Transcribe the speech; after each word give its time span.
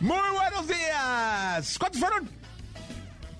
Muy 0.00 0.30
buenos 0.32 0.66
días. 0.68 1.78
¿Cuántos 1.78 2.00
fueron? 2.00 2.28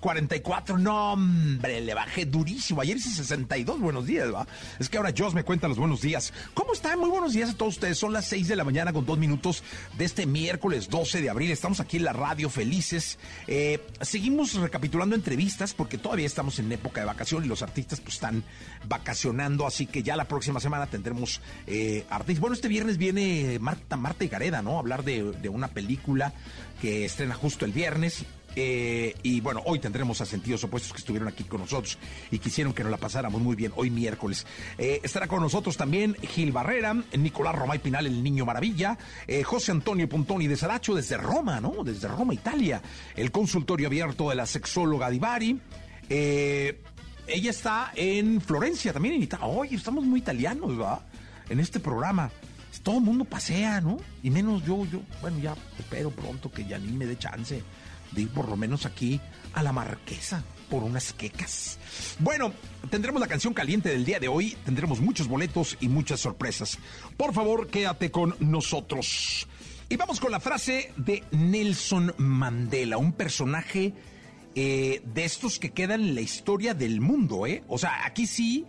44, 0.06 0.78
no, 0.78 1.14
hombre, 1.14 1.80
le 1.80 1.92
bajé 1.92 2.26
durísimo. 2.26 2.80
Ayer 2.80 2.96
hice 2.96 3.10
62 3.10 3.80
buenos 3.80 4.06
días, 4.06 4.32
¿va? 4.32 4.46
Es 4.78 4.88
que 4.88 4.98
ahora 4.98 5.12
Joss 5.18 5.34
me 5.34 5.42
cuenta 5.42 5.66
los 5.66 5.78
buenos 5.78 6.00
días. 6.00 6.32
¿Cómo 6.54 6.74
están? 6.74 7.00
Muy 7.00 7.10
buenos 7.10 7.32
días 7.32 7.50
a 7.50 7.56
todos 7.56 7.74
ustedes. 7.74 7.98
Son 7.98 8.12
las 8.12 8.24
6 8.26 8.46
de 8.46 8.54
la 8.54 8.62
mañana 8.62 8.92
con 8.92 9.04
dos 9.04 9.18
minutos 9.18 9.64
de 9.98 10.04
este 10.04 10.24
miércoles 10.24 10.88
12 10.90 11.22
de 11.22 11.28
abril. 11.28 11.50
Estamos 11.50 11.80
aquí 11.80 11.96
en 11.96 12.04
la 12.04 12.12
radio 12.12 12.48
felices. 12.48 13.18
Eh, 13.48 13.84
seguimos 14.00 14.54
recapitulando 14.54 15.16
entrevistas 15.16 15.74
porque 15.74 15.98
todavía 15.98 16.26
estamos 16.26 16.60
en 16.60 16.70
época 16.70 17.00
de 17.00 17.06
vacación 17.06 17.44
y 17.44 17.48
los 17.48 17.62
artistas 17.62 17.98
pues 17.98 18.14
están 18.14 18.44
vacacionando. 18.86 19.66
Así 19.66 19.86
que 19.86 20.04
ya 20.04 20.14
la 20.14 20.28
próxima 20.28 20.60
semana 20.60 20.86
tendremos 20.86 21.40
eh, 21.66 22.06
artistas. 22.10 22.40
Bueno, 22.40 22.54
este 22.54 22.68
viernes 22.68 22.96
viene 22.96 23.58
Marta, 23.58 23.96
Marta 23.96 24.24
y 24.24 24.28
Gareda, 24.28 24.62
¿no? 24.62 24.78
Hablar 24.78 25.02
de 25.02 25.48
una 25.48 25.66
película 25.66 26.32
que 26.80 27.04
estrena 27.06 27.34
justo 27.34 27.64
el 27.64 27.72
viernes 27.72 28.24
eh, 28.58 29.14
y 29.22 29.42
bueno, 29.42 29.60
hoy 29.66 29.78
tendremos 29.78 30.22
a 30.22 30.26
sentidos 30.26 30.64
opuestos 30.64 30.90
que 30.90 30.98
estuvieron 30.98 31.28
aquí 31.28 31.44
con 31.44 31.60
nosotros 31.60 31.98
y 32.30 32.38
quisieron 32.38 32.72
que 32.72 32.82
nos 32.82 32.90
la 32.90 32.96
pasáramos 32.96 33.40
muy 33.42 33.54
bien 33.54 33.70
hoy 33.76 33.90
miércoles. 33.90 34.46
Eh, 34.78 35.00
estará 35.02 35.28
con 35.28 35.42
nosotros 35.42 35.76
también 35.76 36.14
Gil 36.14 36.52
Barrera, 36.52 36.94
Nicolás 37.18 37.54
Romay 37.54 37.78
Pinal, 37.78 38.06
el 38.06 38.22
Niño 38.22 38.46
Maravilla, 38.46 38.96
eh, 39.26 39.42
José 39.42 39.72
Antonio 39.72 40.08
Pontoni 40.08 40.46
de 40.46 40.56
Saracho 40.56 40.94
desde 40.94 41.18
Roma, 41.18 41.60
¿no? 41.60 41.84
Desde 41.84 42.08
Roma, 42.08 42.32
Italia. 42.32 42.80
El 43.14 43.30
consultorio 43.30 43.88
abierto 43.88 44.30
de 44.30 44.36
la 44.36 44.46
sexóloga 44.46 45.10
Divari. 45.10 45.60
ella 46.08 47.50
está 47.50 47.92
en 47.94 48.40
Florencia 48.40 48.94
también 48.94 49.16
en 49.16 49.22
Italia. 49.22 49.46
Oye, 49.46 49.76
estamos 49.76 50.02
muy 50.04 50.20
italianos, 50.20 50.78
¿verdad? 50.78 51.00
En 51.50 51.60
este 51.60 51.78
programa 51.78 52.30
todo 52.82 52.98
el 52.98 53.04
mundo 53.04 53.24
pasea, 53.24 53.80
¿no? 53.80 53.98
Y 54.22 54.30
menos 54.30 54.64
yo, 54.64 54.84
yo, 54.86 55.00
bueno, 55.20 55.40
ya 55.40 55.56
espero 55.76 56.10
pronto 56.10 56.52
que 56.52 56.64
ya 56.64 56.78
ni 56.78 56.92
me 56.92 57.04
dé 57.04 57.18
chance 57.18 57.60
de 58.12 58.22
ir 58.22 58.28
por 58.28 58.48
lo 58.48 58.56
menos 58.56 58.86
aquí 58.86 59.20
a 59.52 59.62
la 59.62 59.72
marquesa 59.72 60.44
por 60.68 60.82
unas 60.82 61.12
quecas. 61.12 61.78
Bueno, 62.18 62.52
tendremos 62.90 63.20
la 63.20 63.28
canción 63.28 63.54
caliente 63.54 63.88
del 63.88 64.04
día 64.04 64.18
de 64.18 64.28
hoy, 64.28 64.56
tendremos 64.64 65.00
muchos 65.00 65.28
boletos 65.28 65.76
y 65.80 65.88
muchas 65.88 66.20
sorpresas. 66.20 66.78
Por 67.16 67.32
favor, 67.32 67.68
quédate 67.68 68.10
con 68.10 68.34
nosotros. 68.40 69.46
Y 69.88 69.96
vamos 69.96 70.18
con 70.18 70.32
la 70.32 70.40
frase 70.40 70.92
de 70.96 71.22
Nelson 71.30 72.12
Mandela, 72.18 72.98
un 72.98 73.12
personaje 73.12 73.94
eh, 74.56 75.02
de 75.04 75.24
estos 75.24 75.58
que 75.58 75.70
quedan 75.70 76.00
en 76.00 76.14
la 76.14 76.22
historia 76.22 76.74
del 76.74 77.00
mundo, 77.00 77.46
¿eh? 77.46 77.62
O 77.68 77.78
sea, 77.78 78.04
aquí 78.04 78.26
sí 78.26 78.64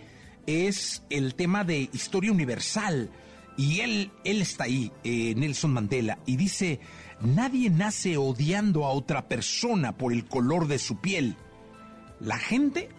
es 0.45 1.03
el 1.09 1.33
tema 1.33 1.63
de 1.63 1.89
historia 1.91 2.31
universal. 2.31 3.09
Y 3.57 3.79
él, 3.79 4.11
él 4.23 4.41
está 4.41 4.65
ahí, 4.65 4.91
eh, 5.03 5.33
Nelson 5.35 5.73
Mandela, 5.73 6.19
y 6.27 6.35
dice, 6.35 6.79
Nadie 7.21 7.71
nace 7.71 8.15
odiando 8.17 8.85
a 8.85 8.91
otra 8.91 9.27
persona 9.27 9.97
por 9.97 10.13
el 10.13 10.25
color 10.25 10.67
de 10.67 10.77
su 10.77 10.97
piel. 10.99 11.35
La 12.19 12.37
gente, 12.37 12.89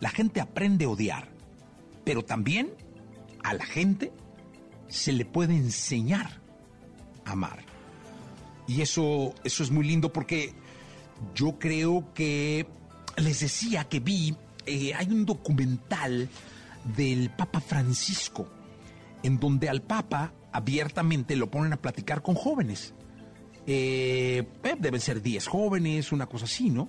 la 0.00 0.10
gente 0.10 0.40
aprende 0.40 0.86
a 0.86 0.88
odiar, 0.88 1.28
pero 2.04 2.24
también 2.24 2.72
a 3.44 3.54
la 3.54 3.64
gente 3.64 4.12
se 4.88 5.12
le 5.12 5.24
puede 5.24 5.54
enseñar 5.54 6.40
a 7.24 7.32
amar. 7.32 7.64
Y 8.66 8.80
eso, 8.80 9.34
eso 9.44 9.62
es 9.62 9.70
muy 9.70 9.86
lindo 9.86 10.12
porque 10.12 10.52
yo 11.34 11.58
creo 11.58 12.12
que 12.12 12.66
les 13.16 13.40
decía 13.40 13.84
que 13.84 14.00
vi, 14.00 14.34
eh, 14.66 14.94
hay 14.94 15.06
un 15.10 15.24
documental 15.24 16.28
del 16.96 17.30
Papa 17.30 17.60
Francisco, 17.60 18.48
en 19.22 19.38
donde 19.38 19.68
al 19.68 19.82
Papa 19.82 20.32
abiertamente 20.52 21.36
lo 21.36 21.50
ponen 21.50 21.72
a 21.72 21.76
platicar 21.76 22.22
con 22.22 22.34
jóvenes 22.34 22.94
eh, 23.66 24.44
eh, 24.62 24.76
deben 24.78 25.00
ser 25.00 25.22
10 25.22 25.46
jóvenes, 25.46 26.12
una 26.12 26.26
cosa 26.26 26.44
así, 26.44 26.70
¿no? 26.70 26.88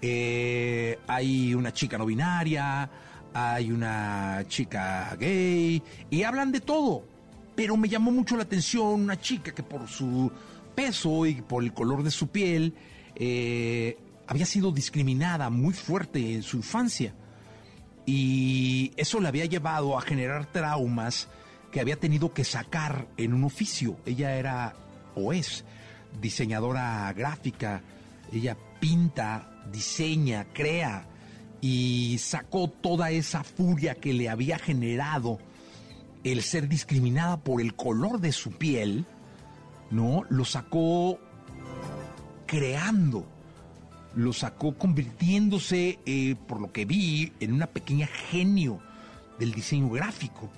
Eh, 0.00 0.98
hay 1.06 1.54
una 1.54 1.72
chica 1.72 1.98
no 1.98 2.06
binaria, 2.06 2.90
hay 3.32 3.70
una 3.70 4.44
chica 4.48 5.16
gay, 5.18 5.82
y 6.10 6.22
hablan 6.22 6.52
de 6.52 6.60
todo. 6.60 7.04
Pero 7.54 7.76
me 7.76 7.88
llamó 7.88 8.10
mucho 8.10 8.36
la 8.36 8.42
atención 8.42 9.00
una 9.00 9.18
chica 9.18 9.52
que 9.52 9.62
por 9.62 9.88
su 9.88 10.30
peso 10.74 11.24
y 11.24 11.40
por 11.40 11.64
el 11.64 11.72
color 11.72 12.02
de 12.02 12.10
su 12.10 12.28
piel 12.28 12.74
había 14.26 14.44
sido 14.44 14.72
discriminada 14.72 15.48
muy 15.48 15.72
fuerte 15.72 16.34
en 16.34 16.42
su 16.42 16.58
infancia. 16.58 17.14
Y 18.04 18.92
eso 18.96 19.20
le 19.20 19.28
había 19.28 19.46
llevado 19.46 19.96
a 19.96 20.02
generar 20.02 20.52
traumas 20.52 21.28
que 21.72 21.80
había 21.80 21.96
tenido 21.96 22.32
que 22.34 22.44
sacar 22.44 23.08
en 23.16 23.32
un 23.32 23.44
oficio. 23.44 23.96
Ella 24.04 24.36
era 24.36 24.74
o 25.14 25.32
es 25.32 25.64
diseñadora 26.20 27.12
gráfica, 27.12 27.82
ella 28.32 28.56
pinta, 28.80 29.50
diseña, 29.72 30.46
crea 30.52 31.06
y 31.60 32.18
sacó 32.18 32.68
toda 32.68 33.10
esa 33.10 33.42
furia 33.42 33.94
que 33.94 34.12
le 34.12 34.28
había 34.28 34.58
generado 34.58 35.38
el 36.24 36.42
ser 36.42 36.68
discriminada 36.68 37.38
por 37.38 37.60
el 37.60 37.74
color 37.74 38.20
de 38.20 38.32
su 38.32 38.52
piel, 38.52 39.04
¿no? 39.90 40.24
Lo 40.28 40.44
sacó 40.44 41.18
creando, 42.46 43.26
lo 44.14 44.32
sacó 44.32 44.76
convirtiéndose, 44.76 45.98
eh, 46.04 46.36
por 46.48 46.60
lo 46.60 46.72
que 46.72 46.84
vi, 46.84 47.32
en 47.40 47.52
una 47.52 47.66
pequeña 47.66 48.06
genio 48.06 48.80
del 49.38 49.52
diseño 49.52 49.88
gráfico. 49.90 50.50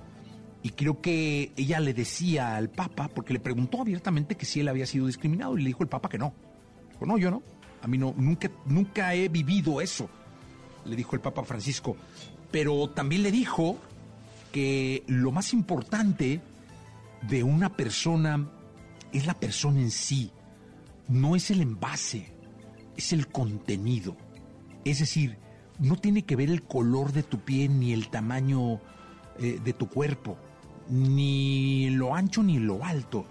Y 0.62 0.70
creo 0.70 1.00
que 1.00 1.52
ella 1.56 1.78
le 1.80 1.94
decía 1.94 2.56
al 2.56 2.68
Papa, 2.68 3.08
porque 3.08 3.32
le 3.32 3.40
preguntó 3.40 3.80
abiertamente 3.80 4.36
que 4.36 4.44
si 4.44 4.60
él 4.60 4.68
había 4.68 4.86
sido 4.86 5.06
discriminado, 5.06 5.56
y 5.56 5.62
le 5.62 5.68
dijo 5.68 5.82
el 5.82 5.88
Papa 5.88 6.08
que 6.08 6.18
no. 6.18 6.34
Dijo, 6.90 7.06
no, 7.06 7.16
yo 7.16 7.30
no. 7.30 7.42
A 7.80 7.86
mí 7.86 7.96
no, 7.96 8.12
nunca, 8.16 8.50
nunca 8.66 9.14
he 9.14 9.28
vivido 9.28 9.80
eso, 9.80 10.10
le 10.84 10.96
dijo 10.96 11.14
el 11.14 11.22
Papa 11.22 11.44
Francisco. 11.44 11.96
Pero 12.50 12.88
también 12.90 13.22
le 13.22 13.30
dijo 13.30 13.78
que 14.50 15.04
lo 15.06 15.30
más 15.30 15.52
importante 15.52 16.40
de 17.22 17.44
una 17.44 17.76
persona 17.76 18.50
es 19.12 19.26
la 19.26 19.34
persona 19.34 19.80
en 19.80 19.92
sí, 19.92 20.32
no 21.06 21.36
es 21.36 21.52
el 21.52 21.60
envase, 21.60 22.32
es 22.96 23.12
el 23.12 23.28
contenido. 23.28 24.16
Es 24.84 24.98
decir, 24.98 25.38
no 25.78 25.96
tiene 25.96 26.24
que 26.24 26.34
ver 26.34 26.50
el 26.50 26.64
color 26.64 27.12
de 27.12 27.22
tu 27.22 27.38
piel 27.38 27.78
ni 27.78 27.92
el 27.92 28.08
tamaño 28.08 28.80
eh, 29.38 29.60
de 29.62 29.72
tu 29.72 29.88
cuerpo 29.88 30.36
ni 30.88 31.90
lo 31.90 32.14
ancho 32.14 32.42
ni 32.42 32.58
lo 32.58 32.84
alto. 32.84 33.26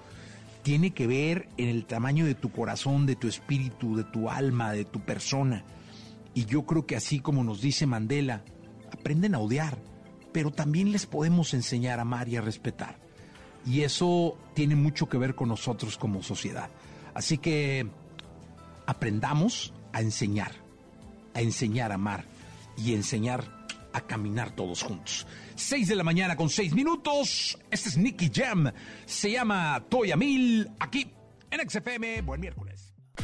Tiene 0.64 0.92
que 0.92 1.08
ver 1.08 1.50
en 1.58 1.70
el 1.70 1.86
tamaño 1.86 2.26
de 2.26 2.36
tu 2.36 2.52
corazón, 2.52 3.06
de 3.06 3.16
tu 3.16 3.28
espíritu, 3.28 3.96
de 3.96 4.04
tu 4.04 4.30
alma, 4.30 4.72
de 4.72 4.86
tu 4.86 5.00
persona. 5.00 5.64
Y 6.34 6.46
yo 6.46 6.66
creo 6.66 6.86
que 6.86 6.96
así 6.96 7.20
como 7.20 7.44
nos 7.44 7.62
dice 7.62 7.88
Mandela, 7.88 8.44
aprenden 8.92 9.36
a 9.36 9.40
odiar, 9.40 9.78
pero 10.34 10.52
también 10.52 10.92
les 10.92 11.06
podemos 11.06 11.54
enseñar 11.54 12.00
a 12.00 12.04
amar 12.04 12.28
y 12.30 12.36
a 12.36 12.42
respetar. 12.42 13.00
Y 13.66 13.82
eso 13.82 14.38
tiene 14.54 14.76
mucho 14.76 15.10
que 15.10 15.18
ver 15.18 15.36
con 15.36 15.50
nosotros 15.50 15.98
como 15.98 16.22
sociedad. 16.22 16.70
Así 17.14 17.38
que 17.38 17.88
aprendamos 18.86 19.74
a 19.94 20.02
enseñar, 20.02 20.52
a 21.34 21.42
enseñar 21.42 21.92
a 21.92 21.96
amar 21.96 22.26
y 22.78 22.94
enseñar 22.94 23.57
a 23.94 24.02
caminar 24.02 24.52
todos 24.52 24.84
juntos. 24.84 25.26
6 25.56 25.88
de 25.88 25.96
la 25.96 26.04
mañana 26.04 26.36
con 26.36 26.50
6 26.50 26.74
minutos. 26.74 27.58
Este 27.72 27.90
es 27.90 27.98
Nicky 27.98 28.30
Jam. 28.34 28.72
Se 29.06 29.32
llama 29.32 29.84
Toya 29.90 30.16
Mil. 30.16 30.70
Aquí 30.80 31.12
en 31.50 31.70
XFM. 31.70 32.22
Buen 32.22 32.42
miércoles. 32.42 32.67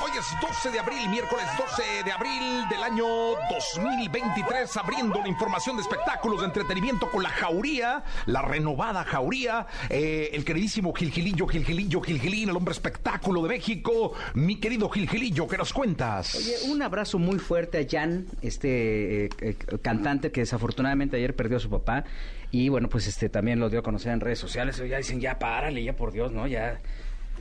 Hoy 0.00 0.10
es 0.18 0.40
12 0.40 0.70
de 0.70 0.80
abril, 0.80 1.08
miércoles 1.10 1.44
12 1.58 2.04
de 2.04 2.12
abril 2.12 2.66
del 2.70 2.82
año 2.82 3.04
2023, 3.50 4.76
abriendo 4.78 5.20
la 5.20 5.28
información 5.28 5.76
de 5.76 5.82
espectáculos 5.82 6.40
de 6.40 6.46
entretenimiento 6.46 7.10
con 7.10 7.22
la 7.22 7.28
Jauría, 7.28 8.02
la 8.26 8.40
renovada 8.40 9.04
Jauría, 9.04 9.66
eh, 9.90 10.30
el 10.32 10.44
queridísimo 10.44 10.94
Gilgilillo, 10.94 11.46
Gilgilillo, 11.46 12.00
Gilgilín, 12.00 12.48
el 12.48 12.56
hombre 12.56 12.72
espectáculo 12.72 13.42
de 13.42 13.50
México. 13.50 14.14
Mi 14.34 14.56
querido 14.56 14.88
Gilgilillo, 14.88 15.46
¿qué 15.46 15.58
nos 15.58 15.72
cuentas? 15.72 16.34
Oye, 16.36 16.72
un 16.72 16.80
abrazo 16.80 17.18
muy 17.18 17.38
fuerte 17.38 17.78
a 17.78 17.86
Jan, 17.88 18.26
este 18.40 19.26
eh, 19.26 19.30
eh, 19.40 19.56
cantante 19.82 20.32
que 20.32 20.40
desafortunadamente 20.40 21.18
ayer 21.18 21.36
perdió 21.36 21.58
a 21.58 21.60
su 21.60 21.68
papá 21.68 22.04
y 22.50 22.70
bueno, 22.70 22.88
pues 22.88 23.06
este 23.06 23.28
también 23.28 23.60
lo 23.60 23.68
dio 23.68 23.80
a 23.80 23.82
conocer 23.82 24.12
en 24.12 24.20
redes 24.20 24.38
sociales. 24.38 24.76
Ya 24.88 24.96
dicen, 24.96 25.20
ya 25.20 25.38
párale, 25.38 25.84
ya 25.84 25.94
por 25.94 26.12
Dios, 26.12 26.32
¿no? 26.32 26.46
Ya 26.46 26.80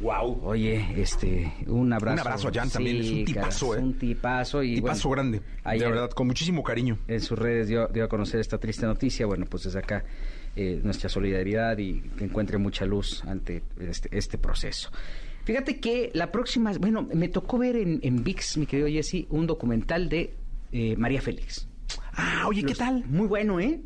Wow. 0.02 0.40
Oye, 0.44 0.84
este, 0.98 1.54
un 1.68 1.94
abrazo. 1.94 2.14
Un 2.14 2.20
abrazo 2.28 2.48
a 2.48 2.52
Jan 2.52 2.70
también, 2.70 2.98
es 2.98 3.10
un 3.12 3.26
tipazo, 3.26 3.76
¿eh? 3.76 3.80
Un 3.80 3.94
tipazo 3.94 4.64
y. 4.64 4.76
Tipazo 4.76 5.10
grande. 5.12 5.42
de 5.64 5.78
verdad, 5.78 6.10
con 6.10 6.28
muchísimo 6.28 6.64
cariño. 6.64 6.98
En 7.08 7.22
sus 7.22 7.38
redes 7.38 7.68
dio, 7.68 7.88
dio, 7.88 8.06
a 8.06 8.08
conocer 8.08 8.40
esta 8.40 8.58
triste 8.58 8.86
noticia. 8.86 9.28
Bueno, 9.28 9.46
pues 9.48 9.64
desde 9.64 9.80
acá 9.80 10.04
eh, 10.56 10.82
nuestra 10.84 11.08
solidaridad 11.08 11.78
y 11.78 12.02
que 12.18 12.24
encuentre 12.24 12.58
mucha 12.58 12.86
luz 12.86 13.24
ante 13.26 13.64
este, 13.80 14.10
este, 14.18 14.38
proceso. 14.38 14.90
Fíjate 15.44 15.80
que 15.80 16.12
la 16.14 16.32
próxima, 16.32 16.72
bueno, 16.80 17.08
me 17.14 17.30
tocó 17.30 17.58
ver 17.58 17.76
en, 17.76 18.00
en 18.02 18.24
VIX, 18.24 18.58
mi 18.58 18.66
querido 18.66 18.88
Jesse, 18.88 19.28
un 19.30 19.48
documental 19.48 20.10
de 20.10 20.34
eh, 20.72 20.96
María 20.98 21.22
Félix. 21.22 21.68
Ah, 22.14 22.46
oye, 22.48 22.64
¿qué 22.64 22.76
tal? 22.76 23.06
Muy 23.08 23.28
bueno, 23.28 23.60
¿eh? 23.60 23.82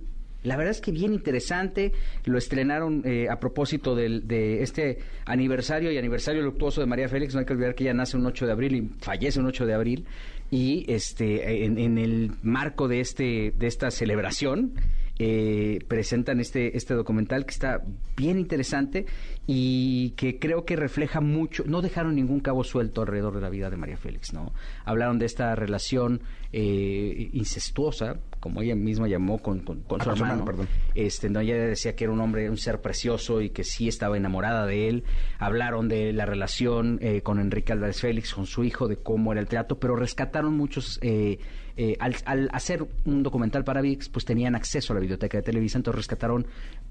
La 0.45 0.55
verdad 0.55 0.71
es 0.71 0.81
que 0.81 0.91
bien 0.91 1.13
interesante. 1.13 1.91
Lo 2.23 2.37
estrenaron 2.37 3.01
eh, 3.05 3.27
a 3.29 3.39
propósito 3.39 3.95
de 3.95 4.61
este 4.61 4.99
aniversario 5.25 5.91
y 5.91 5.97
aniversario 5.97 6.41
luctuoso 6.41 6.81
de 6.81 6.87
María 6.87 7.09
Félix. 7.09 7.33
No 7.33 7.39
hay 7.39 7.45
que 7.45 7.53
olvidar 7.53 7.75
que 7.75 7.83
ella 7.83 7.93
nace 7.93 8.15
un 8.15 8.25
8 8.25 8.45
de 8.45 8.51
abril 8.51 8.75
y 8.75 8.89
fallece 8.99 9.39
un 9.39 9.47
8 9.47 9.65
de 9.65 9.73
abril. 9.73 10.05
Y 10.51 10.85
este, 10.87 11.65
en, 11.65 11.97
el 11.97 12.31
marco 12.43 12.87
de, 12.87 12.99
este, 12.99 13.53
de 13.57 13.67
esta 13.67 13.89
celebración, 13.89 14.73
eh, 15.17 15.79
presentan 15.87 16.39
este, 16.39 16.77
este 16.77 16.93
documental 16.93 17.45
que 17.45 17.51
está 17.51 17.81
bien 18.15 18.37
interesante 18.37 19.05
y 19.47 20.11
que 20.11 20.39
creo 20.39 20.65
que 20.65 20.75
refleja 20.75 21.21
mucho, 21.21 21.63
no 21.65 21.81
dejaron 21.81 22.15
ningún 22.15 22.41
cabo 22.41 22.63
suelto 22.63 23.01
alrededor 23.01 23.33
de 23.33 23.41
la 23.41 23.49
vida 23.49 23.69
de 23.69 23.77
María 23.77 23.97
Félix, 23.97 24.33
¿no? 24.33 24.53
Hablaron 24.83 25.17
de 25.17 25.25
esta 25.25 25.55
relación 25.55 26.21
eh, 26.51 27.29
incestuosa, 27.33 28.17
como 28.45 28.61
ella 28.61 28.75
misma 28.75 29.07
llamó 29.07 29.39
con, 29.39 29.61
con, 29.61 29.81
su 30.01 30.11
hermano. 30.11 30.45
Este, 30.93 31.31
no, 31.31 31.39
ella 31.39 31.55
decía 31.55 31.95
que 31.95 32.03
era 32.03 32.13
un 32.13 32.21
hombre, 32.21 32.47
un 32.47 32.57
ser 32.57 32.79
precioso 32.79 33.41
y 33.41 33.49
que 33.49 33.63
sí 33.63 33.87
estaba 33.87 34.17
enamorada 34.17 34.67
de 34.67 34.87
él. 34.87 35.03
Hablaron 35.39 35.87
de 35.87 36.13
la 36.13 36.27
relación 36.27 36.99
eh, 37.01 37.21
con 37.23 37.39
Enrique 37.39 37.73
Álvarez 37.73 38.01
Félix, 38.01 38.35
con 38.35 38.45
su 38.45 38.63
hijo, 38.63 38.87
de 38.87 38.97
cómo 38.97 39.31
era 39.31 39.41
el 39.41 39.47
trato, 39.47 39.79
pero 39.79 39.95
rescataron 39.95 40.55
muchos 40.55 40.99
eh, 41.01 41.39
eh, 41.75 41.97
al, 41.99 42.49
hacer 42.53 42.85
un 43.03 43.23
documental 43.23 43.63
para 43.63 43.81
VIX, 43.81 44.09
pues 44.09 44.23
tenían 44.25 44.53
acceso 44.53 44.93
a 44.93 44.95
la 44.95 44.99
biblioteca 44.99 45.39
de 45.39 45.41
Televisa, 45.41 45.79
entonces 45.79 45.97
rescataron 45.97 46.45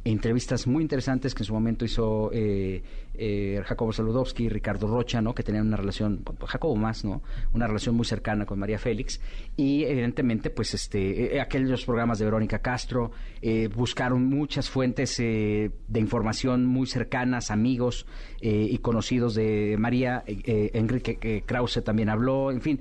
entrevistas 0.05 0.67
muy 0.67 0.83
interesantes 0.83 1.35
que 1.35 1.43
en 1.43 1.47
su 1.47 1.55
momento 1.55 1.85
hizo 1.85 2.31
eh, 2.33 2.83
eh, 3.15 3.63
Jacobo 3.65 3.93
Saludowski 3.93 4.45
y 4.45 4.49
Ricardo 4.49 4.87
Rocha, 4.87 5.23
¿no? 5.23 5.35
Que 5.35 5.43
tenían 5.43 5.67
una 5.67 5.79
relación, 5.79 6.23
Jacobo 6.47 6.77
más, 6.77 7.05
¿no? 7.05 7.23
Una 7.53 7.67
relación 7.67 7.95
muy 7.95 8.05
cercana 8.05 8.45
con 8.45 8.59
María 8.59 8.79
Félix 8.79 9.21
y 9.57 9.85
evidentemente, 9.85 10.51
pues, 10.51 10.75
este, 10.75 11.41
aquellos 11.41 11.85
programas 11.85 12.19
de 12.19 12.27
Verónica 12.27 12.59
Castro 12.59 13.13
buscaron 13.75 14.25
muchas 14.25 14.71
fuentes 14.71 15.19
de 15.19 15.71
información 15.95 16.65
muy 16.65 16.87
cercanas, 16.87 17.51
amigos 17.51 18.07
y 18.41 18.79
conocidos 18.79 19.35
de 19.35 19.77
María. 19.79 20.25
Enrique 20.27 21.43
Krause 21.47 21.83
también 21.85 22.09
habló, 22.09 22.51
en 22.51 22.61
fin, 22.63 22.81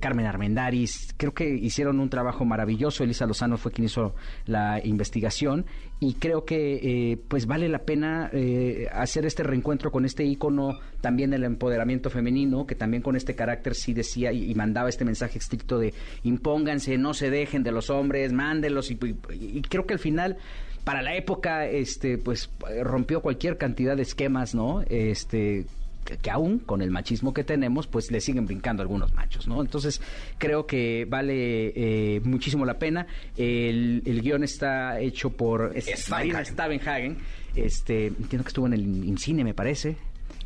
Carmen 0.00 0.26
Armendari 0.26 0.86
creo 1.16 1.32
que 1.32 1.48
hicieron 1.48 2.00
un 2.00 2.10
trabajo 2.10 2.44
maravilloso. 2.44 3.04
Elisa 3.04 3.26
Lozano 3.26 3.56
fue 3.56 3.72
quien 3.72 3.86
hizo 3.86 4.14
la 4.46 4.84
investigación 4.84 5.66
y 6.04 6.14
creo 6.14 6.44
que 6.44 7.12
eh, 7.12 7.16
pues 7.28 7.46
vale 7.46 7.68
la 7.68 7.78
pena 7.78 8.28
eh, 8.32 8.88
hacer 8.92 9.24
este 9.24 9.42
reencuentro 9.42 9.90
con 9.90 10.04
este 10.04 10.22
ícono 10.24 10.78
también 11.00 11.30
del 11.30 11.44
empoderamiento 11.44 12.10
femenino, 12.10 12.66
que 12.66 12.74
también 12.74 13.02
con 13.02 13.16
este 13.16 13.34
carácter 13.34 13.74
sí 13.74 13.94
decía 13.94 14.30
y, 14.32 14.54
mandaba 14.54 14.90
este 14.90 15.04
mensaje 15.04 15.38
estricto 15.38 15.78
de 15.78 15.94
impónganse, 16.22 16.98
no 16.98 17.14
se 17.14 17.30
dejen 17.30 17.62
de 17.62 17.72
los 17.72 17.88
hombres, 17.88 18.32
mándenlos 18.32 18.90
y, 18.90 18.98
y 19.30 19.62
creo 19.62 19.86
que 19.86 19.94
al 19.94 19.98
final 19.98 20.36
para 20.84 21.00
la 21.00 21.16
época 21.16 21.66
este 21.66 22.18
pues 22.18 22.50
rompió 22.82 23.22
cualquier 23.22 23.56
cantidad 23.56 23.96
de 23.96 24.02
esquemas, 24.02 24.54
¿no? 24.54 24.82
Este 24.82 25.64
que, 26.04 26.30
aún 26.30 26.58
con 26.58 26.82
el 26.82 26.90
machismo 26.90 27.32
que 27.32 27.44
tenemos, 27.44 27.86
pues 27.86 28.10
le 28.10 28.20
siguen 28.20 28.46
brincando 28.46 28.82
algunos 28.82 29.12
machos, 29.14 29.48
¿no? 29.48 29.60
Entonces, 29.60 30.00
creo 30.38 30.66
que 30.66 31.06
vale 31.08 31.72
eh, 31.74 32.20
muchísimo 32.24 32.64
la 32.64 32.78
pena. 32.78 33.06
El, 33.36 34.02
el, 34.04 34.20
guion 34.20 34.44
está 34.44 35.00
hecho 35.00 35.30
por 35.30 35.74
Marina 36.08 36.44
Stavenhagen. 36.44 37.18
Este, 37.54 38.06
entiendo 38.06 38.44
que 38.44 38.48
estuvo 38.48 38.66
en 38.66 38.74
el 38.74 38.82
INCINE, 38.82 39.44
me 39.44 39.54
parece 39.54 39.96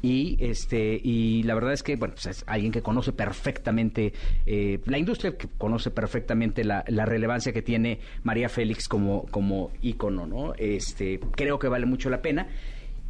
y 0.03 0.37
este 0.41 1.01
y 1.03 1.43
la 1.43 1.55
verdad 1.55 1.73
es 1.73 1.83
que 1.83 1.97
bueno 1.97 2.15
pues 2.15 2.27
es 2.27 2.45
alguien 2.47 2.73
que 2.73 2.83
conoce 2.83 3.13
perfectamente 3.13 4.13
eh, 4.47 4.81
la 4.87 4.99
industria 4.99 5.37
que 5.37 5.49
conoce 5.59 5.91
perfectamente 5.91 6.65
la, 6.65 6.85
la, 6.89 7.05
relevancia 7.05 7.53
que 7.53 7.63
tiene 7.63 7.99
María 8.23 8.49
Félix 8.49 8.89
como 8.89 9.27
como 9.27 9.73
ícono 9.83 10.27
no 10.27 10.55
este 10.55 11.19
creo 11.33 11.59
que 11.59 11.69
vale 11.69 11.87
mucho 11.87 12.11
la 12.11 12.23
pena 12.23 12.47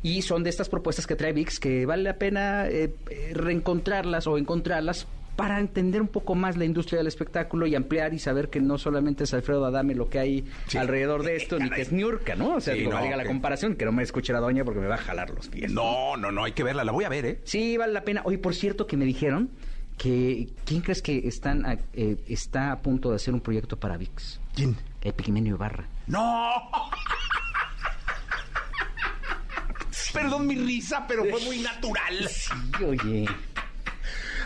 y 0.03 0.23
son 0.23 0.45
de 0.45 0.51
estas 0.51 0.69
propuestas 0.69 1.07
que 1.07 1.17
trae 1.17 1.33
VIX 1.33 1.59
que 1.61 1.87
vale 1.87 2.03
la 2.05 2.15
pena 2.15 2.69
eh, 2.69 2.95
eh, 3.11 3.33
reencontrarlas 3.35 4.27
o 4.27 4.39
encontrarlas 4.39 5.07
para 5.39 5.61
entender 5.61 6.03
un 6.03 6.09
poco 6.09 6.35
más 6.35 6.57
la 6.57 6.65
industria 6.65 6.99
del 6.99 7.07
espectáculo 7.07 7.69
y 7.69 7.77
ampliar 7.77 8.13
y 8.13 8.19
saber 8.19 8.51
que 8.51 8.61
no 8.61 8.77
solamente 8.77 9.23
es 9.23 9.33
Alfredo 9.33 9.65
Adame 9.65 9.95
lo 9.95 10.09
que 10.09 10.19
hay 10.19 10.45
alrededor 10.77 11.23
de 11.23 11.37
esto, 11.37 11.61
ni 11.61 11.71
que 11.71 11.81
es 11.81 11.93
Niurka, 11.93 12.35
¿no? 12.35 12.57
O 12.57 12.61
sea, 12.61 12.75
no, 12.75 12.91
valga 12.91 13.17
la 13.17 13.25
comparación, 13.25 13.77
que 13.77 13.85
no 13.85 13.93
me 13.93 14.03
escuche 14.03 14.33
la 14.33 14.41
doña 14.41 14.65
porque 14.65 14.81
me 14.81 14.89
va 14.89 14.97
a 14.97 14.99
jalar 14.99 15.31
los 15.31 15.47
pies. 15.47 15.71
No, 15.71 16.17
no, 16.17 16.33
no, 16.33 16.43
hay 16.43 16.53
que 16.53 16.65
verla, 16.65 16.83
la 16.83 16.91
voy 16.91 17.05
a 17.05 17.09
ver, 17.09 17.25
¿eh? 17.25 17.41
Sí, 17.45 17.77
vale 17.77 17.93
la 17.93 18.03
pena. 18.03 18.23
Oye, 18.25 18.39
por 18.39 18.53
cierto, 18.53 18.89
que 18.89 18.97
me 18.97 19.05
dijeron 19.05 19.51
que 19.97 20.49
¿quién 20.65 20.81
crees 20.81 21.03
que 21.03 21.29
están 21.29 21.65
eh, 21.93 22.17
está 22.27 22.73
a 22.73 22.81
punto 22.83 23.11
de 23.11 23.17
hacer 23.17 23.33
un 23.33 23.41
proyecto 23.41 23.79
para 23.79 23.97
VIX? 23.97 24.41
¿Quién? 24.57 24.77
Epiquimenio 25.03 25.55
Ibarra. 25.55 25.87
¡No! 26.09 26.51
Perdón 30.13 30.47
mi 30.47 30.57
risa, 30.57 31.07
pero 31.07 31.25
fue 31.25 31.41
muy 31.43 31.59
natural. 31.59 32.29
Sí, 32.29 32.85
oye. 32.85 33.27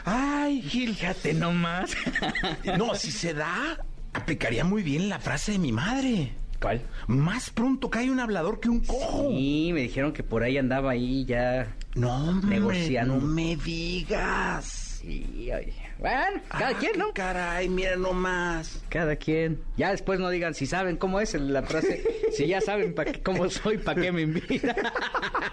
Ay, 0.05 0.63
Gil. 0.63 0.95
Fíjate 0.95 1.35
nomás. 1.35 1.95
No, 2.79 2.95
si 2.95 3.11
se 3.11 3.35
da, 3.35 3.85
aplicaría 4.13 4.65
muy 4.65 4.83
bien 4.83 5.09
la 5.09 5.19
frase 5.19 5.53
de 5.53 5.59
mi 5.59 5.73
madre. 5.73 6.33
¿Cuál? 6.61 6.81
Más 7.09 7.51
pronto 7.51 7.91
cae 7.91 8.11
un 8.11 8.21
hablador 8.21 8.61
que 8.61 8.69
un 8.69 8.81
cojo. 8.81 9.29
Sí, 9.31 9.71
me 9.73 9.83
dijeron 9.83 10.13
que 10.13 10.23
por 10.23 10.45
ahí 10.45 10.59
andaba 10.59 10.93
ahí 10.93 11.25
ya 11.25 11.75
no, 11.95 12.41
negociando. 12.41 13.17
No 13.17 13.21
me 13.27 13.57
digas. 13.57 15.01
Sí, 15.01 15.51
oye. 15.53 15.75
Bueno, 16.03 16.43
cada 16.49 16.75
quien, 16.75 16.99
¿no? 16.99 17.13
Caray, 17.15 17.69
mira 17.69 17.95
nomás. 17.97 18.83
Cada 18.89 19.15
quien. 19.15 19.61
Ya 19.77 19.93
después 19.93 20.19
no 20.19 20.29
digan 20.31 20.53
si 20.53 20.67
saben 20.67 20.97
cómo 20.97 21.21
es 21.21 21.33
la 21.35 21.63
frase. 21.63 22.03
si 22.37 22.49
ya 22.49 22.61
saben 22.61 22.93
pa 22.95 23.05
qué- 23.05 23.23
cómo 23.23 23.49
soy, 23.49 23.79
¿para 23.79 24.03
qué 24.03 24.11
me 24.11 24.23
invitan? 24.23 24.75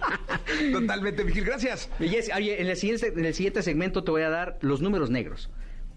Totalmente, 0.74 1.24
Vigil, 1.24 1.46
gracias. 1.46 1.90
Oye, 2.00 2.62
en 2.62 2.68
el, 2.68 2.76
siguiente, 2.78 3.08
en 3.16 3.26
el 3.26 3.34
siguiente 3.36 3.62
segmento 3.62 4.04
te 4.04 4.12
voy 4.12 4.24
a 4.24 4.30
dar 4.30 4.58
los 4.62 4.82
números 4.82 5.10
negros. 5.10 5.50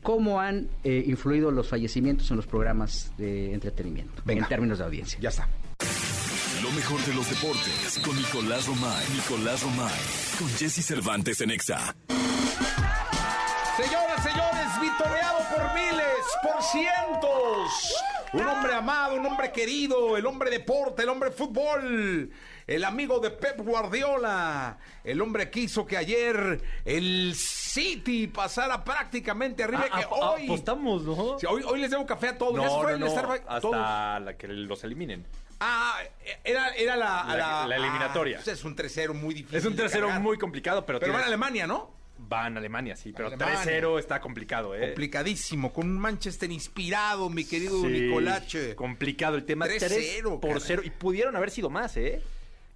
¿Cómo 0.02 0.40
han 0.40 0.68
eh, 0.84 1.02
influido 1.06 1.50
los 1.50 1.68
fallecimientos 1.68 2.30
en 2.30 2.36
los 2.36 2.46
programas 2.46 3.12
de 3.16 3.54
entretenimiento? 3.54 4.20
Venga. 4.24 4.42
En 4.42 4.48
términos 4.48 4.78
de 4.78 4.84
audiencia. 4.84 5.18
Ya 5.20 5.28
está. 5.30 5.48
Lo 6.62 6.70
mejor 6.72 7.00
de 7.06 7.14
los 7.14 7.28
deportes 7.30 8.00
con 8.04 8.14
Nicolás 8.16 8.66
Romay. 8.66 9.04
Nicolás 9.14 9.62
Romay. 9.62 9.92
Con 10.38 10.48
Jesse 10.50 10.84
Cervantes 10.84 11.40
en 11.40 11.50
Exa. 11.52 11.94
Vitoreado 14.82 15.38
por 15.54 15.74
miles, 15.74 16.24
por 16.42 16.62
cientos. 16.62 17.94
Un 18.32 18.46
hombre 18.46 18.74
amado, 18.74 19.14
un 19.16 19.24
hombre 19.26 19.52
querido, 19.52 20.16
el 20.16 20.26
hombre 20.26 20.50
deporte, 20.50 21.02
el 21.02 21.08
hombre 21.10 21.30
fútbol, 21.30 22.30
el 22.66 22.84
amigo 22.84 23.20
de 23.20 23.30
Pep 23.30 23.60
Guardiola, 23.60 24.78
el 25.04 25.20
hombre 25.20 25.50
que 25.50 25.60
hizo 25.60 25.86
que 25.86 25.96
ayer 25.98 26.60
el 26.84 27.34
City 27.36 28.26
pasara 28.26 28.82
prácticamente 28.82 29.62
arriba 29.64 29.84
Ah, 29.92 30.00
que 30.00 30.06
hoy. 30.10 30.44
apostamos, 30.46 31.02
¿no? 31.02 31.38
Sí, 31.38 31.46
hoy, 31.46 31.62
hoy 31.64 31.80
les 31.80 31.90
debo 31.90 32.04
café 32.06 32.28
a 32.28 32.38
todos. 32.38 32.54
No, 32.54 32.64
fue 32.80 32.82
no, 32.84 32.88
el 32.90 33.00
no, 33.00 33.10
Starbucks, 33.10 33.44
hasta 33.46 33.60
todos. 33.60 33.76
la 33.76 34.34
que 34.38 34.48
los 34.48 34.82
eliminen. 34.84 35.26
Ah, 35.60 35.98
era, 36.42 36.70
era 36.74 36.96
la, 36.96 37.24
La- 37.36 37.66
la 37.68 37.76
eliminatoria. 37.76 38.40
ah, 38.44 38.50
es 38.50 38.64
un 38.64 38.74
3-0 38.74 39.12
muy 39.14 39.34
difícil. 39.34 39.58
Es 39.58 39.64
un 39.64 39.76
tercero 39.76 40.08
muy 40.20 40.38
complicado, 40.38 40.84
pero, 40.86 40.98
Pero 40.98 41.12
va 41.12 41.18
en 41.20 41.24
tienes- 41.24 41.28
Alemania, 41.28 41.66
¿no? 41.66 42.01
Va 42.30 42.46
en 42.46 42.56
Alemania, 42.56 42.96
sí, 42.96 43.12
pero 43.12 43.28
Alemania. 43.28 43.60
3-0 43.64 43.98
está 43.98 44.20
complicado, 44.20 44.74
¿eh? 44.74 44.80
Complicadísimo, 44.86 45.72
con 45.72 45.86
un 45.88 45.98
Manchester 45.98 46.50
inspirado, 46.50 47.30
mi 47.30 47.44
querido 47.44 47.80
Sí, 47.80 47.86
Nicolache. 47.86 48.74
Complicado 48.74 49.36
el 49.36 49.44
tema. 49.44 49.66
3-0, 49.66 49.78
3 49.78 50.22
por 50.22 50.40
caray. 50.40 50.62
0. 50.64 50.82
Y 50.84 50.90
pudieron 50.90 51.36
haber 51.36 51.50
sido 51.50 51.70
más, 51.70 51.96
¿eh? 51.96 52.22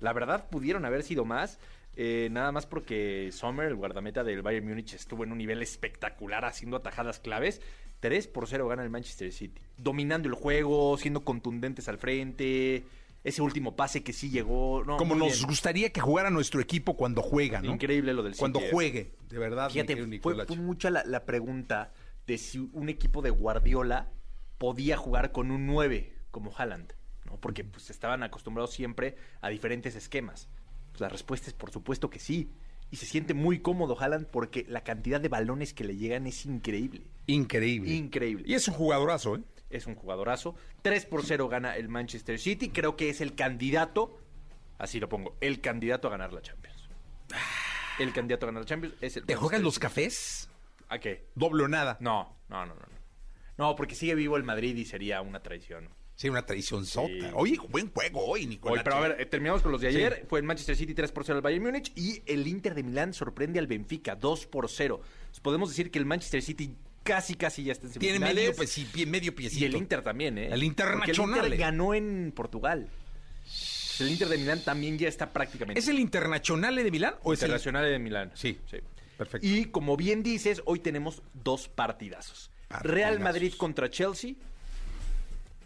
La 0.00 0.12
verdad, 0.12 0.49
pudieron 0.50 0.85
haber 0.85 1.03
sido 1.03 1.25
más. 1.25 1.59
eh, 1.97 2.29
nada 2.31 2.53
más 2.53 2.67
porque 2.67 3.31
Sommer, 3.33 3.67
el 3.69 3.75
guardameta 3.75 4.23
del 4.23 4.43
Bayern 4.43 4.69
Múnich, 4.69 4.93
estuvo 4.95 5.25
en 5.25 5.33
un 5.33 5.38
nivel 5.38 5.62
espectacular 5.62 6.45
haciendo 6.45 6.76
atajadas 6.76 7.19
claves. 7.21 7.62
3 8.00 8.29
por 8.29 8.47
0 8.47 8.69
gana 8.69 8.83
el 8.83 8.91
Manchester 8.91 9.33
City. 9.33 9.61
Dominando 9.79 10.29
el 10.29 10.35
juego, 10.35 10.99
siendo 10.99 11.25
contundentes 11.25 11.88
al 11.88 11.97
frente. 11.97 12.85
Ese 13.26 13.42
último 13.42 13.75
pase 13.75 14.04
que 14.04 14.12
sí 14.12 14.30
llegó. 14.30 14.85
no, 14.85 14.99
Como 14.99 15.16
nos 15.16 15.38
bien. 15.38 15.49
gustaría 15.49 15.90
que 15.90 16.00
jugara 16.00 16.30
nuestro 16.30 16.61
equipo 16.61 16.97
cuando 16.97 17.23
juega, 17.23 17.61
¿no? 17.61 17.73
Increíble 17.73 18.14
lo 18.14 18.23
del 18.23 18.35
City. 18.35 18.40
Cuando 18.40 18.61
eh. 18.61 18.68
juegue, 18.71 19.16
de 19.28 19.38
verdad. 19.38 19.68
Fíjate, 19.68 19.97
fue 20.21 20.56
mucha 20.56 20.90
la, 20.90 21.02
la 21.04 21.25
pregunta 21.25 21.92
de 22.28 22.38
si 22.38 22.71
un 22.73 22.88
equipo 22.88 23.23
de 23.23 23.30
Guardiola 23.30 24.12
podía 24.59 24.97
jugar 24.97 25.33
con 25.33 25.50
un 25.50 25.66
9 25.66 26.12
como 26.30 26.52
Haaland, 26.56 26.92
¿no? 27.25 27.37
Porque 27.40 27.64
pues 27.64 27.90
estaban 27.90 28.23
acostumbrados 28.23 28.73
siempre 28.73 29.16
a 29.40 29.49
diferentes 29.49 29.97
esquemas. 29.97 30.49
Pues, 30.92 31.00
la 31.00 31.09
respuesta 31.09 31.49
es 31.49 31.54
por 31.54 31.73
supuesto 31.73 32.09
que 32.09 32.21
sí. 32.21 32.52
Y 32.92 32.97
se 32.97 33.06
siente 33.06 33.35
muy 33.35 33.59
cómodo 33.59 34.00
Haaland 34.00 34.26
porque 34.26 34.64
la 34.68 34.85
cantidad 34.85 35.21
de 35.21 35.28
balones 35.28 35.75
que 35.75 35.83
le 35.83 35.97
llegan 35.97 36.28
es 36.28 36.47
increíble. 36.47 37.02
Increíble. 37.26 37.92
Increíble. 37.92 38.45
Y 38.47 38.54
es 38.54 38.68
un 38.68 38.75
jugadorazo, 38.75 39.35
¿eh? 39.35 39.40
Es 39.70 39.87
un 39.87 39.94
jugadorazo. 39.94 40.54
3 40.82 41.06
por 41.06 41.25
0 41.25 41.49
gana 41.49 41.76
el 41.76 41.88
Manchester 41.88 42.38
City. 42.38 42.68
Creo 42.70 42.96
que 42.96 43.08
es 43.11 43.20
el 43.20 43.35
candidato, 43.35 44.18
así 44.78 45.00
lo 45.00 45.08
pongo, 45.08 45.37
el 45.40 45.61
candidato 45.61 46.08
a 46.08 46.11
ganar 46.12 46.32
la 46.32 46.42
Champions. 46.42 46.88
El 47.99 48.12
candidato 48.12 48.46
a 48.46 48.49
ganar 48.49 48.62
la 48.62 48.66
Champions 48.66 48.94
es 49.00 49.16
el 49.16 49.25
¿Te 49.25 49.35
juegan 49.35 49.62
los 49.62 49.75
City. 49.75 49.82
cafés? 49.82 50.50
¿A 50.88 50.99
qué? 50.99 51.26
Doble 51.35 51.64
o 51.64 51.68
nada. 51.68 51.96
No, 52.00 52.37
no, 52.49 52.64
no, 52.66 52.75
no. 52.75 52.87
No, 53.58 53.75
porque 53.75 53.94
sigue 53.94 54.14
vivo 54.14 54.37
el 54.37 54.44
Madrid 54.44 54.76
y 54.76 54.85
sería 54.85 55.23
una 55.23 55.42
traición. 55.42 55.88
Sí, 56.14 56.28
una 56.28 56.46
traición 56.46 56.87
sota. 56.87 57.08
Sí. 57.08 57.20
Oye, 57.35 57.58
buen 57.68 57.90
juego 57.92 58.25
hoy, 58.25 58.40
Hoy, 58.42 58.46
Nicolache. 58.46 58.85
pero 58.85 58.96
a 58.96 59.00
ver, 59.00 59.20
eh, 59.20 59.26
terminamos 59.26 59.62
con 59.62 59.73
los 59.73 59.80
de 59.80 59.90
Sí. 59.90 59.96
ayer. 59.96 60.25
Fue 60.28 60.38
el 60.38 60.44
Manchester 60.46 60.76
City 60.76 60.94
3 60.94 61.11
por 61.12 61.25
0 61.25 61.37
al 61.38 61.42
Bayern 61.42 61.64
Múnich 61.64 61.92
y 61.96 62.23
el 62.26 62.46
Inter 62.46 62.75
de 62.75 62.82
Milán 62.82 63.12
sorprende 63.12 63.58
al 63.58 63.66
Benfica 63.66 64.14
2 64.14 64.46
por 64.46 64.68
0. 64.70 65.00
Entonces, 65.02 65.40
podemos 65.40 65.68
decir 65.70 65.90
que 65.90 65.99
el 65.99 66.06
Manchester 66.06 66.40
City 66.42 66.76
casi, 67.07 67.35
casi 67.35 67.65
ya 67.65 67.73
está 67.73 67.87
en 67.87 67.93
Tiene 67.95 68.19
semifinales. 68.19 68.79
medio, 68.95 69.07
medio 69.11 69.35
piecito. 69.35 69.65
Y 69.65 69.69
el 69.69 69.77
Inter 69.77 70.03
también, 70.03 70.37
¿eh? 70.39 70.49
El 70.53 70.63
Internacional. 70.63 71.35
Porque 71.41 71.47
el 71.47 71.53
Inter 71.55 71.59
ganó 71.59 71.95
en 71.95 72.33
Portugal. 72.35 72.89
El 73.99 74.11
Inter 74.11 74.29
de 74.29 74.37
Milán 74.37 74.61
también 74.63 74.99
ya 74.99 75.09
está 75.09 75.33
prácticamente. 75.33 75.81
¿Es 75.81 75.89
el 75.89 75.99
Internacional 75.99 76.77
de 76.77 76.91
Milán 76.91 77.15
o 77.23 77.33
es 77.33 77.41
el 77.41 77.47
Internacional 77.47 77.85
de 77.91 77.99
Milán. 77.99 78.31
Sí. 78.35 78.59
Perfecto. 79.17 79.47
Y 79.47 79.67
como 79.67 79.97
bien 79.97 80.23
dices, 80.23 80.61
hoy 80.67 80.81
tenemos 80.81 81.23
dos 81.33 81.69
partidazos. 81.69 82.51
Partidazos. 82.69 82.95
Real 82.95 83.21
Madrid 83.21 83.55
contra 83.57 83.89
Chelsea 83.89 84.35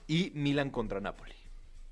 y 0.07 0.31
Milan 0.35 0.71
contra 0.71 1.01
Napoli. 1.01 1.33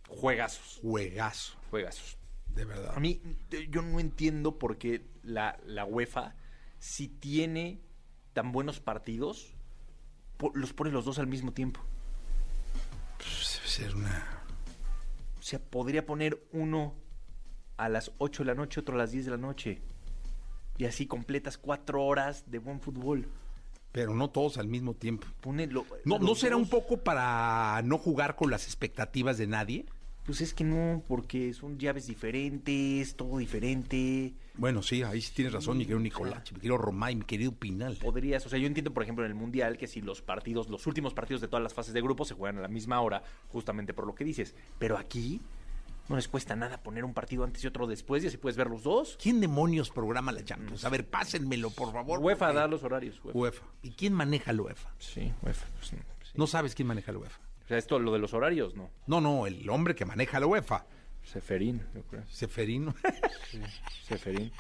Juegazos, 0.07 0.79
juegazo, 0.81 1.57
juegazos. 1.71 2.17
de 2.55 2.65
verdad? 2.65 2.95
A 2.97 3.01
mí, 3.01 3.21
eh, 3.51 3.67
yo 3.71 3.83
no 3.83 3.99
entiendo 4.01 4.59
por 4.59 4.79
qué 4.79 5.03
la, 5.23 5.59
la 5.67 5.85
UEFA, 5.85 6.35
si 6.79 7.09
tiene 7.09 7.81
tan 8.39 8.53
buenos 8.53 8.79
partidos, 8.79 9.53
los 10.55 10.73
pone 10.73 10.93
los 10.93 11.05
dos 11.05 11.19
al 11.19 11.27
mismo 11.27 11.51
tiempo. 11.53 11.81
Pues 13.17 13.55
debe 13.57 13.69
ser 13.69 13.97
una... 13.97 14.45
O 15.41 15.43
sea, 15.43 15.59
podría 15.59 16.07
poner 16.07 16.41
uno 16.53 16.95
a 17.79 17.89
las 17.89 18.13
8 18.19 18.45
de 18.45 18.47
la 18.47 18.55
noche, 18.55 18.79
otro 18.79 18.95
a 18.95 18.99
las 18.99 19.11
10 19.11 19.25
de 19.25 19.31
la 19.33 19.37
noche. 19.39 19.83
Y 20.77 20.85
así 20.85 21.09
completas 21.09 21.59
cuatro 21.59 22.05
horas 22.05 22.45
de 22.49 22.61
buen 22.61 22.81
fútbol. 22.81 23.29
Pero 23.91 24.15
no 24.15 24.31
todos 24.31 24.57
al 24.59 24.69
mismo 24.69 24.95
tiempo. 24.95 25.27
Pone 25.41 25.67
lo- 25.67 25.85
¿No, 26.05 26.21
¿No 26.21 26.37
será 26.37 26.55
dos. 26.55 26.63
un 26.63 26.71
poco 26.71 26.99
para 26.99 27.83
no 27.83 27.99
jugar 27.99 28.37
con 28.37 28.53
las 28.53 28.67
expectativas 28.67 29.37
de 29.37 29.49
nadie? 29.49 29.87
Pues 30.29 30.43
es 30.43 30.53
que 30.53 30.63
no, 30.63 31.03
porque 31.09 31.55
son 31.55 31.79
llaves 31.79 32.07
diferentes, 32.07 33.17
todo 33.17 33.39
diferente. 33.39 34.35
Bueno, 34.59 34.83
sí, 34.83 35.03
ahí 35.03 35.23
sí 35.23 35.33
tienes 35.35 35.55
razón, 35.55 35.79
mi 35.79 35.85
querido 35.85 36.01
Nicolás, 36.01 36.53
mi 36.53 36.59
querido 36.59 36.77
Romay, 36.77 37.17
mi 37.17 37.25
querido 37.25 37.53
Pinal. 37.53 37.97
Podrías, 37.97 38.45
o 38.45 38.51
sea, 38.51 38.59
yo 38.59 38.67
entiendo, 38.67 38.93
por 38.93 39.03
ejemplo, 39.03 39.25
en 39.25 39.31
el 39.31 39.35
Mundial 39.35 39.79
que 39.79 39.87
si 39.87 40.03
los 40.03 40.21
partidos, 40.21 40.69
los 40.69 40.87
últimos 40.87 41.15
partidos 41.15 41.41
de 41.41 41.49
todas 41.49 41.63
las 41.63 41.73
fases 41.73 41.95
de 41.95 42.03
grupo 42.03 42.27
se 42.27 42.35
juegan 42.35 42.59
a 42.59 42.61
la 42.61 42.69
misma 42.69 43.01
hora, 43.01 43.23
justamente 43.49 43.95
por 43.95 44.07
lo 44.07 44.15
que 44.15 44.23
dices. 44.23 44.55
Pero 44.79 44.99
aquí 44.99 45.41
no 46.11 46.17
les 46.17 46.29
cuesta 46.29 46.55
nada 46.55 46.83
poner 46.83 47.07
un 47.07 47.15
partido 47.15 47.43
antes 47.45 47.65
y 47.65 47.67
otro 47.67 47.87
después 47.87 48.23
y 48.23 48.27
así 48.27 48.37
puedes 48.37 48.59
ver 48.59 48.67
los 48.69 48.83
dos. 48.83 49.17
¿Quién 49.23 49.41
demonios 49.41 49.89
programa 49.89 50.31
la 50.31 50.45
Champions? 50.45 50.85
A 50.85 50.91
ver, 50.91 51.09
pásenmelo, 51.09 51.71
por 51.71 51.91
favor. 51.91 52.19
UEFA 52.21 52.49
porque- 52.49 52.59
da 52.61 52.67
los 52.69 52.83
horarios. 52.83 53.19
UEFA. 53.25 53.39
UEFA. 53.39 53.65
¿Y 53.81 53.93
quién 53.93 54.13
maneja 54.13 54.53
la 54.53 54.61
UEFA? 54.61 54.93
Sí, 54.99 55.33
UEFA. 55.43 55.67
pues, 55.79 55.89
sí. 55.89 55.97
No 56.35 56.47
sabes 56.47 56.75
quién 56.75 56.87
maneja 56.87 57.13
la 57.13 57.19
UEFA. 57.21 57.48
O 57.69 57.71
sea, 57.71 57.77
esto, 57.77 57.99
lo 57.99 58.15
de 58.15 58.19
los 58.19 58.33
horarios, 58.33 58.75
no. 58.77 58.89
No, 59.07 59.21
no, 59.21 59.47
el 59.47 59.69
hombre 59.69 59.95
que 59.95 60.07
maneja 60.07 60.41
la 60.41 60.47
UEFA. 60.47 60.87
Seferín, 61.23 61.83
yo 61.95 62.03
creo. 62.05 62.25
Seferino. 62.27 62.95
Seferín. 64.05 64.51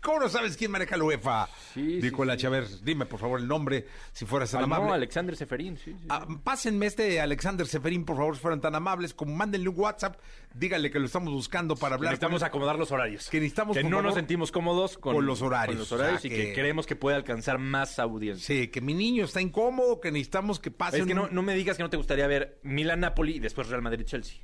¿Cómo 0.00 0.20
no 0.20 0.28
sabes 0.28 0.56
quién 0.56 0.70
maneja 0.70 0.96
la 0.96 1.04
UEFA? 1.04 1.46
Sí, 1.74 2.00
sí, 2.00 2.02
Nicolás, 2.02 2.40
sí. 2.40 2.46
ver, 2.46 2.66
dime 2.82 3.04
por 3.06 3.18
favor 3.18 3.40
el 3.40 3.48
nombre, 3.48 3.86
si 4.12 4.24
fueras 4.24 4.50
tan 4.50 4.62
Ah, 4.62 4.66
no, 4.66 4.74
amable. 4.76 4.94
Alexander 4.94 5.36
Seferín, 5.36 5.76
sí. 5.76 5.92
sí. 6.00 6.06
Ah, 6.08 6.26
pásenme 6.44 6.86
este 6.86 7.20
Alexander 7.20 7.66
Seferín, 7.66 8.04
por 8.04 8.16
favor, 8.16 8.36
si 8.36 8.40
fueran 8.42 8.60
tan 8.60 8.74
amables, 8.74 9.12
como 9.14 9.34
mándenle 9.34 9.68
un 9.68 9.78
WhatsApp, 9.78 10.16
díganle 10.54 10.90
que 10.90 10.98
lo 10.98 11.06
estamos 11.06 11.32
buscando 11.32 11.74
para 11.76 11.96
hablar. 11.96 12.12
necesitamos 12.12 12.40
con- 12.40 12.46
acomodar 12.48 12.78
los 12.78 12.90
horarios. 12.92 13.28
Que 13.28 13.38
necesitamos, 13.38 13.76
Que 13.76 13.84
no 13.84 14.02
nos 14.02 14.14
sentimos 14.14 14.52
cómodos 14.52 14.98
con, 14.98 15.14
con 15.16 15.26
los 15.26 15.42
horarios, 15.42 15.74
con 15.74 15.78
los 15.80 15.92
horarios 15.92 16.18
o 16.18 16.22
sea, 16.22 16.30
y 16.30 16.34
que... 16.36 16.46
que- 16.48 16.52
creemos 16.54 16.86
que 16.86 16.96
puede 16.96 17.16
alcanzar 17.16 17.58
más 17.58 17.98
audiencia. 17.98 18.44
Sí, 18.46 18.68
que 18.68 18.80
mi 18.80 18.94
niño 18.94 19.24
está 19.24 19.40
incómodo, 19.40 20.00
que 20.00 20.12
necesitamos 20.12 20.60
que 20.60 20.70
pase. 20.70 20.98
Es 20.98 21.06
que 21.06 21.14
no, 21.14 21.28
no 21.28 21.42
me 21.42 21.54
digas 21.54 21.76
que 21.76 21.82
no 21.82 21.90
te 21.90 21.96
gustaría 21.96 22.26
ver 22.26 22.60
Milan-Napoli 22.62 23.36
y 23.36 23.38
después 23.40 23.68
Real 23.68 23.82
Madrid-Chelsea. 23.82 24.38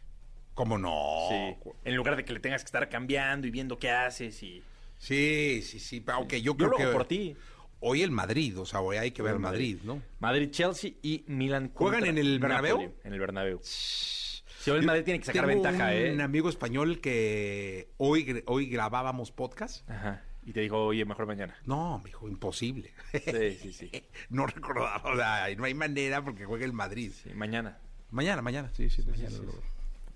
¿Cómo 0.54 0.76
no? 0.78 0.92
Sí. 1.28 1.71
En 1.85 1.95
lugar 1.95 2.16
de 2.16 2.25
que 2.25 2.33
le 2.33 2.40
tengas 2.40 2.62
que 2.62 2.66
estar 2.66 2.88
cambiando 2.88 3.47
y 3.47 3.50
viendo 3.52 3.78
qué 3.78 3.90
haces 3.92 4.42
y... 4.42 4.62
Sí, 4.99 5.62
sí, 5.62 5.78
sí. 5.78 6.05
Ok, 6.17 6.33
yo 6.35 6.38
Yo 6.38 6.57
creo 6.57 6.71
lo 6.71 6.76
que. 6.76 6.87
por 6.87 7.07
ti. 7.07 7.37
Hoy 7.81 8.02
el 8.02 8.11
Madrid, 8.11 8.59
o 8.59 8.67
sea, 8.67 8.81
hoy 8.81 8.97
hay 8.97 9.12
que 9.12 9.23
ver 9.23 9.35
el 9.35 9.38
Madrid, 9.38 9.78
¿no? 9.85 10.02
Madrid-Chelsea 10.19 10.95
y 11.00 11.25
Milan 11.28 11.71
¿Juegan 11.73 12.07
en 12.07 12.19
el 12.19 12.40
Bernabéu? 12.40 12.78
Napoli, 12.78 12.95
en 13.05 13.12
el 13.12 13.21
Bernabéu. 13.21 13.61
Si 13.62 14.71
hoy 14.73 14.81
el 14.81 14.85
Madrid 14.85 15.05
tiene 15.05 15.21
que 15.21 15.26
sacar 15.26 15.47
Tengo 15.47 15.62
ventaja, 15.62 15.87
un 15.93 16.21
¿eh? 16.21 16.23
amigo 16.23 16.49
español 16.49 17.00
que 17.00 17.88
hoy, 17.99 18.43
hoy 18.47 18.67
grabábamos 18.67 19.31
podcast. 19.31 19.88
Ajá. 19.88 20.25
Y 20.45 20.52
te 20.52 20.61
dijo, 20.61 20.87
oye, 20.87 21.05
mejor 21.05 21.26
mañana. 21.26 21.57
No, 21.67 21.99
me 21.99 22.07
dijo, 22.07 22.28
imposible. 22.28 22.93
Sí, 23.12 23.59
sí, 23.62 23.73
sí. 23.73 23.90
no 24.31 24.47
recordaba, 24.47 25.00
o 25.05 25.14
sea, 25.14 25.47
no 25.57 25.64
hay 25.64 25.75
manera 25.75 26.25
porque 26.25 26.47
juega 26.47 26.64
el 26.64 26.73
Madrid. 26.73 27.12
Sí, 27.23 27.31
mañana. 27.35 27.78
Mañana, 28.11 28.43
mañana, 28.43 28.71
sí, 28.75 28.90
sí, 28.90 29.02
mañana. 29.07 29.31
sí, 29.31 29.38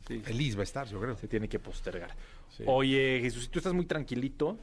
sí. 0.09 0.21
Feliz 0.21 0.57
va 0.57 0.61
a 0.61 0.65
estar, 0.65 0.89
yo 0.89 1.01
creo. 1.01 1.17
Se 1.17 1.29
tiene 1.29 1.49
que 1.49 1.61
postergar. 1.61 2.17
Oye, 2.67 3.21
Jesús, 3.23 3.51
tú 3.51 3.59
estás 3.59 3.73
muy 3.73 3.87
tranquilito. 3.87 4.59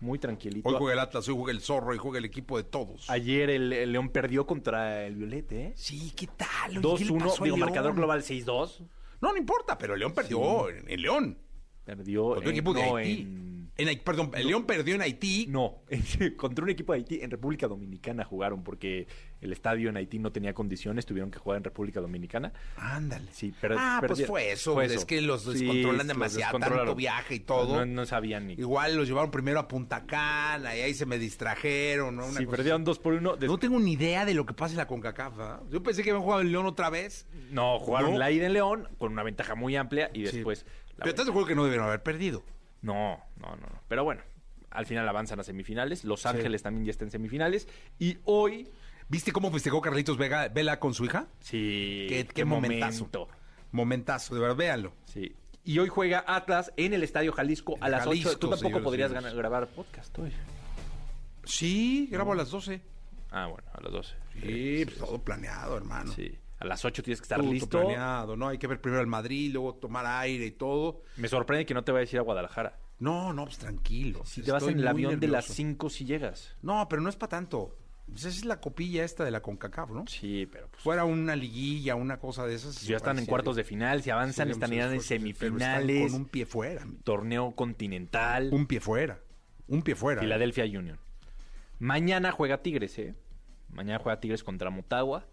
Muy 0.00 0.18
tranquilito. 0.18 0.66
Hoy 0.68 0.76
juega 0.78 0.94
el 0.94 0.98
Atlas, 1.00 1.28
hoy 1.28 1.34
juega 1.36 1.52
el 1.52 1.60
Zorro, 1.60 1.90
hoy 1.90 1.98
juega 1.98 2.18
el 2.18 2.24
equipo 2.24 2.56
de 2.56 2.64
todos. 2.64 3.10
Ayer 3.10 3.50
el, 3.50 3.72
el 3.72 3.92
León 3.92 4.08
perdió 4.08 4.46
contra 4.46 5.06
el 5.06 5.14
Violete, 5.14 5.62
¿eh? 5.66 5.72
Sí, 5.76 6.12
¿qué 6.16 6.26
tal? 6.26 6.78
Oye, 6.84 6.98
¿qué 6.98 7.04
le 7.04 7.10
2-1, 7.10 7.18
pasó 7.18 7.42
a 7.42 7.44
digo, 7.44 7.56
León? 7.56 7.68
marcador 7.68 7.94
global 7.94 8.22
6-2. 8.22 8.86
No, 9.20 9.32
no 9.32 9.36
importa, 9.36 9.76
pero 9.76 9.94
León 9.96 10.12
perdió 10.14 10.70
en, 10.70 10.90
en 10.90 11.02
León. 11.02 11.38
Perdió 11.84 12.40
en, 12.40 12.48
equipo 12.48 12.72
de 12.72 12.86
no, 12.86 12.96
Haití. 12.96 13.20
en, 13.22 13.49
En, 13.88 13.98
perdón, 14.00 14.30
el 14.34 14.46
León 14.46 14.64
perdió 14.66 14.94
en 14.94 15.02
Haití. 15.02 15.46
No, 15.48 15.82
contra 16.36 16.64
un 16.64 16.70
equipo 16.70 16.92
de 16.92 16.98
Haití 16.98 17.20
en 17.22 17.30
República 17.30 17.66
Dominicana 17.66 18.24
jugaron 18.24 18.62
porque 18.62 19.06
el 19.40 19.52
estadio 19.52 19.88
en 19.88 19.96
Haití 19.96 20.18
no 20.18 20.32
tenía 20.32 20.52
condiciones, 20.52 21.06
tuvieron 21.06 21.30
que 21.30 21.38
jugar 21.38 21.58
en 21.58 21.64
República 21.64 22.00
Dominicana. 22.00 22.52
Ándale. 22.76 23.28
Sí, 23.32 23.54
pero 23.60 23.76
ah, 23.78 24.02
pues 24.06 24.26
fue 24.26 24.52
eso. 24.52 24.74
fue 24.74 24.86
Es 24.86 25.04
que 25.04 25.20
los 25.20 25.42
Sí, 25.44 25.52
descontrolan 25.64 26.06
demasiado, 26.06 26.58
tanto 26.58 26.94
viaje 26.94 27.36
y 27.36 27.40
todo. 27.40 27.76
No, 27.78 27.86
no 27.86 28.06
sabían 28.06 28.46
ni. 28.48 28.54
Igual 28.54 28.96
los 28.96 29.08
llevaron 29.08 29.30
primero 29.30 29.58
a 29.60 29.68
Punta 29.68 30.04
Cana 30.06 30.76
y 30.76 30.80
ahí 30.80 30.94
se 30.94 31.06
me 31.06 31.18
distrajeron, 31.18 32.16
¿no? 32.16 32.26
Una 32.26 32.38
Sí, 32.38 32.44
cosa 32.44 32.56
perdieron 32.56 32.84
dos 32.84 32.98
por 32.98 33.14
uno. 33.14 33.36
des- 33.36 33.48
No 33.48 33.58
tengo 33.58 33.78
ni 33.80 33.92
idea 33.92 34.24
de 34.24 34.34
lo 34.34 34.44
que 34.46 34.52
pasa 34.54 34.72
en 34.72 34.78
la 34.78 34.86
CONCACAF, 34.86 35.36
¿verdad? 35.36 35.60
Yo 35.70 35.82
pensé 35.82 36.02
que 36.02 36.10
habían 36.10 36.22
jugado 36.22 36.42
el 36.42 36.52
León 36.52 36.66
otra 36.66 36.90
vez. 36.90 37.26
No, 37.50 37.78
jugaron 37.78 38.12
No. 38.12 38.18
la 38.18 38.30
ida 38.30 38.46
en 38.46 38.52
León 38.52 38.88
con 38.98 39.12
una 39.12 39.22
ventaja 39.22 39.54
muy 39.54 39.76
amplia 39.76 40.10
y 40.12 40.26
Sí. 40.26 40.36
después. 40.36 40.64
la 40.96 41.04
Pero 41.04 41.10
estás 41.10 41.24
de 41.26 41.30
acuerdo 41.30 41.48
que 41.48 41.54
no 41.54 41.64
debieron 41.64 41.86
haber 41.88 42.02
perdido. 42.02 42.44
No, 42.82 43.22
no, 43.36 43.48
no, 43.56 43.66
no. 43.66 43.82
Pero 43.88 44.04
bueno, 44.04 44.22
al 44.70 44.86
final 44.86 45.08
avanzan 45.08 45.40
a 45.40 45.42
semifinales. 45.44 46.04
Los 46.04 46.26
Ángeles 46.26 46.62
también 46.62 46.84
ya 46.86 46.90
están 46.92 47.08
en 47.08 47.12
semifinales. 47.12 47.68
Y 47.98 48.18
hoy, 48.24 48.68
¿Viste 49.08 49.32
cómo 49.32 49.50
festejó 49.50 49.80
Carlitos 49.80 50.16
Vega, 50.18 50.46
Vela 50.48 50.78
con 50.78 50.94
su 50.94 51.04
hija? 51.04 51.26
sí. 51.40 52.06
Qué- 52.08 52.28
qué 52.32 52.44
momentazo. 52.44 52.98
momento. 53.06 53.28
Momentazo, 53.72 54.34
de 54.36 54.40
verdad, 54.40 54.56
véanlo. 54.56 54.92
Sí. 55.06 55.34
Y 55.64 55.78
hoy 55.80 55.88
juega 55.88 56.24
Atlas 56.26 56.72
en 56.76 56.94
el 56.94 57.02
Estadio 57.02 57.32
Jalisco 57.32 57.76
a 57.80 57.88
las 57.88 58.02
8. 58.06 58.10
Jalisco, 58.10 58.38
Tú 58.38 58.50
tampoco 58.50 58.80
podrías 58.82 59.10
señores. 59.10 59.34
grabar 59.34 59.66
podcast 59.68 60.16
hoy. 60.18 60.32
Sí, 61.44 62.08
grabo 62.10 62.32
a 62.32 62.36
las 62.36 62.50
12. 62.50 62.80
Ah, 63.30 63.46
bueno, 63.46 63.68
a 63.72 63.80
las 63.82 63.92
12. 63.92 64.14
Sí, 64.40 64.84
pues 64.84 64.98
todo 64.98 65.18
planeado, 65.22 65.76
hermano. 65.76 66.12
Sí. 66.12 66.32
A 66.60 66.66
las 66.66 66.84
8 66.84 67.02
tienes 67.02 67.20
que 67.20 67.24
estar 67.24 67.40
Todo 67.40 67.52
listo. 67.52 67.80
planeado, 67.80 68.36
¿no? 68.36 68.48
Hay 68.48 68.58
que 68.58 68.66
ver 68.66 68.80
primero 68.80 69.00
el 69.00 69.06
Madrid, 69.06 69.50
luego 69.52 69.74
tomar 69.74 70.04
aire 70.04 70.44
y 70.44 70.50
todo. 70.50 71.02
Me 71.16 71.26
sorprende 71.26 71.64
que 71.64 71.72
no 71.72 71.82
te 71.84 71.90
vayas 71.90 72.12
a 72.12 72.16
ir 72.16 72.20
a 72.20 72.22
Guadalajara. 72.22 72.78
No, 72.98 73.32
no, 73.32 73.46
pues 73.46 73.56
tranquilo. 73.56 74.22
Si 74.26 74.42
te 74.42 74.52
vas 74.52 74.64
en 74.64 74.78
el 74.78 74.86
avión 74.86 75.18
de 75.18 75.26
las 75.28 75.46
nervioso. 75.46 75.54
5 75.54 75.90
si 75.90 76.04
llegas. 76.04 76.54
No, 76.60 76.86
pero 76.88 77.00
no 77.00 77.08
es 77.08 77.16
para 77.16 77.30
tanto. 77.30 77.78
Pues 78.06 78.24
esa 78.24 78.36
es 78.36 78.44
la 78.44 78.60
copilla 78.60 79.04
esta 79.04 79.24
de 79.24 79.30
la 79.30 79.40
CONCACAF, 79.40 79.90
¿no? 79.90 80.04
Sí, 80.06 80.46
pero 80.52 80.68
pues. 80.68 80.82
Fuera 80.82 81.04
una 81.04 81.34
liguilla, 81.34 81.94
una 81.94 82.18
cosa 82.18 82.44
de 82.44 82.56
esas. 82.56 82.74
si 82.74 82.88
ya 82.88 82.96
están 82.98 83.18
en 83.18 83.24
cuartos 83.24 83.56
de 83.56 83.64
final, 83.64 84.02
si 84.02 84.10
avanzan, 84.10 84.50
estarían 84.50 84.92
en 84.92 85.00
semifinales. 85.00 86.12
Con 86.12 86.22
un 86.22 86.28
pie 86.28 86.44
fuera. 86.44 86.86
Torneo 87.04 87.52
continental. 87.52 88.50
Un 88.52 88.66
pie 88.66 88.80
fuera. 88.80 89.20
Un 89.66 89.80
pie 89.80 89.94
fuera. 89.94 90.20
Philadelphia 90.20 90.64
Union. 90.64 90.98
Mañana 91.78 92.32
juega 92.32 92.60
Tigres, 92.60 92.98
¿eh? 92.98 93.14
Mañana 93.70 93.98
juega 94.00 94.20
Tigres 94.20 94.44
contra 94.44 94.68
Motagua 94.68 95.26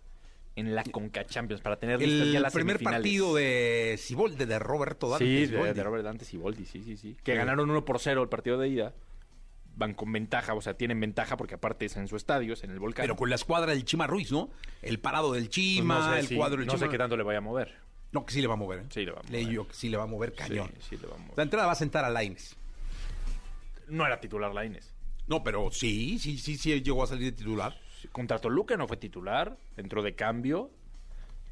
en 0.58 0.76
la 0.76 0.84
Conca 0.84 1.26
Champions 1.26 1.62
para 1.62 1.78
tener 1.80 2.00
listas 2.02 2.30
ya 2.32 2.38
El 2.38 2.44
las 2.44 2.54
primer 2.54 2.78
semifinales. 2.78 2.98
partido 3.00 3.36
de 3.36 3.96
Sibolde, 3.98 4.46
de 4.46 4.60
Roberto 4.60 5.08
Dante. 5.10 5.24
Sí, 5.26 5.42
de, 5.42 5.48
Siboldi. 5.48 5.74
de 5.74 5.84
Robert 5.84 6.04
Dantes 6.04 6.34
y 6.34 6.38
Boldi, 6.38 6.66
sí, 6.66 6.84
sí, 6.84 6.98
sí. 6.98 7.16
Que 7.24 7.32
Sí. 7.34 7.38
ganaron 7.38 7.70
1 7.70 7.86
por 7.86 8.00
0 8.00 8.24
el 8.24 8.28
partido 8.30 8.58
de 8.58 8.68
ida. 8.68 8.94
Van 9.76 9.94
con 9.94 10.12
ventaja, 10.12 10.56
o 10.56 10.62
sea, 10.62 10.74
tienen 10.74 11.00
ventaja 11.00 11.38
porque 11.38 11.54
aparte 11.56 11.86
es 11.86 11.96
en 11.98 12.08
su 12.08 12.16
estadio, 12.16 12.54
es 12.54 12.64
en 12.64 12.72
el 12.72 12.80
volcán. 12.80 13.04
Pero 13.04 13.16
con 13.16 13.30
la 13.30 13.36
escuadra 13.36 13.72
del 13.74 13.86
Chima 13.86 14.08
Ruiz, 14.08 14.32
¿no? 14.32 14.50
El 14.82 15.00
parado 15.00 15.32
del 15.34 15.44
Pues 15.44 15.52
Chima, 15.52 16.00
no 16.10 16.14
sé 16.14 16.20
el 16.32 16.36
cuadro 16.38 16.58
del 16.58 16.66
No 16.66 16.74
Chima. 16.74 16.86
sé 16.88 16.92
qué 16.92 16.98
tanto 16.98 17.16
le 17.16 17.24
vaya 17.24 17.38
a 17.38 17.42
mover. 17.42 17.76
No, 18.12 18.26
que 18.26 18.34
sí 18.34 18.42
le 18.42 18.48
va 18.48 18.56
a 18.56 18.58
mover, 18.58 18.80
¿eh? 18.80 18.86
Sí 18.90 19.06
le 19.06 19.12
va 19.12 19.20
a 19.20 19.24
mover. 19.24 19.32
Leí 19.32 19.54
yo 19.54 19.68
que 19.68 19.74
sí 19.76 19.90
le 19.90 19.98
va 19.98 20.04
a 20.04 20.08
mover 20.08 20.34
cañón. 20.34 20.72
Sí, 20.80 20.88
sí 20.90 20.98
le 21.00 21.08
va 21.08 21.14
a 21.16 21.20
mover. 21.20 21.38
La 21.38 21.44
entrada 21.44 21.68
va 21.68 21.74
a 21.74 21.76
sentar 21.76 22.04
a 22.06 22.10
Laines. 22.10 22.56
No 23.88 24.06
era 24.06 24.20
titular 24.20 24.52
Laines. 24.54 24.94
No, 25.28 25.44
pero 25.44 25.70
sí, 25.72 26.18
sí, 26.20 26.38
sí, 26.38 26.58
sí 26.58 26.82
llegó 26.82 27.04
a 27.04 27.08
salir 27.08 27.26
de 27.32 27.38
titular. 27.38 27.78
Contra 28.12 28.40
Toluca 28.40 28.76
no 28.78 28.88
fue 28.88 28.98
titular, 28.98 29.58
entró 29.78 30.02
de 30.02 30.16
cambio. 30.16 30.72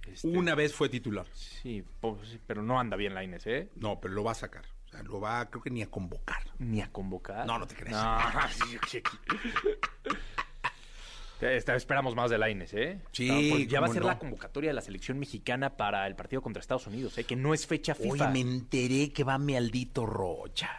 Este, 0.08 0.28
Una 0.28 0.54
vez 0.56 0.74
fue 0.74 0.88
titular. 0.90 1.26
Sí, 1.34 1.84
pues, 2.02 2.30
sí, 2.30 2.40
pero 2.46 2.62
no 2.62 2.80
anda 2.80 2.96
bien 2.96 3.14
Laines, 3.16 3.46
¿eh? 3.48 3.70
No, 3.76 4.00
pero 4.00 4.14
lo 4.14 4.24
va 4.24 4.32
a 4.32 4.36
sacar. 4.36 4.64
O 4.86 4.90
sea, 4.90 5.02
lo 5.04 5.20
va, 5.20 5.50
creo 5.50 5.64
que 5.64 5.70
ni 5.72 5.82
a 5.82 5.88
convocar. 5.90 6.44
Ni 6.60 6.82
a 6.82 6.92
convocar. 6.92 7.46
No, 7.48 7.58
no 7.58 7.66
te 7.68 7.76
crees. 7.76 7.92
No. 7.96 8.18
Esta- 11.42 11.76
Esperamos 11.76 12.16
más 12.16 12.30
de 12.32 12.38
Laines, 12.38 12.74
¿eh? 12.74 13.02
Sí, 13.12 13.28
No, 13.28 13.58
ya 13.60 13.80
va 13.82 13.88
a 13.88 13.90
ser 13.90 14.02
no. 14.02 14.08
la 14.08 14.18
convocatoria 14.18 14.70
de 14.70 14.74
la 14.74 14.82
selección 14.82 15.20
mexicana 15.20 15.76
para 15.76 16.08
el 16.08 16.16
partido 16.16 16.42
contra 16.42 16.62
Estados 16.62 16.88
Unidos, 16.88 17.18
¿eh? 17.18 17.24
Que 17.26 17.36
no 17.36 17.54
es 17.54 17.68
fecha 17.68 17.94
FIFA. 17.94 18.10
Oye, 18.12 18.28
me 18.30 18.40
enteré 18.40 19.12
que 19.12 19.24
va 19.24 19.38
mi 19.38 19.56
Aldito 19.56 20.06
Rocha. 20.06 20.70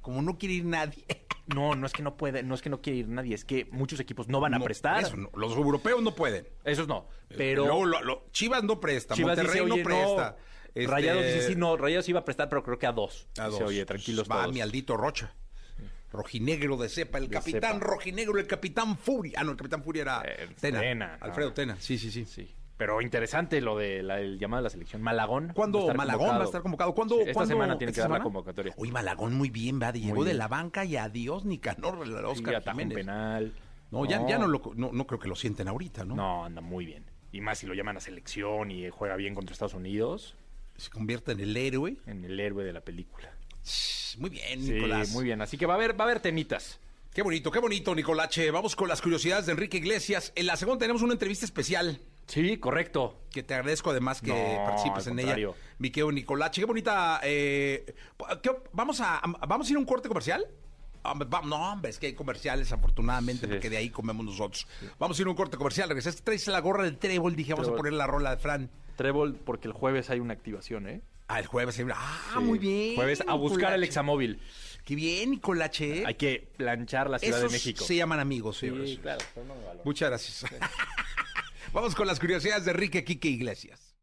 Como 0.00 0.22
no 0.22 0.38
quiere 0.38 0.54
ir 0.56 0.64
nadie. 0.64 1.04
No, 1.52 1.74
no 1.74 1.84
es 1.84 1.92
que 1.92 2.04
no 2.04 2.16
puede, 2.16 2.44
no 2.44 2.54
es 2.54 2.62
que 2.62 2.70
no 2.70 2.80
quiere 2.80 3.00
ir 3.00 3.08
nadie, 3.08 3.34
es 3.34 3.44
que 3.44 3.66
muchos 3.72 3.98
equipos 3.98 4.28
no 4.28 4.38
van 4.38 4.54
a 4.54 4.60
No, 4.60 4.64
prestar. 4.64 5.02
eso 5.02 5.16
no, 5.16 5.30
Los 5.34 5.56
europeos 5.56 6.00
no 6.00 6.14
pueden. 6.14 6.46
Esos 6.62 6.86
no. 6.86 7.08
Pero 7.36 7.64
Luego 7.64 7.86
lo- 7.86 8.02
lo- 8.04 8.26
Chivas 8.30 8.62
no 8.62 8.78
presta, 8.78 9.16
Chivas 9.16 9.36
Monterrey 9.36 9.60
dice, 9.64 9.72
oye, 9.72 9.82
no 9.82 9.88
presta. 9.88 10.36
Este, 10.76 10.86
Rayados 10.86 11.24
dice, 11.24 11.48
sí, 11.48 11.56
no, 11.56 11.76
Rayados 11.76 12.08
iba 12.08 12.20
a 12.20 12.24
prestar, 12.24 12.48
pero 12.48 12.62
creo 12.62 12.78
que 12.78 12.86
a 12.86 12.92
dos. 12.92 13.26
A 13.36 13.46
Dice, 13.48 13.58
dos. 13.62 13.68
oye, 13.68 13.84
tranquilos 13.84 14.30
Va 14.30 14.42
todos. 14.42 14.54
mi 14.54 14.60
Aldito 14.60 14.96
Rocha. 14.96 15.34
Rojinegro 16.12 16.76
de 16.76 16.88
cepa, 16.88 17.18
el 17.18 17.24
De 17.28 17.34
capitán 17.34 17.74
cepa. 17.80 17.84
rojinegro, 17.86 18.38
el 18.38 18.46
capitán 18.46 18.96
Furia. 18.96 19.38
Ah, 19.40 19.42
no, 19.42 19.50
el 19.50 19.56
capitán 19.56 19.82
Furia 19.82 20.02
era 20.02 20.22
Eh, 20.24 20.48
Tena. 20.60 20.78
Tena, 20.80 21.16
no. 21.18 21.24
Alfredo 21.26 21.52
Tena, 21.52 21.76
sí, 21.80 21.98
sí, 21.98 22.12
sí. 22.12 22.26
Sí. 22.26 22.54
Pero 22.80 23.02
interesante 23.02 23.60
lo 23.60 23.76
de 23.76 24.02
la- 24.02 24.20
el 24.20 24.38
llamado 24.38 24.60
a 24.60 24.62
la 24.62 24.70
selección. 24.70 25.02
Malagón. 25.02 25.52
¿Cuándo 25.54 25.86
va 25.88 25.92
Malagón 25.92 26.30
va 26.30 26.40
a 26.40 26.44
estar 26.44 26.62
convocado? 26.62 26.94
¿Cuándo, 26.94 27.16
Sí, 27.16 27.20
esta 27.20 27.32
cuándo- 27.34 27.52
semana 27.54 27.76
tiene 27.76 27.92
que 27.92 28.00
dar 28.00 28.08
la 28.10 28.22
convocatoria. 28.22 28.72
Uy, 28.78 28.90
Malagón 28.90 29.34
muy 29.34 29.50
bien, 29.50 29.78
va. 29.82 29.92
Llegó 29.92 30.24
de 30.24 30.32
la 30.32 30.48
banca 30.48 30.86
y 30.86 30.96
adiós, 30.96 31.44
Nicanor, 31.44 32.06
Sí, 32.06 32.12
Oscar 32.24 32.62
Jiménez. 32.64 32.96
penal. 32.96 33.52
No, 33.90 34.06
ya, 34.06 34.26
ya 34.26 34.38
no, 34.38 34.46
lo, 34.48 34.62
no, 34.76 34.92
no 34.94 35.06
creo 35.06 35.20
que 35.20 35.28
lo 35.28 35.36
sienten 35.36 35.68
ahorita, 35.68 36.06
¿no? 36.06 36.14
No, 36.16 36.42
anda 36.46 36.62
muy 36.62 36.86
bien. 36.86 37.04
Y 37.32 37.42
más 37.42 37.58
si 37.58 37.66
lo 37.66 37.74
llaman 37.74 37.98
a 37.98 38.00
selección 38.00 38.70
y 38.70 38.88
juega 38.88 39.14
bien 39.16 39.34
contra 39.34 39.52
Estados 39.52 39.74
Unidos, 39.74 40.34
Se 40.78 40.88
convierte 40.88 41.32
en 41.32 41.40
el 41.40 41.54
héroe. 41.58 41.98
en 42.06 42.24
el 42.24 42.40
héroe 42.40 42.64
de 42.64 42.72
la 42.72 42.80
película. 42.80 43.30
Muy 44.16 44.30
bien, 44.30 44.62
Sí, 44.62 44.72
Nicolás. 44.72 45.10
muy 45.10 45.24
bien. 45.24 45.42
Así 45.42 45.58
que 45.58 45.66
va 45.66 45.74
a 45.74 45.76
haber, 45.76 46.00
va 46.00 46.04
a 46.04 46.08
haber 46.08 46.20
temitas. 46.20 46.80
Qué 47.12 47.20
bonito, 47.22 47.50
qué 47.50 47.58
bonito, 47.58 47.94
Nicolache. 47.94 48.50
Vamos 48.50 48.74
con 48.76 48.88
las 48.88 49.02
curiosidades 49.02 49.44
de 49.44 49.52
Enrique 49.52 49.76
Iglesias. 49.76 50.32
En 50.36 50.46
la 50.46 50.56
segunda 50.56 50.78
tenemos 50.78 51.02
una 51.02 51.12
entrevista 51.12 51.44
especial. 51.44 52.00
Sí, 52.30 52.56
correcto. 52.58 53.18
Que 53.30 53.42
te 53.42 53.54
agradezco 53.54 53.90
además 53.90 54.20
que 54.20 54.28
No, 54.30 54.64
participes 54.64 55.06
en 55.08 55.14
ella. 55.18 55.22
contrario. 55.28 55.54
Mi 55.78 55.90
querido 55.90 56.12
Nicolache, 56.12 56.60
qué 56.60 56.64
bonita. 56.66 57.20
eh, 57.22 57.94
¿qué- 58.42 58.56
vamos, 58.72 59.00
a, 59.00 59.20
¿Vamos 59.48 59.66
a 59.66 59.70
ir 59.70 59.76
a 59.76 59.80
un 59.80 59.84
corte 59.86 60.08
comercial? 60.08 60.46
No, 61.44 61.72
hombre, 61.72 61.90
es 61.90 61.98
que 61.98 62.08
hay 62.08 62.12
comerciales, 62.14 62.70
afortunadamente, 62.72 63.46
Sí. 63.46 63.52
porque 63.52 63.70
de 63.70 63.78
ahí 63.78 63.90
comemos 63.90 64.24
nosotros. 64.26 64.66
Vamos 64.98 65.18
a 65.18 65.22
ir 65.22 65.26
a 65.28 65.30
un 65.30 65.36
corte 65.36 65.56
comercial. 65.56 65.88
Regresaste, 65.88 66.22
traes 66.22 66.46
la 66.46 66.60
gorra 66.60 66.84
del 66.84 66.98
trébol. 66.98 67.34
Dije, 67.34 67.52
vamos 67.54 67.68
a 67.68 67.74
poner 67.74 67.94
la 67.94 68.06
rola 68.06 68.30
de 68.30 68.36
Fran. 68.36 68.70
Trébol, 68.96 69.34
porque 69.34 69.66
el 69.66 69.72
jueves 69.72 70.10
hay 70.10 70.20
una 70.20 70.34
activación, 70.34 70.86
¿eh? 70.88 71.00
Ah, 71.28 71.38
el 71.40 71.46
jueves. 71.46 71.78
hay 71.78 71.84
una- 71.84 71.94
Ah, 71.96 72.34
Sí. 72.34 72.40
muy 72.44 72.58
bien. 72.58 72.96
Jueves 72.96 73.22
a 73.26 73.34
buscar 73.34 73.72
el 73.72 73.82
examóvil. 73.84 74.40
Qué 74.84 74.94
bien, 74.94 75.30
Nicolache. 75.30 76.04
Hay 76.04 76.14
que 76.16 76.48
planchar 76.56 77.08
la 77.08 77.18
Ciudad 77.18 77.38
Esos 77.38 77.50
de 77.50 77.56
México. 77.56 77.84
se 77.84 77.96
llaman 77.96 78.18
amigos, 78.20 78.58
Sí, 78.58 78.98
claro. 79.00 79.24
no 79.36 79.54
me. 79.54 79.60
Muchas 79.84 80.08
gracias. 80.10 80.44
Vamos 81.72 81.94
con 81.94 82.06
las 82.06 82.18
curiosidades 82.18 82.64
de 82.64 82.72
Enrique 82.72 83.04
Quique 83.04 83.28
Iglesias. 83.28 83.94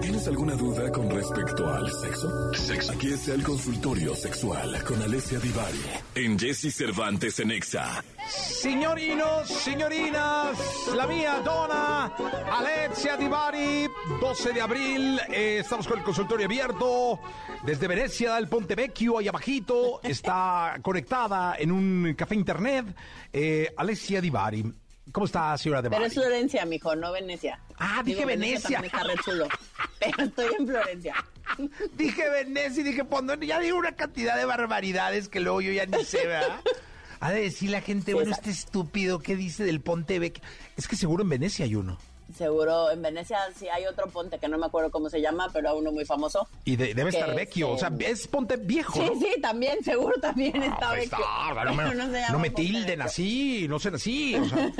¿Tienes 0.00 0.28
alguna 0.28 0.54
duda 0.54 0.92
con 0.92 1.10
respecto 1.10 1.68
al 1.68 1.90
sexo? 1.90 2.92
Aquí 2.92 3.08
está 3.08 3.34
el 3.34 3.42
consultorio 3.42 4.14
sexual 4.14 4.84
con 4.84 5.02
Alessia 5.02 5.40
Divari 5.40 5.80
en 6.14 6.38
Jesse 6.38 6.72
Cervantes 6.72 7.40
en 7.40 7.50
Exa. 7.50 8.04
Signorinos, 8.28 9.48
signorinas, 9.48 10.56
la 10.94 11.08
mía 11.08 11.42
dona, 11.44 12.06
Alexia 12.52 13.16
Divari, 13.16 13.88
12 14.20 14.52
de 14.52 14.60
abril, 14.60 15.20
eh, 15.28 15.58
estamos 15.62 15.88
con 15.88 15.98
el 15.98 16.04
consultorio 16.04 16.46
abierto 16.46 17.18
desde 17.64 17.88
Venecia, 17.88 18.36
del 18.36 18.48
Ponte 18.48 18.76
Vecchio, 18.76 19.18
ahí 19.18 19.26
abajito, 19.26 20.00
está 20.04 20.78
conectada 20.82 21.56
en 21.58 21.72
un 21.72 22.14
café 22.16 22.36
internet, 22.36 22.86
eh, 23.32 23.74
Alexia 23.76 24.20
Divari. 24.20 24.72
¿Cómo 25.12 25.26
está, 25.26 25.56
señora 25.56 25.82
Divari? 25.82 25.96
Pero 25.96 26.06
es 26.06 26.14
Florencia, 26.14 26.64
mijo, 26.66 26.94
no 26.96 27.12
Venecia. 27.12 27.60
Ah, 27.78 28.02
dije 28.04 28.24
Venecia. 28.26 28.78
también 28.80 28.84
está 28.94 29.04
re 29.04 29.14
chulo. 29.24 29.48
Pero 30.00 30.24
estoy 30.24 30.46
en 30.58 30.66
Florencia. 30.66 31.14
Dije 31.96 32.28
Venecia 32.28 32.80
y 32.80 32.84
dije, 32.84 33.04
pues 33.04 33.22
no, 33.22 33.34
ya 33.36 33.60
digo 33.60 33.78
una 33.78 33.92
cantidad 33.92 34.36
de 34.36 34.44
barbaridades 34.44 35.28
que 35.28 35.40
luego 35.40 35.60
yo 35.60 35.72
ya 35.72 35.86
ni 35.86 36.04
sé, 36.04 36.26
¿verdad? 36.26 36.60
Ha 37.20 37.30
de 37.30 37.42
decir 37.42 37.70
la 37.70 37.80
gente, 37.80 38.06
Sí, 38.10 38.12
bueno, 38.14 38.30
exacto. 38.30 38.50
este 38.50 38.60
estúpido, 38.66 39.20
¿qué 39.20 39.36
dice 39.36 39.64
del 39.64 39.80
Ponte 39.80 40.18
Vecchio? 40.18 40.42
Es 40.76 40.86
que 40.88 40.96
seguro 40.96 41.22
en 41.22 41.30
Venecia 41.30 41.64
hay 41.64 41.74
uno. 41.76 41.98
Seguro 42.34 42.90
en 42.90 43.02
Venecia 43.02 43.38
sí 43.56 43.68
hay 43.68 43.86
otro 43.86 44.08
ponte 44.08 44.38
que 44.38 44.48
no 44.48 44.58
me 44.58 44.66
acuerdo 44.66 44.90
cómo 44.90 45.08
se 45.08 45.20
llama, 45.20 45.48
pero 45.52 45.76
uno 45.76 45.92
muy 45.92 46.04
famoso. 46.04 46.48
Y 46.64 46.76
de- 46.76 46.92
debe 46.94 47.10
estar 47.10 47.30
es, 47.30 47.36
vecchio, 47.36 47.70
o 47.70 47.78
sea, 47.78 47.90
es 48.00 48.26
Ponte 48.26 48.56
Viejo. 48.56 48.94
Sí, 48.94 49.00
¿no? 49.14 49.20
sí, 49.20 49.40
también, 49.40 49.82
seguro 49.84 50.14
también 50.20 50.60
Ah, 50.62 50.66
está 50.66 50.88
pues 50.88 51.00
vecchio. 51.02 51.18
está, 51.48 51.64
no, 52.32 52.38
me, 52.38 52.48
no 52.50 52.54
tilden 52.54 53.02
así, 53.02 53.66
no 53.68 53.78
sean 53.78 53.94
así. 53.94 54.34
o 54.34 54.44
sea, 54.44 54.72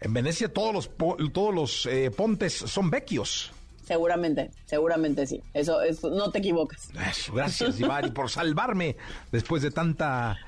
en 0.00 0.12
Venecia 0.14 0.52
todos 0.52 0.72
los, 0.72 0.90
todos 1.32 1.54
los 1.54 1.86
eh, 1.86 2.10
pontes 2.10 2.54
son 2.54 2.90
vecchios. 2.90 3.52
Seguramente, 3.86 4.50
seguramente 4.64 5.26
sí. 5.26 5.42
Eso, 5.52 5.82
eso 5.82 6.08
no 6.08 6.30
te 6.30 6.38
equivocas. 6.38 6.88
Eso, 7.10 7.34
gracias, 7.34 7.78
Ivari, 7.78 8.12
por 8.12 8.30
salvarme 8.30 8.96
después 9.30 9.62
de 9.62 9.70
tanta 9.70 10.38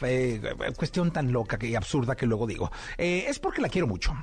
eh, 0.00 0.40
cuestión 0.74 1.12
tan 1.12 1.30
loca 1.32 1.58
y 1.60 1.74
absurda 1.74 2.16
que 2.16 2.24
luego 2.24 2.46
digo. 2.46 2.72
Eh, 2.96 3.26
es 3.28 3.38
porque 3.38 3.60
la 3.60 3.68
quiero 3.68 3.86
mucho. 3.86 4.14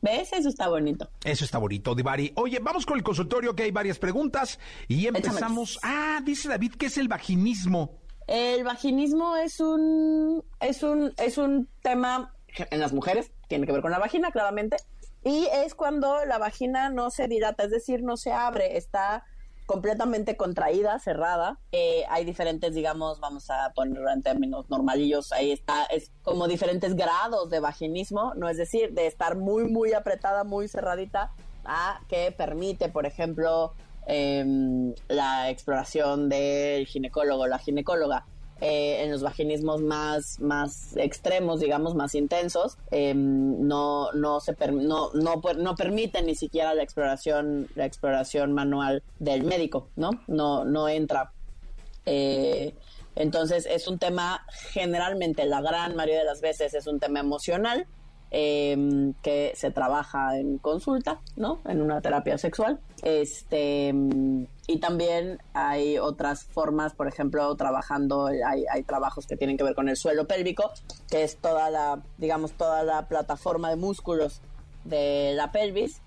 ¿Ves? 0.00 0.32
Eso 0.32 0.48
está 0.48 0.68
bonito. 0.68 1.10
Eso 1.24 1.44
está 1.44 1.58
bonito, 1.58 1.94
Divari. 1.94 2.32
Oye, 2.36 2.60
vamos 2.60 2.86
con 2.86 2.96
el 2.96 3.02
consultorio 3.02 3.54
que 3.54 3.64
hay 3.64 3.70
varias 3.70 3.98
preguntas 3.98 4.58
y 4.86 5.06
empezamos. 5.06 5.78
Ah, 5.82 6.20
dice 6.24 6.48
David 6.48 6.74
que 6.74 6.86
es 6.86 6.98
el 6.98 7.08
vaginismo. 7.08 7.98
El 8.26 8.62
vaginismo 8.62 9.36
es 9.36 9.58
un, 9.58 10.44
es 10.60 10.82
un, 10.82 11.12
es 11.16 11.38
un 11.38 11.68
tema 11.82 12.34
en 12.70 12.80
las 12.80 12.92
mujeres, 12.92 13.32
tiene 13.48 13.66
que 13.66 13.72
ver 13.72 13.80
con 13.80 13.90
la 13.90 13.98
vagina, 13.98 14.30
claramente, 14.30 14.76
y 15.24 15.46
es 15.52 15.74
cuando 15.74 16.24
la 16.26 16.38
vagina 16.38 16.90
no 16.90 17.10
se 17.10 17.26
dilata, 17.26 17.64
es 17.64 17.70
decir, 17.70 18.02
no 18.02 18.16
se 18.16 18.32
abre, 18.32 18.76
está 18.76 19.24
completamente 19.68 20.34
contraída, 20.38 20.98
cerrada. 20.98 21.58
Eh, 21.72 22.02
hay 22.08 22.24
diferentes, 22.24 22.74
digamos, 22.74 23.20
vamos 23.20 23.50
a 23.50 23.70
ponerlo 23.74 24.10
en 24.10 24.22
términos 24.22 24.70
normalillos, 24.70 25.30
ahí 25.30 25.52
está, 25.52 25.84
es 25.84 26.10
como 26.22 26.48
diferentes 26.48 26.96
grados 26.96 27.50
de 27.50 27.60
vaginismo, 27.60 28.32
no 28.34 28.48
es 28.48 28.56
decir, 28.56 28.94
de 28.94 29.06
estar 29.06 29.36
muy, 29.36 29.64
muy 29.70 29.92
apretada, 29.92 30.42
muy 30.42 30.68
cerradita, 30.68 31.32
a 31.66 32.00
que 32.08 32.32
permite, 32.32 32.88
por 32.88 33.04
ejemplo, 33.04 33.74
em, 34.06 34.94
la 35.08 35.50
exploración 35.50 36.30
del 36.30 36.86
ginecólogo, 36.86 37.46
la 37.46 37.58
ginecóloga. 37.58 38.24
Eh, 38.60 39.04
en 39.04 39.12
los 39.12 39.22
vaginismos 39.22 39.80
más, 39.82 40.40
más 40.40 40.96
extremos, 40.96 41.60
digamos, 41.60 41.94
más 41.94 42.16
intensos, 42.16 42.76
em, 42.90 43.68
no, 43.68 44.10
no, 44.14 44.40
se 44.40 44.56
no, 44.72 45.12
no, 45.12 45.40
no 45.56 45.74
permiten 45.76 46.26
ni 46.26 46.34
siquiera 46.34 46.74
la 46.74 46.82
exploración, 46.82 47.68
la 47.76 47.86
exploración 47.86 48.52
manual 48.52 49.04
del 49.20 49.44
médico, 49.44 49.90
¿no? 49.94 50.10
No, 50.26 50.64
no 50.64 50.88
entra. 50.88 51.30
Eh, 52.04 52.74
entonces 53.14 53.64
es 53.64 53.86
un 53.86 54.00
tema, 54.00 54.44
generalmente, 54.72 55.46
la 55.46 55.60
gran 55.60 55.94
mayoría 55.94 56.18
de 56.18 56.24
las 56.24 56.40
veces 56.40 56.74
es 56.74 56.88
un 56.88 56.98
tema 56.98 57.20
emocional 57.20 57.86
Em, 58.30 59.14
que 59.22 59.52
se 59.56 59.70
trabaja 59.70 60.36
en 60.36 60.58
consulta, 60.58 61.18
¿no? 61.36 61.60
En 61.64 61.80
una 61.80 62.02
terapia 62.02 62.36
sexual. 62.36 62.78
Este, 63.02 63.94
y 64.66 64.80
también 64.80 65.38
hay 65.54 65.96
otras 65.96 66.44
formas, 66.44 66.92
por 66.92 67.08
ejemplo, 67.08 67.54
trabajando, 67.56 68.26
hay, 68.26 68.82
trabajos 68.82 69.26
que 69.26 69.38
tienen 69.38 69.56
que 69.56 69.64
ver 69.64 69.74
con 69.74 69.88
el 69.88 69.96
suelo 69.96 70.26
pélvico, 70.26 70.70
que 71.10 71.22
es 71.22 71.38
toda 71.38 71.70
la, 71.70 72.02
digamos, 72.18 72.52
toda 72.52 72.82
la 72.82 73.08
plataforma 73.08 73.70
de 73.70 73.76
músculos 73.76 74.42
de 74.84 75.32
la 75.34 75.50
pelvis. 75.50 76.02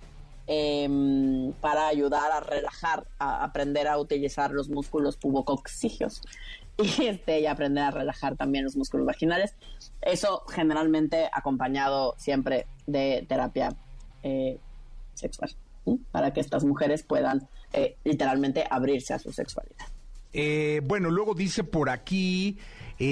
Em, 0.46 1.54
para 1.54 1.88
ayudar 1.88 2.32
a 2.32 2.40
relajar, 2.40 3.08
a 3.20 3.44
aprender 3.44 3.88
a 3.88 3.98
utilizar 3.98 4.52
los 4.52 4.70
músculos 4.70 5.16
pubococcígeos 5.16 6.22
y, 6.78 7.06
este, 7.06 7.40
y 7.40 7.46
aprender 7.46 7.84
a 7.84 7.92
relajar 7.92 8.36
también 8.36 8.64
los 8.64 8.76
músculos 8.76 9.06
vaginales. 9.06 9.56
Eso 10.02 10.44
generalmente 10.48 11.30
acompañado 11.32 12.16
siempre 12.18 12.68
de 12.88 13.26
terapia 13.28 13.76
eh, 14.24 14.60
sexual, 15.14 15.52
para 16.12 16.34
que 16.34 16.40
estas 16.40 16.64
mujeres 16.64 17.04
puedan 17.04 17.48
eh, 17.74 17.98
literalmente 18.04 18.66
abrirse 18.70 19.14
a 19.14 19.20
su 19.20 19.32
sexualidad. 19.32 19.86
Eh, 20.34 20.82
bueno, 20.86 21.10
luego 21.10 21.34
dice 21.34 21.64
por 21.64 21.90
aquí 21.90 22.58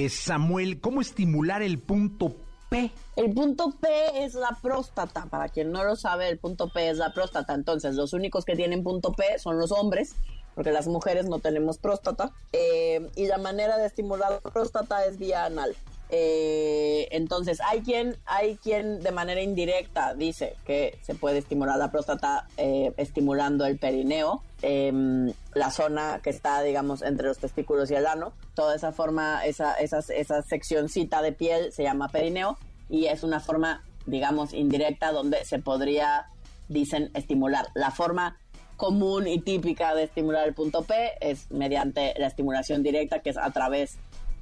Samuel, 0.10 0.80
¿cómo 0.80 1.02
estimular 1.02 1.64
el 1.64 1.80
punto 1.80 2.36
P? 2.70 2.92
El 3.16 3.34
punto 3.34 3.74
P 3.82 3.90
es 4.24 4.36
la 4.36 4.58
próstata. 4.62 5.26
Para 5.26 5.50
quien 5.50 5.72
no 5.72 5.84
lo 5.84 5.96
sabe, 5.96 6.30
el 6.30 6.38
punto 6.38 6.70
P 6.70 6.90
es 6.90 6.98
la 6.98 7.12
próstata. 7.12 7.54
Entonces, 7.56 7.96
los 7.96 8.14
únicos 8.14 8.46
que 8.46 8.56
tienen 8.56 8.84
punto 8.84 9.12
P 9.12 9.40
son 9.40 9.58
los 9.58 9.72
hombres 9.72 10.16
porque 10.60 10.74
las 10.74 10.88
mujeres 10.88 11.26
no 11.26 11.40
tenemos 11.40 11.78
próstata. 11.78 12.34
Eh, 12.52 13.10
y 13.16 13.28
la 13.28 13.38
manera 13.38 13.78
de 13.78 13.86
estimular 13.86 14.42
la 14.44 14.52
próstata 14.52 15.06
es 15.06 15.18
vía 15.18 15.46
anal. 15.46 15.74
Eh, 16.10 17.08
entonces, 17.12 17.62
hay 17.66 17.80
quien, 17.80 18.18
hay 18.26 18.58
quien 18.58 19.00
de 19.00 19.12
manera 19.14 19.42
indirecta 19.42 20.16
dice 20.16 20.58
que 20.66 21.00
se 21.02 21.16
puede 21.16 21.38
estimular 21.38 21.78
la 21.78 21.92
próstata 21.92 22.46
eh, 22.58 22.92
estimulando 22.98 23.66
el 23.66 23.80
perineo, 23.80 24.44
em, 24.62 25.32
la 25.54 25.72
zona 25.72 26.20
que 26.22 26.30
está, 26.30 26.62
digamos, 26.62 27.04
entre 27.04 27.28
los 27.28 27.38
testículos 27.38 27.90
y 27.90 27.96
el 27.96 28.06
ano. 28.06 28.34
Toda 28.54 28.76
esa 28.76 28.92
forma, 28.92 29.46
esa, 29.46 29.76
esa, 29.76 30.00
esa 30.14 30.42
seccioncita 30.42 31.22
de 31.22 31.32
piel 31.32 31.72
se 31.72 31.84
llama 31.84 32.10
perineo 32.10 32.58
y 32.90 33.06
es 33.06 33.24
una 33.24 33.40
forma, 33.40 33.82
digamos, 34.08 34.54
indirecta 34.54 35.14
donde 35.14 35.46
se 35.46 35.60
podría, 35.60 36.26
dicen, 36.68 37.12
estimular. 37.14 37.68
La 37.76 37.92
forma 37.92 38.38
común 38.80 39.28
y 39.28 39.42
típica 39.42 39.94
de 39.94 40.04
estimular 40.04 40.48
el 40.48 40.54
punto 40.54 40.84
P 40.84 41.12
es 41.20 41.52
mediante 41.52 42.14
la 42.18 42.28
estimulación 42.28 42.82
directa, 42.82 43.20
que 43.20 43.32
es 43.32 43.38
a 43.38 43.52
través 43.52 44.00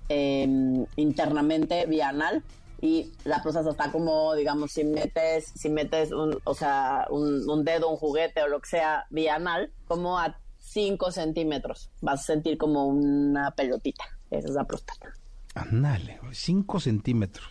em, 0.10 0.86
internamente 0.95 1.88
vía 1.88 2.10
anal. 2.10 2.43
Y 2.80 3.12
la 3.23 3.41
próstata 3.41 3.71
está 3.71 3.91
como, 3.91 4.36
digamos, 4.36 4.71
si 4.71 4.84
metes, 4.84 5.52
si 5.56 5.69
metes 5.69 6.12
un, 6.12 6.38
o 6.43 6.54
sea, 6.54 7.08
un, 7.10 7.65
dedo, 7.65 7.89
un 7.89 7.97
juguete 7.97 8.43
o 8.43 8.47
lo 8.47 8.62
que 8.62 8.69
sea 8.69 9.08
vía 9.10 9.36
anal, 9.36 9.71
como 9.88 10.19
a 10.19 10.39
5 10.60 11.12
centímetros. 11.12 11.89
Vas 12.02 12.19
a 12.19 12.23
sentir 12.23 12.60
como 12.60 12.86
una 12.86 13.50
pelotita. 13.52 14.04
Esa 14.30 14.50
es 14.50 14.54
la 14.54 14.65
próstata. 14.65 15.13
Ándale, 15.56 16.19
5 16.32 16.80
centímetros. 16.80 17.50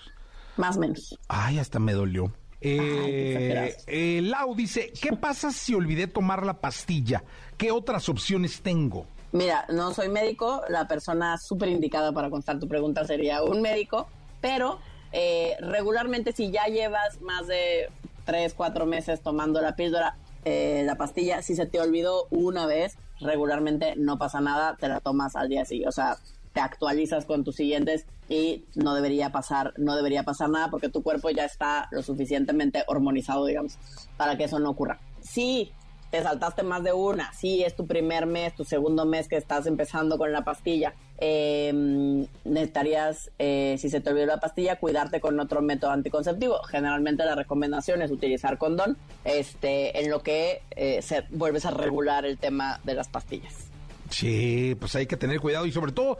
Más 0.56 0.76
o 0.76 0.80
menos. 0.80 1.18
Ay, 1.26 1.58
hasta 1.58 1.80
me 1.80 1.94
dolió. 1.94 2.32
Eh, 2.60 3.76
eh, 3.86 4.20
Lau 4.22 4.54
dice, 4.54 4.92
¿qué 5.00 5.12
pasa 5.12 5.50
si 5.50 5.74
olvidé 5.74 6.06
tomar 6.06 6.44
la 6.44 6.60
pastilla? 6.60 7.22
¿Qué 7.56 7.70
otras 7.70 8.08
opciones 8.08 8.62
tengo? 8.62 9.06
Mira, 9.32 9.66
no 9.68 9.92
soy 9.92 10.08
médico, 10.08 10.62
la 10.68 10.88
persona 10.88 11.36
súper 11.36 11.68
indicada 11.68 12.12
para 12.12 12.30
contestar 12.30 12.58
tu 12.58 12.68
pregunta 12.68 13.04
sería 13.04 13.42
un 13.42 13.60
médico, 13.60 14.08
pero 14.40 14.78
eh, 15.12 15.56
regularmente 15.60 16.32
si 16.32 16.50
ya 16.50 16.66
llevas 16.66 17.20
más 17.20 17.46
de 17.46 17.88
tres, 18.24 18.54
cuatro 18.54 18.86
meses 18.86 19.20
tomando 19.20 19.60
la 19.60 19.76
píldora, 19.76 20.16
eh, 20.44 20.82
la 20.84 20.96
pastilla, 20.96 21.42
si 21.42 21.54
se 21.56 21.66
te 21.66 21.80
olvidó 21.80 22.26
una 22.30 22.66
vez, 22.66 22.96
regularmente 23.20 23.94
no 23.96 24.18
pasa 24.18 24.40
nada, 24.40 24.76
te 24.76 24.88
la 24.88 25.00
tomas 25.00 25.36
al 25.36 25.48
día 25.48 25.64
siguiente. 25.64 25.88
O 25.88 25.92
sea, 25.92 26.16
te 26.56 26.62
actualizas 26.62 27.26
con 27.26 27.44
tus 27.44 27.56
siguientes 27.56 28.06
y 28.30 28.64
no 28.74 28.94
debería 28.94 29.30
pasar, 29.30 29.74
no 29.76 29.94
debería 29.94 30.22
pasar 30.22 30.48
nada 30.48 30.70
porque 30.70 30.88
tu 30.88 31.02
cuerpo 31.02 31.28
ya 31.28 31.44
está 31.44 31.86
lo 31.90 32.02
suficientemente 32.02 32.82
hormonizado, 32.86 33.44
digamos, 33.44 33.78
para 34.16 34.38
que 34.38 34.44
eso 34.44 34.58
no 34.58 34.70
ocurra. 34.70 34.98
Si 35.20 35.70
te 36.10 36.22
saltaste 36.22 36.62
más 36.62 36.82
de 36.82 36.94
una, 36.94 37.30
si 37.34 37.62
es 37.62 37.76
tu 37.76 37.86
primer 37.86 38.24
mes, 38.24 38.54
tu 38.54 38.64
segundo 38.64 39.04
mes 39.04 39.28
que 39.28 39.36
estás 39.36 39.66
empezando 39.66 40.16
con 40.16 40.32
la 40.32 40.44
pastilla, 40.44 40.94
em, 41.18 42.26
necesitarías, 42.46 43.30
eh, 43.38 43.76
si 43.78 43.90
se 43.90 44.00
te 44.00 44.08
olvidó 44.08 44.24
la 44.24 44.40
pastilla, 44.40 44.76
cuidarte 44.76 45.20
con 45.20 45.38
otro 45.38 45.60
método 45.60 45.90
anticonceptivo. 45.90 46.62
Generalmente 46.70 47.22
la 47.26 47.34
recomendación 47.34 48.00
es 48.00 48.10
utilizar 48.10 48.56
condón, 48.56 48.96
este, 49.24 50.00
en 50.00 50.10
lo 50.10 50.22
que 50.22 50.62
eh, 50.70 51.02
se, 51.02 51.24
vuelves 51.28 51.66
a 51.66 51.70
regular 51.70 52.24
el 52.24 52.38
tema 52.38 52.80
de 52.82 52.94
las 52.94 53.08
pastillas. 53.08 53.75
Sí, 54.10 54.76
pues 54.78 54.94
hay 54.94 55.06
que 55.06 55.16
tener 55.16 55.40
cuidado 55.40 55.66
y 55.66 55.72
sobre 55.72 55.92
todo, 55.92 56.18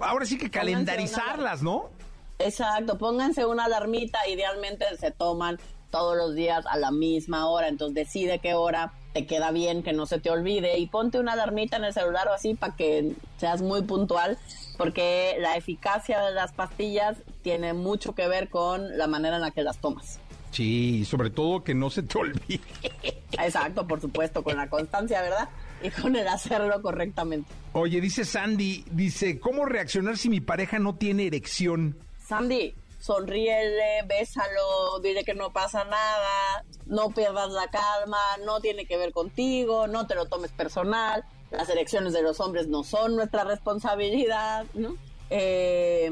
ahora 0.00 0.26
sí 0.26 0.38
que 0.38 0.50
calendarizarlas, 0.50 1.62
¿no? 1.62 1.90
Exacto, 2.38 2.98
pónganse 2.98 3.46
una 3.46 3.64
alarmita, 3.64 4.18
idealmente 4.28 4.84
se 4.98 5.10
toman 5.10 5.58
todos 5.90 6.16
los 6.16 6.34
días 6.34 6.66
a 6.66 6.76
la 6.76 6.90
misma 6.90 7.48
hora, 7.48 7.68
entonces 7.68 7.94
decide 7.94 8.38
qué 8.40 8.54
hora 8.54 8.92
te 9.14 9.26
queda 9.26 9.50
bien, 9.50 9.82
que 9.82 9.94
no 9.94 10.04
se 10.04 10.20
te 10.20 10.30
olvide 10.30 10.78
y 10.78 10.86
ponte 10.88 11.18
una 11.18 11.32
alarmita 11.32 11.78
en 11.78 11.84
el 11.84 11.94
celular 11.94 12.28
o 12.28 12.34
así 12.34 12.54
para 12.54 12.76
que 12.76 13.14
seas 13.38 13.62
muy 13.62 13.82
puntual, 13.82 14.36
porque 14.76 15.36
la 15.38 15.56
eficacia 15.56 16.20
de 16.20 16.32
las 16.32 16.52
pastillas 16.52 17.16
tiene 17.42 17.72
mucho 17.72 18.14
que 18.14 18.28
ver 18.28 18.50
con 18.50 18.98
la 18.98 19.06
manera 19.06 19.36
en 19.36 19.42
la 19.42 19.52
que 19.52 19.62
las 19.62 19.78
tomas. 19.78 20.20
Sí, 20.50 21.04
sobre 21.06 21.30
todo 21.30 21.64
que 21.64 21.74
no 21.74 21.88
se 21.88 22.02
te 22.02 22.18
olvide. 22.18 22.60
Exacto, 23.38 23.86
por 23.86 24.00
supuesto, 24.00 24.44
con 24.44 24.56
la 24.56 24.68
constancia, 24.68 25.22
¿verdad? 25.22 25.48
Y 25.82 25.90
con 25.90 26.16
el 26.16 26.26
hacerlo 26.28 26.80
correctamente. 26.82 27.50
Oye, 27.72 28.00
dice 28.00 28.24
Sandy, 28.24 28.84
dice, 28.90 29.38
¿cómo 29.38 29.66
reaccionar 29.66 30.16
si 30.16 30.28
mi 30.28 30.40
pareja 30.40 30.78
no 30.78 30.96
tiene 30.96 31.26
erección? 31.26 31.96
Sandy, 32.26 32.74
sonríele, 32.98 34.02
bésalo, 34.06 35.00
dile 35.02 35.24
que 35.24 35.34
no 35.34 35.52
pasa 35.52 35.84
nada, 35.84 36.64
no 36.86 37.10
pierdas 37.10 37.52
la 37.52 37.68
calma, 37.68 38.18
no 38.44 38.60
tiene 38.60 38.86
que 38.86 38.96
ver 38.96 39.12
contigo, 39.12 39.86
no 39.86 40.06
te 40.06 40.14
lo 40.14 40.26
tomes 40.26 40.52
personal, 40.52 41.24
las 41.50 41.68
erecciones 41.68 42.12
de 42.12 42.22
los 42.22 42.40
hombres 42.40 42.66
no 42.68 42.82
son 42.82 43.16
nuestra 43.16 43.44
responsabilidad, 43.44 44.66
¿no? 44.74 44.96
Eh, 45.30 46.10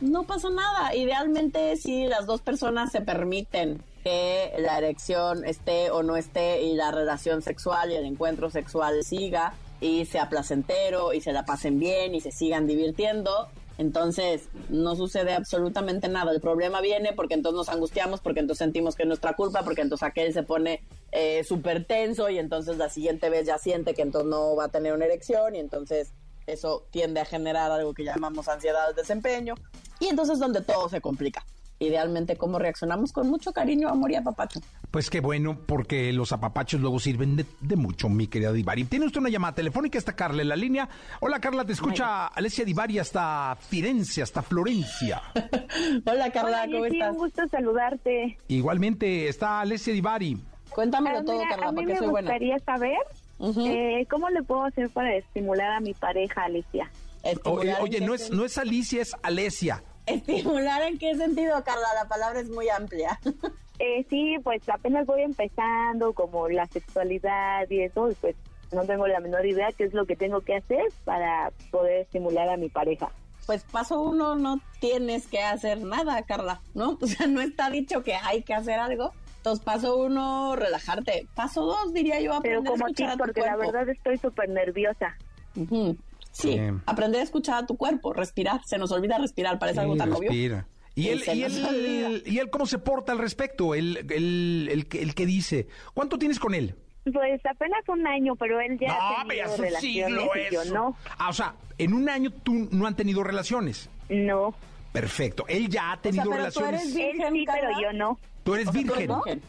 no 0.00 0.24
pasa 0.24 0.50
nada. 0.50 0.94
Idealmente, 0.94 1.76
si 1.76 2.06
las 2.06 2.26
dos 2.26 2.40
personas 2.40 2.92
se 2.92 3.00
permiten 3.00 3.82
que 4.06 4.52
la 4.58 4.78
erección 4.78 5.44
esté 5.44 5.90
o 5.90 6.04
no 6.04 6.16
esté 6.16 6.62
y 6.62 6.74
la 6.74 6.92
relación 6.92 7.42
sexual 7.42 7.90
y 7.90 7.96
el 7.96 8.04
encuentro 8.04 8.50
sexual 8.50 9.02
siga 9.02 9.54
y 9.80 10.04
sea 10.04 10.28
placentero 10.28 11.12
y 11.12 11.20
se 11.20 11.32
la 11.32 11.44
pasen 11.44 11.80
bien 11.80 12.14
y 12.14 12.20
se 12.20 12.30
sigan 12.30 12.68
divirtiendo, 12.68 13.48
entonces 13.78 14.48
no 14.68 14.94
sucede 14.94 15.34
absolutamente 15.34 16.06
nada. 16.06 16.30
El 16.30 16.40
problema 16.40 16.80
viene 16.80 17.14
porque 17.14 17.34
entonces 17.34 17.56
nos 17.56 17.68
angustiamos, 17.68 18.20
porque 18.20 18.38
entonces 18.38 18.64
sentimos 18.64 18.94
que 18.94 19.02
es 19.02 19.08
nuestra 19.08 19.32
culpa, 19.32 19.64
porque 19.64 19.82
entonces 19.82 20.06
aquel 20.06 20.32
se 20.32 20.44
pone 20.44 20.84
eh, 21.10 21.42
súper 21.42 21.84
tenso 21.84 22.30
y 22.30 22.38
entonces 22.38 22.76
la 22.76 22.88
siguiente 22.88 23.28
vez 23.28 23.44
ya 23.44 23.58
siente 23.58 23.92
que 23.92 24.02
entonces 24.02 24.30
no 24.30 24.54
va 24.54 24.66
a 24.66 24.68
tener 24.68 24.92
una 24.92 25.06
erección 25.06 25.56
y 25.56 25.58
entonces 25.58 26.12
eso 26.46 26.86
tiende 26.92 27.18
a 27.18 27.24
generar 27.24 27.72
algo 27.72 27.92
que 27.92 28.04
llamamos 28.04 28.46
ansiedad 28.46 28.86
del 28.86 28.94
desempeño 28.94 29.56
y 29.98 30.06
entonces 30.06 30.34
es 30.34 30.40
donde 30.40 30.60
todo 30.60 30.88
se 30.88 31.00
complica. 31.00 31.44
Idealmente 31.78 32.36
cómo 32.36 32.58
reaccionamos 32.58 33.12
con 33.12 33.28
mucho 33.28 33.52
cariño, 33.52 33.88
amor 33.88 34.10
y 34.10 34.14
apapacho. 34.16 34.60
Pues 34.90 35.10
qué 35.10 35.20
bueno, 35.20 35.58
porque 35.66 36.12
los 36.12 36.32
apapachos 36.32 36.80
luego 36.80 36.98
sirven 36.98 37.36
de, 37.36 37.44
de 37.60 37.76
mucho, 37.76 38.08
mi 38.08 38.26
querida 38.28 38.52
Divari. 38.52 38.84
Tiene 38.84 39.06
usted 39.06 39.20
una 39.20 39.28
llamada 39.28 39.54
telefónica, 39.54 39.98
está 39.98 40.14
Carla 40.16 40.42
en 40.42 40.48
la 40.48 40.56
línea. 40.56 40.88
Hola 41.20 41.40
Carla, 41.40 41.64
te 41.64 41.72
escucha 41.74 42.26
Alessia 42.28 42.64
Divari 42.64 42.98
hasta 42.98 43.56
Firenze, 43.60 44.22
hasta 44.22 44.42
Florencia. 44.42 45.22
Hola 46.06 46.30
Carla, 46.32 46.62
Hola, 46.62 46.66
¿cómo 46.72 46.84
Jessy, 46.84 46.96
estás? 46.96 47.12
un 47.12 47.18
gusto 47.18 47.42
saludarte. 47.48 48.38
Igualmente 48.48 49.28
está 49.28 49.60
Alessia 49.60 49.92
Divari. 49.92 50.38
Cuéntamelo 50.70 51.18
Ah, 51.18 51.24
todo, 51.24 51.40
Carla, 51.48 51.68
a 51.68 51.72
mí 51.72 51.76
porque 51.76 51.92
me 51.92 51.98
soy 51.98 52.08
buena. 52.08 52.30
gustaría 52.30 52.58
saber 52.60 52.96
eh, 53.40 54.06
cómo 54.10 54.28
le 54.30 54.42
puedo 54.42 54.64
hacer 54.64 54.90
para 54.90 55.14
estimular 55.14 55.70
a 55.72 55.80
mi 55.80 55.94
pareja, 55.94 56.44
Alicia. 56.44 56.90
Oye, 57.22 57.32
Estimular, 57.32 57.82
oye, 57.82 57.96
¿en 57.98 58.02
qué 58.02 58.06
no 58.06 58.14
es, 58.14 58.30
no 58.30 58.44
es 58.44 58.58
Alicia, 58.58 59.02
es 59.02 59.14
Alesia. 59.22 59.82
¿Estimular 60.06 60.82
en 60.82 60.98
qué 60.98 61.16
sentido, 61.16 61.62
Carla? 61.64 61.88
La 61.94 62.08
palabra 62.08 62.40
es 62.40 62.48
muy 62.48 62.68
amplia. 62.68 63.18
Eh, 63.78 64.06
sí, 64.08 64.36
pues 64.42 64.66
apenas 64.70 65.04
voy 65.04 65.20
empezando, 65.20 66.14
como 66.14 66.48
la 66.48 66.66
sexualidad 66.66 67.68
y 67.68 67.82
eso, 67.82 68.10
y 68.10 68.14
pues 68.14 68.34
no 68.72 68.84
tengo 68.86 69.06
la 69.06 69.20
menor 69.20 69.44
idea 69.44 69.68
qué 69.76 69.84
es 69.84 69.92
lo 69.92 70.06
que 70.06 70.16
tengo 70.16 70.40
que 70.40 70.56
hacer 70.56 70.86
para 71.04 71.52
poder 71.70 72.00
estimular 72.00 72.48
a 72.48 72.56
mi 72.56 72.70
pareja. 72.70 73.10
Pues 73.44 73.64
paso 73.64 74.00
uno, 74.00 74.34
no 74.34 74.60
tienes 74.80 75.26
que 75.26 75.40
hacer 75.40 75.82
nada, 75.82 76.22
Carla, 76.22 76.62
¿no? 76.72 76.96
O 77.02 77.06
sea, 77.06 77.26
no 77.26 77.42
está 77.42 77.68
dicho 77.68 78.02
que 78.02 78.14
hay 78.14 78.42
que 78.42 78.54
hacer 78.54 78.78
algo. 78.78 79.12
Entonces, 79.36 79.62
paso 79.62 79.98
uno, 79.98 80.56
relajarte. 80.56 81.28
Paso 81.34 81.66
dos, 81.66 81.92
diría 81.92 82.18
yo, 82.20 82.40
Pero 82.42 82.60
aprender 82.60 82.66
a 82.66 82.70
como 82.70 82.86
escuchar 82.86 83.10
a 83.10 83.12
tu 83.12 83.18
porque 83.18 83.40
la 83.42 83.56
verdad 83.56 83.88
estoy 83.88 84.16
súper 84.16 84.48
nerviosa. 84.48 85.16
Ujú. 85.54 85.96
Sí, 86.36 86.52
Sí. 86.52 86.58
aprender 86.86 87.20
a 87.20 87.24
escuchar 87.24 87.62
a 87.64 87.66
tu 87.66 87.76
cuerpo, 87.76 88.12
respirar. 88.12 88.60
Se 88.66 88.76
nos 88.78 88.92
olvida 88.92 89.18
respirar, 89.18 89.58
parece 89.58 89.80
algo 89.80 89.96
tan 89.96 90.12
obvio. 90.12 90.28
respira. 90.30 90.66
¿Y 90.94 91.02
Sí, 91.04 91.08
él, 91.10 91.22
se 91.22 91.34
y, 91.36 91.40
nos 91.42 91.52
él. 91.72 92.22
¿Y 92.26 92.38
él 92.38 92.50
cómo 92.50 92.66
se 92.66 92.78
porta 92.78 93.12
al 93.12 93.18
respecto? 93.18 93.74
El, 93.74 93.98
el, 94.10 94.68
el, 94.70 94.86
que- 94.86 95.02
el 95.02 95.14
que 95.14 95.26
dice. 95.26 95.66
¿Cuánto 95.94 96.18
tienes 96.18 96.38
con 96.38 96.54
él? 96.54 96.74
Pues 97.04 97.40
apenas 97.46 97.80
un 97.88 98.06
año, 98.06 98.34
pero 98.36 98.58
él 98.60 98.76
ya 98.80 98.92
ha 98.92 99.20
hombre, 99.22 99.36
tenido 99.38 99.56
relaciones 99.56 99.80
siglo 99.80 100.30
y 100.50 100.54
yo 100.54 100.64
no. 100.74 100.96
Ah, 101.18 101.28
o 101.28 101.32
sea, 101.32 101.54
en 101.78 101.92
un 101.92 102.08
año 102.08 102.30
tú 102.30 102.68
no 102.72 102.86
han 102.86 102.96
tenido 102.96 103.22
relaciones. 103.22 103.88
No. 104.08 104.54
Perfecto. 104.92 105.44
Él 105.48 105.68
ya 105.68 105.90
ha 105.90 105.94
O 105.94 105.94
sea, 105.94 106.02
tenido 106.02 106.24
pero 106.24 106.36
tú 106.50 106.60
relaciones. 106.60 106.82
eres 106.82 106.96
Él 106.96 107.12
virgen, 107.12 107.32
sí, 107.34 107.44
pero 107.46 107.80
yo 107.80 107.92
no. 107.92 108.18
Tú 108.42 108.54
eres 108.54 108.68
O 108.68 108.72
sea, 108.72 108.82
tú 108.82 108.94
eres 108.94 108.98
virgen. 109.08 109.22
virgen. 109.24 109.42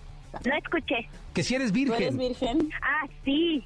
No 0.46 0.56
escuché. 0.58 1.10
Que 1.34 1.44
si 1.44 1.56
eres 1.56 1.72
¿Tú 1.72 1.80
eres 1.94 2.16
virgen. 2.16 2.18
virgen? 2.18 2.70
Ah, 2.82 3.08
sí. 3.24 3.64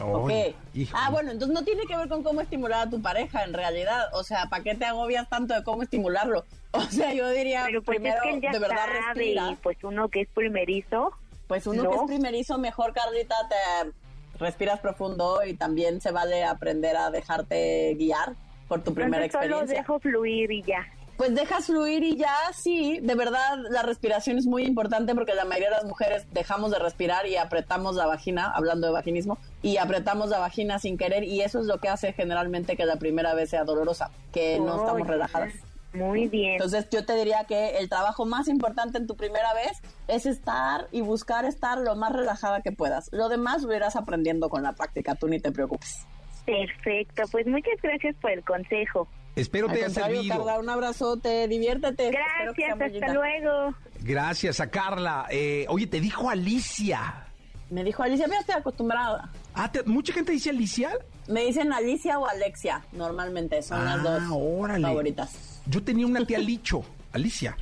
Ok. 0.00 0.30
Ay, 0.30 0.54
híjole. 0.74 1.02
Ah, 1.04 1.10
bueno, 1.10 1.30
entonces 1.32 1.54
no 1.54 1.64
tiene 1.64 1.82
que 1.86 1.96
ver 1.96 2.08
con 2.08 2.22
cómo 2.22 2.40
estimular 2.40 2.86
a 2.86 2.90
tu 2.90 3.00
pareja, 3.00 3.44
en 3.44 3.52
realidad. 3.54 4.08
O 4.12 4.22
sea, 4.24 4.46
¿para 4.50 4.62
qué 4.62 4.74
te 4.74 4.84
agobias 4.84 5.28
tanto 5.28 5.54
de 5.54 5.62
cómo 5.62 5.82
estimularlo? 5.82 6.44
O 6.72 6.82
sea, 6.82 7.14
yo 7.14 7.30
diría, 7.30 7.62
Pero 7.66 7.82
pues 7.82 7.96
primero, 7.96 8.16
es 8.16 8.22
que 8.22 8.30
él 8.34 8.40
ya 8.42 8.50
de 8.52 8.58
verdad, 8.58 8.76
sabe 8.76 9.00
respira. 9.14 9.56
pues 9.62 9.78
uno 9.82 10.08
que 10.10 10.20
es 10.22 10.28
primerizo. 10.28 11.10
Pues 11.46 11.66
uno 11.66 11.84
¿no? 11.84 11.90
que 11.90 11.96
es 11.96 12.02
primerizo, 12.02 12.58
mejor, 12.58 12.92
Carlita, 12.92 13.34
te 13.48 13.92
respiras 14.38 14.80
profundo 14.80 15.40
y 15.46 15.54
también 15.54 16.02
se 16.02 16.10
vale 16.10 16.44
aprender 16.44 16.96
a 16.98 17.10
dejarte 17.10 17.94
guiar 17.98 18.34
por 18.68 18.82
tu 18.84 18.92
primera 18.92 19.24
Entonces 19.24 19.48
solo 19.48 19.62
experiencia. 19.62 19.78
dejo 19.78 20.00
fluir 20.00 20.50
y 20.52 20.62
ya. 20.64 20.86
Pues 21.16 21.34
dejas 21.34 21.66
fluir 21.66 22.02
y 22.02 22.16
ya, 22.16 22.34
sí, 22.52 22.98
de 23.00 23.14
verdad 23.14 23.58
la 23.70 23.82
respiración 23.82 24.36
es 24.36 24.46
muy 24.46 24.64
importante 24.64 25.14
porque 25.14 25.34
la 25.34 25.44
mayoría 25.44 25.70
de 25.70 25.76
las 25.76 25.84
mujeres 25.84 26.26
dejamos 26.32 26.70
de 26.70 26.78
respirar 26.78 27.26
y 27.26 27.36
apretamos 27.36 27.96
la 27.96 28.06
vagina, 28.06 28.52
hablando 28.54 28.86
de 28.86 28.92
vaginismo, 28.92 29.38
y 29.62 29.78
apretamos 29.78 30.28
la 30.28 30.38
vagina 30.38 30.78
sin 30.78 30.98
querer 30.98 31.24
y 31.24 31.40
eso 31.40 31.60
es 31.60 31.66
lo 31.66 31.78
que 31.78 31.88
hace 31.88 32.12
generalmente 32.12 32.76
que 32.76 32.84
la 32.84 32.96
primera 32.96 33.34
vez 33.34 33.50
sea 33.50 33.64
dolorosa, 33.64 34.10
que 34.32 34.58
no 34.60 34.76
estamos 34.76 35.06
relajadas. 35.06 35.54
Muy 35.94 36.28
bien. 36.28 36.52
Entonces 36.52 36.88
yo 36.90 37.06
te 37.06 37.14
diría 37.14 37.44
que 37.44 37.78
el 37.78 37.88
trabajo 37.88 38.26
más 38.26 38.48
importante 38.48 38.98
en 38.98 39.06
tu 39.06 39.16
primera 39.16 39.54
vez 39.54 39.80
es 40.08 40.26
estar 40.26 40.88
y 40.92 41.00
buscar 41.00 41.46
estar 41.46 41.78
lo 41.78 41.96
más 41.96 42.12
relajada 42.12 42.60
que 42.60 42.72
puedas. 42.72 43.08
Lo 43.12 43.30
demás 43.30 43.62
lo 43.62 43.74
irás 43.74 43.96
aprendiendo 43.96 44.50
con 44.50 44.62
la 44.62 44.72
práctica, 44.72 45.14
tú 45.14 45.28
ni 45.28 45.40
te 45.40 45.52
preocupes. 45.52 46.06
Perfecto. 46.44 47.22
Pues 47.32 47.46
muchas 47.46 47.80
gracias 47.82 48.14
por 48.20 48.30
el 48.30 48.44
consejo. 48.44 49.08
Espero 49.36 49.68
Al 49.68 49.74
te 49.76 49.84
haya 49.84 49.90
servido. 49.94 50.36
Carla, 50.38 50.58
un 50.58 50.68
abrazote, 50.68 51.46
diviértete. 51.46 52.10
Sea 52.10 52.20
Gracias, 52.54 52.80
hasta 52.80 53.12
luego. 53.14 53.74
Gracias 54.00 54.60
a 54.60 54.70
Carla. 54.70 55.26
Eh, 55.30 55.66
oye, 55.68 55.86
te 55.86 56.00
dijo 56.00 56.28
Alicia. 56.28 57.22
Me 57.70 57.84
dijo 57.84 58.02
Alicia, 58.02 58.26
ya 58.28 58.38
estoy 58.38 58.54
acostumbrada. 58.54 59.30
Ah, 59.54 59.70
te- 59.70 59.82
¿mucha 59.84 60.12
gente 60.12 60.32
dice 60.32 60.50
Alicia? 60.50 60.90
Me 61.28 61.44
dicen 61.44 61.72
Alicia 61.72 62.18
o 62.18 62.26
Alexia, 62.26 62.84
normalmente, 62.92 63.60
son 63.62 63.84
las 63.84 64.02
dos 64.02 64.22
Ah, 64.24 64.32
órale. 64.32 64.82
favoritas. 64.82 65.60
Yo 65.66 65.82
tenía 65.82 66.06
una 66.06 66.24
tía 66.24 66.38
Licho. 66.38 66.82
Alicia. 67.12 67.56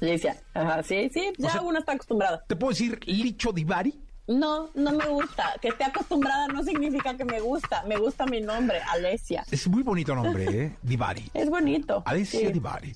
Alicia, 0.00 0.36
ajá, 0.54 0.82
sí, 0.82 1.10
sí, 1.12 1.30
ya 1.36 1.50
sea- 1.50 1.60
una 1.60 1.80
está 1.80 1.92
acostumbrada. 1.92 2.42
¿Te 2.46 2.56
puedo 2.56 2.70
decir 2.70 2.98
Licho 3.06 3.52
Divari? 3.52 4.00
No, 4.30 4.70
no 4.74 4.92
me 4.92 5.06
gusta. 5.06 5.54
Que 5.60 5.68
esté 5.68 5.82
acostumbrada 5.84 6.46
no 6.46 6.62
significa 6.62 7.16
que 7.16 7.24
me 7.24 7.40
gusta. 7.40 7.82
Me 7.88 7.96
gusta 7.96 8.26
mi 8.26 8.40
nombre, 8.40 8.80
Alesia. 8.88 9.44
Es 9.50 9.66
muy 9.66 9.82
bonito 9.82 10.14
nombre, 10.14 10.44
¿eh? 10.44 10.76
Divari. 10.82 11.28
Es 11.34 11.50
bonito. 11.50 12.02
Alicia 12.06 12.38
sí. 12.40 12.52
Divari. 12.52 12.94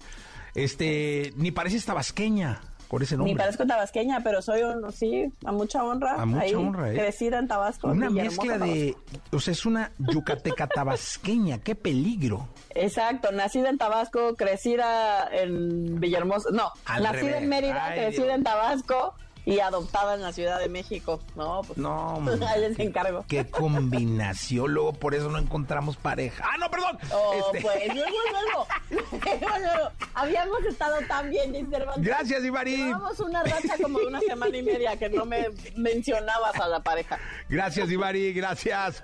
Este, 0.55 1.33
ni 1.37 1.51
pareces 1.51 1.85
tabasqueña 1.85 2.61
con 2.87 3.03
ese 3.03 3.17
nombre. 3.17 3.33
Ni 3.33 3.37
parezco 3.39 3.67
tabasqueña, 3.67 4.21
pero 4.23 4.41
soy 4.43 4.63
un, 4.63 4.93
sí, 4.93 5.25
a 5.45 5.51
mucha 5.51 5.83
honra. 5.83 6.15
A 6.15 6.25
mucha 6.25 6.43
Ahí, 6.43 6.55
honra, 6.55 6.93
¿eh? 6.93 6.95
Crecida 6.95 7.41
en 7.41 7.49
Tabasco. 7.49 7.89
Una 7.89 8.11
mezcla 8.11 8.57
de, 8.59 8.95
o 9.33 9.41
sea, 9.41 9.51
es 9.53 9.67
una 9.67 9.91
yucateca 9.99 10.69
tabasqueña, 10.69 11.59
qué 11.59 11.75
peligro. 11.75 12.47
Exacto, 12.77 13.33
nacida 13.33 13.71
en 13.71 13.79
Tabasco, 13.79 14.37
crecida 14.37 15.29
en 15.33 15.99
Villahermosa. 15.99 16.51
No, 16.53 16.71
Al 16.85 17.03
nacida 17.03 17.21
revés. 17.23 17.43
en 17.43 17.49
Mérida, 17.49 17.85
Ay, 17.87 17.99
crecida 18.01 18.25
Dios. 18.27 18.37
en 18.37 18.45
Tabasco 18.45 19.15
y 19.47 19.61
adoptada 19.61 20.15
en 20.15 20.23
la 20.23 20.33
Ciudad 20.33 20.59
de 20.59 20.69
México. 20.69 21.21
No, 21.37 21.63
pues. 21.67 21.79
No. 21.79 22.23
Ahí 22.49 22.61
les 22.61 22.79
encargo. 22.79 23.25
Qué 23.29 23.47
combinación, 23.47 24.73
luego 24.73 24.93
por 24.93 25.15
eso 25.15 25.29
no 25.31 25.39
encontramos 25.39 25.97
pareja. 25.97 26.45
Ah, 26.47 26.57
no, 26.59 26.71
perdón. 26.71 26.99
Oh, 27.13 27.35
Este, 27.35 27.61
pues, 27.61 27.95
luego, 27.95 28.11
luego, 28.33 28.67
luego, 29.11 29.59
luego. 29.59 29.91
Habíamos 30.15 30.63
estado 30.65 30.97
tan 31.09 31.31
bien, 31.31 31.53
Cervantes. 31.71 32.05
Gracias, 32.05 32.43
Divari. 32.43 32.77
Llevamos 32.77 33.21
una 33.21 33.43
racha 33.43 33.75
como 33.83 33.99
de 33.99 34.07
una 34.07 34.21
semana 34.21 34.57
y 34.57 34.63
media 34.63 34.97
que 34.97 35.09
no 35.09 35.25
me 35.25 35.49
mencionabas 35.77 36.57
a 36.61 36.69
la 36.69 36.81
pareja. 36.81 37.19
Gracias, 37.49 37.89
Divari, 37.89 38.33
gracias. 38.33 39.03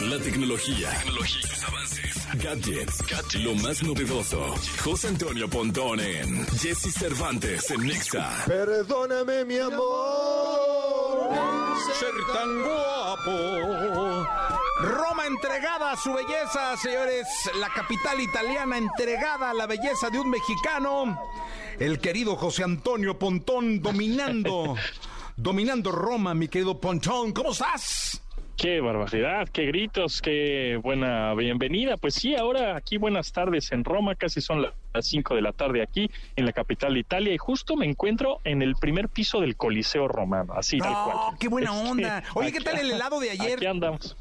La 0.00 0.18
tecnología, 0.18 0.90
tecnología, 0.90 1.42
sus 1.42 1.64
avances, 1.64 2.15
gadgets, 2.34 3.02
gadgets, 3.06 3.44
lo 3.44 3.54
más 3.54 3.82
novedoso. 3.82 4.54
José 4.82 5.08
Antonio 5.08 5.48
Pontón 5.48 6.00
en 6.00 6.46
Jesse 6.58 6.92
Cervantes 6.92 7.70
en 7.70 7.86
Nexa. 7.86 8.44
Perdóname, 8.46 9.44
mi 9.44 9.58
amor. 9.58 11.30
Ser 11.98 12.12
tan 12.32 12.62
guapo. 12.62 14.26
Roma 14.80 15.26
entregada 15.26 15.92
a 15.92 15.96
su 15.96 16.12
belleza, 16.12 16.76
señores. 16.76 17.26
La 17.60 17.68
capital 17.68 18.20
italiana 18.20 18.78
entregada 18.78 19.50
a 19.50 19.54
la 19.54 19.66
belleza 19.66 20.10
de 20.10 20.18
un 20.18 20.30
mexicano. 20.30 21.18
El 21.78 21.98
querido 21.98 22.36
José 22.36 22.64
Antonio 22.64 23.18
Pontón 23.18 23.80
dominando, 23.80 24.76
dominando 25.36 25.92
Roma, 25.92 26.34
mi 26.34 26.48
querido 26.48 26.80
Pontón. 26.80 27.32
¿Cómo 27.32 27.52
estás? 27.52 28.20
Qué 28.56 28.80
barbaridad, 28.80 29.48
qué 29.52 29.66
gritos, 29.66 30.22
qué 30.22 30.80
buena 30.82 31.34
bienvenida. 31.34 31.98
Pues 31.98 32.14
sí, 32.14 32.34
ahora 32.34 32.74
aquí 32.74 32.96
buenas 32.96 33.30
tardes 33.30 33.70
en 33.70 33.84
Roma, 33.84 34.14
casi 34.14 34.40
son 34.40 34.62
la- 34.62 34.72
las 34.94 35.06
5 35.08 35.34
de 35.34 35.42
la 35.42 35.52
tarde 35.52 35.82
aquí 35.82 36.10
en 36.36 36.46
la 36.46 36.52
capital 36.52 36.94
de 36.94 37.00
Italia 37.00 37.34
y 37.34 37.38
justo 37.38 37.76
me 37.76 37.84
encuentro 37.84 38.40
en 38.44 38.62
el 38.62 38.74
primer 38.76 39.10
piso 39.10 39.40
del 39.40 39.56
Coliseo 39.56 40.08
Romano, 40.08 40.54
así 40.54 40.78
tal 40.78 40.94
cual. 41.04 41.36
Qué 41.38 41.48
buena 41.48 41.72
onda. 41.74 42.24
Oye, 42.34 42.50
¿qué 42.50 42.56
aquí- 42.58 42.64
tal 42.64 42.78
el 42.78 42.92
helado 42.92 43.20
de 43.20 43.30
ayer? 43.30 43.56
Aquí 43.58 43.66
andamos. 43.66 44.16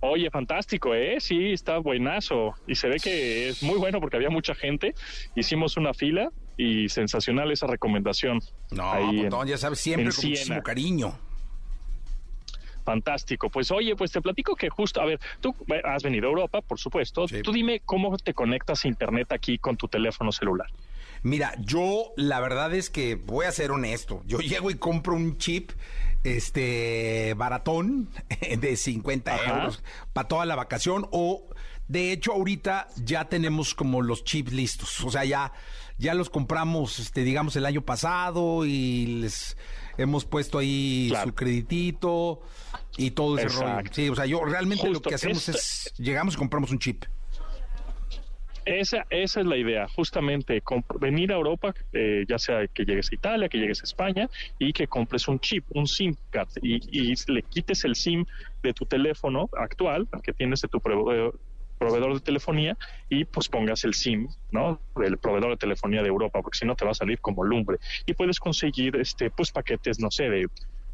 Oye, 0.00 0.28
fantástico, 0.30 0.94
¿eh? 0.94 1.16
Sí, 1.18 1.52
está 1.52 1.78
buenazo. 1.78 2.52
Y 2.66 2.74
se 2.74 2.88
ve 2.88 2.96
que 3.02 3.48
es 3.48 3.62
muy 3.62 3.78
bueno 3.78 3.98
porque 3.98 4.16
había 4.16 4.28
mucha 4.28 4.54
gente. 4.54 4.94
Hicimos 5.34 5.78
una 5.78 5.94
fila 5.94 6.28
y 6.58 6.90
sensacional 6.90 7.50
esa 7.50 7.66
recomendación. 7.66 8.40
No, 8.72 8.94
en- 8.98 9.22
Pontón, 9.22 9.48
ya 9.48 9.56
sabes, 9.56 9.80
siempre 9.80 10.04
con 10.10 10.16
muchísimo 10.16 10.44
Siena. 10.44 10.62
cariño. 10.62 11.18
Fantástico. 12.84 13.48
Pues 13.50 13.70
oye, 13.70 13.96
pues 13.96 14.12
te 14.12 14.20
platico 14.20 14.54
que 14.54 14.68
justo, 14.68 15.00
a 15.00 15.06
ver, 15.06 15.20
tú 15.40 15.54
eh, 15.68 15.80
has 15.84 16.02
venido 16.02 16.26
a 16.26 16.30
Europa, 16.30 16.60
por 16.60 16.78
supuesto. 16.78 17.26
Sí. 17.26 17.42
Tú 17.42 17.52
dime 17.52 17.80
cómo 17.84 18.16
te 18.18 18.34
conectas 18.34 18.84
a 18.84 18.88
Internet 18.88 19.32
aquí 19.32 19.58
con 19.58 19.76
tu 19.76 19.88
teléfono 19.88 20.30
celular. 20.32 20.68
Mira, 21.22 21.54
yo 21.58 22.12
la 22.16 22.38
verdad 22.40 22.74
es 22.74 22.90
que 22.90 23.14
voy 23.14 23.46
a 23.46 23.52
ser 23.52 23.70
honesto. 23.70 24.22
Yo 24.26 24.38
llego 24.40 24.70
y 24.70 24.74
compro 24.74 25.14
un 25.14 25.38
chip, 25.38 25.72
este, 26.22 27.34
baratón 27.36 28.08
de 28.58 28.76
50 28.76 29.34
Ajá. 29.34 29.54
euros 29.58 29.82
para 30.12 30.28
toda 30.28 30.46
la 30.46 30.56
vacación 30.56 31.06
o, 31.12 31.46
de 31.88 32.12
hecho, 32.12 32.32
ahorita 32.32 32.88
ya 32.96 33.28
tenemos 33.28 33.74
como 33.74 34.02
los 34.02 34.24
chips 34.24 34.52
listos. 34.52 35.00
O 35.04 35.10
sea, 35.10 35.24
ya, 35.24 35.52
ya 35.98 36.14
los 36.14 36.30
compramos, 36.30 36.98
este, 36.98 37.22
digamos, 37.24 37.56
el 37.56 37.66
año 37.66 37.82
pasado 37.82 38.64
y 38.66 39.06
les 39.20 39.56
hemos 39.96 40.24
puesto 40.24 40.58
ahí 40.58 41.08
Claro. 41.10 41.28
su 41.28 41.34
creditito 41.34 42.40
y 42.96 43.10
todo 43.10 43.38
ese 43.38 43.48
rollo. 43.48 43.68
Exacto. 43.68 43.94
Sí, 43.94 44.08
o 44.08 44.14
sea, 44.14 44.26
yo 44.26 44.44
realmente 44.44 44.88
lo 44.88 45.00
que 45.00 45.14
hacemos 45.14 45.48
es, 45.48 45.92
llegamos 45.98 46.34
y 46.34 46.36
compramos 46.38 46.70
un 46.70 46.78
chip. 46.78 47.04
Esa, 48.64 49.04
esa 49.10 49.40
es 49.40 49.46
la 49.46 49.58
idea, 49.58 49.86
justamente 49.88 50.62
venir 50.98 51.32
a 51.32 51.34
Europa, 51.34 51.74
eh, 51.92 52.24
ya 52.26 52.38
sea 52.38 52.66
que 52.66 52.84
llegues 52.84 53.12
a 53.12 53.14
Italia, 53.14 53.48
que 53.50 53.58
llegues 53.58 53.82
a 53.82 53.84
España 53.84 54.30
y 54.58 54.72
que 54.72 54.86
compres 54.86 55.28
un 55.28 55.38
chip, 55.38 55.66
un 55.74 55.86
SIM 55.86 56.16
card 56.30 56.48
y, 56.62 56.76
y 56.90 57.14
le 57.26 57.42
quites 57.42 57.84
el 57.84 57.94
SIM 57.94 58.24
de 58.62 58.72
tu 58.72 58.86
teléfono 58.86 59.50
actual, 59.58 60.08
que 60.22 60.32
tienes 60.32 60.62
de 60.62 60.68
tu 60.68 60.80
proveedor, 60.80 61.38
proveedor 61.78 62.14
de 62.14 62.20
telefonía 62.20 62.76
y 63.10 63.24
pues 63.24 63.48
pongas 63.48 63.84
el 63.84 63.94
SIM, 63.94 64.28
¿no? 64.50 64.80
El 65.04 65.18
proveedor 65.18 65.50
de 65.50 65.56
telefonía 65.56 66.02
de 66.02 66.08
Europa, 66.08 66.40
porque 66.40 66.58
si 66.58 66.66
no 66.66 66.74
te 66.74 66.84
va 66.84 66.92
a 66.92 66.94
salir 66.94 67.20
como 67.20 67.44
lumbre. 67.44 67.78
Y 68.06 68.14
puedes 68.14 68.40
conseguir, 68.40 68.96
este, 68.96 69.30
pues 69.30 69.52
paquetes, 69.52 69.98
no 69.98 70.10
sé, 70.10 70.30
de 70.30 70.46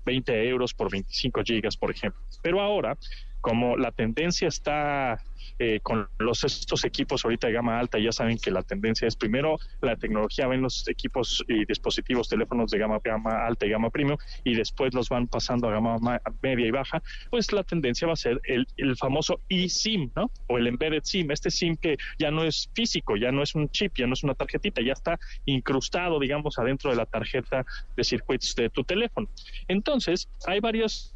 20 0.04 0.48
euros 0.48 0.74
por 0.74 0.90
25 0.90 1.42
gigas, 1.44 1.76
por 1.76 1.90
ejemplo. 1.90 2.20
Pero 2.42 2.60
ahora, 2.60 2.96
como 3.40 3.76
la 3.76 3.92
tendencia 3.92 4.48
está 4.48 5.22
eh, 5.58 5.80
con 5.82 6.08
los 6.18 6.42
estos 6.44 6.84
equipos 6.84 7.24
ahorita 7.24 7.48
de 7.48 7.52
gama 7.52 7.78
alta, 7.78 7.98
ya 7.98 8.12
saben 8.12 8.38
que 8.38 8.50
la 8.50 8.62
tendencia 8.62 9.06
es 9.06 9.14
primero 9.14 9.58
la 9.82 9.96
tecnología 9.96 10.46
ven 10.46 10.62
los 10.62 10.88
equipos 10.88 11.44
y 11.48 11.66
dispositivos, 11.66 12.28
teléfonos 12.28 12.70
de 12.70 12.78
gama, 12.78 12.98
gama 13.04 13.46
alta 13.46 13.66
y 13.66 13.70
gama 13.70 13.90
premium, 13.90 14.16
y 14.44 14.54
después 14.54 14.94
los 14.94 15.08
van 15.08 15.26
pasando 15.26 15.68
a 15.68 15.72
gama 15.72 15.98
media 16.42 16.66
y 16.66 16.70
baja, 16.70 17.02
pues 17.30 17.52
la 17.52 17.62
tendencia 17.62 18.06
va 18.06 18.14
a 18.14 18.16
ser 18.16 18.40
el, 18.44 18.66
el 18.76 18.96
famoso 18.96 19.40
eSIM, 19.48 20.10
¿no? 20.16 20.30
O 20.46 20.56
el 20.56 20.66
embedded 20.66 21.02
SIM, 21.04 21.30
este 21.30 21.50
SIM 21.50 21.76
que 21.76 21.96
ya 22.18 22.30
no 22.30 22.44
es 22.44 22.70
físico, 22.74 23.16
ya 23.16 23.30
no 23.30 23.42
es 23.42 23.54
un 23.54 23.68
chip, 23.68 23.92
ya 23.96 24.06
no 24.06 24.14
es 24.14 24.22
una 24.22 24.34
tarjetita, 24.34 24.82
ya 24.82 24.92
está 24.92 25.18
incrustado, 25.44 26.18
digamos, 26.18 26.58
adentro 26.58 26.90
de 26.90 26.96
la 26.96 27.06
tarjeta 27.06 27.66
de 27.96 28.04
circuitos 28.04 28.54
de 28.54 28.70
tu 28.70 28.84
teléfono. 28.84 29.28
Entonces, 29.68 30.28
hay 30.46 30.60
varios 30.60 31.14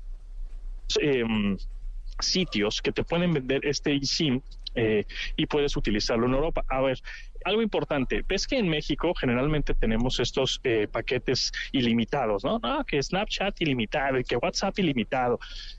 eh, 1.01 1.25
sitios 2.21 2.81
que 2.83 2.93
te 2.93 3.05
pueden 3.05 3.33
vender 3.33 3.65
este 3.67 3.95
eSIM 3.95 4.41
eh, 4.75 5.05
y 5.37 5.47
puedes 5.47 5.77
utilizarlo 5.77 6.27
en 6.27 6.35
Europa. 6.35 6.65
A 6.69 6.81
ver, 6.81 7.01
algo 7.45 7.63
importante, 7.63 8.25
ves 8.27 8.47
que 8.47 8.59
en 8.59 8.69
México 8.69 9.13
generalmente 9.15 9.75
tenemos 9.75 10.19
estos 10.19 10.61
eh, 10.65 10.89
paquetes 10.91 11.53
ilimitados, 11.73 12.43
¿no? 12.45 12.59
Ah, 12.63 12.85
que 12.87 13.03
Snapchat 13.03 13.61
ilimitado 13.61 14.19
que 14.27 14.37
WhatsApp 14.37 14.79
ilimitado. 14.79 15.39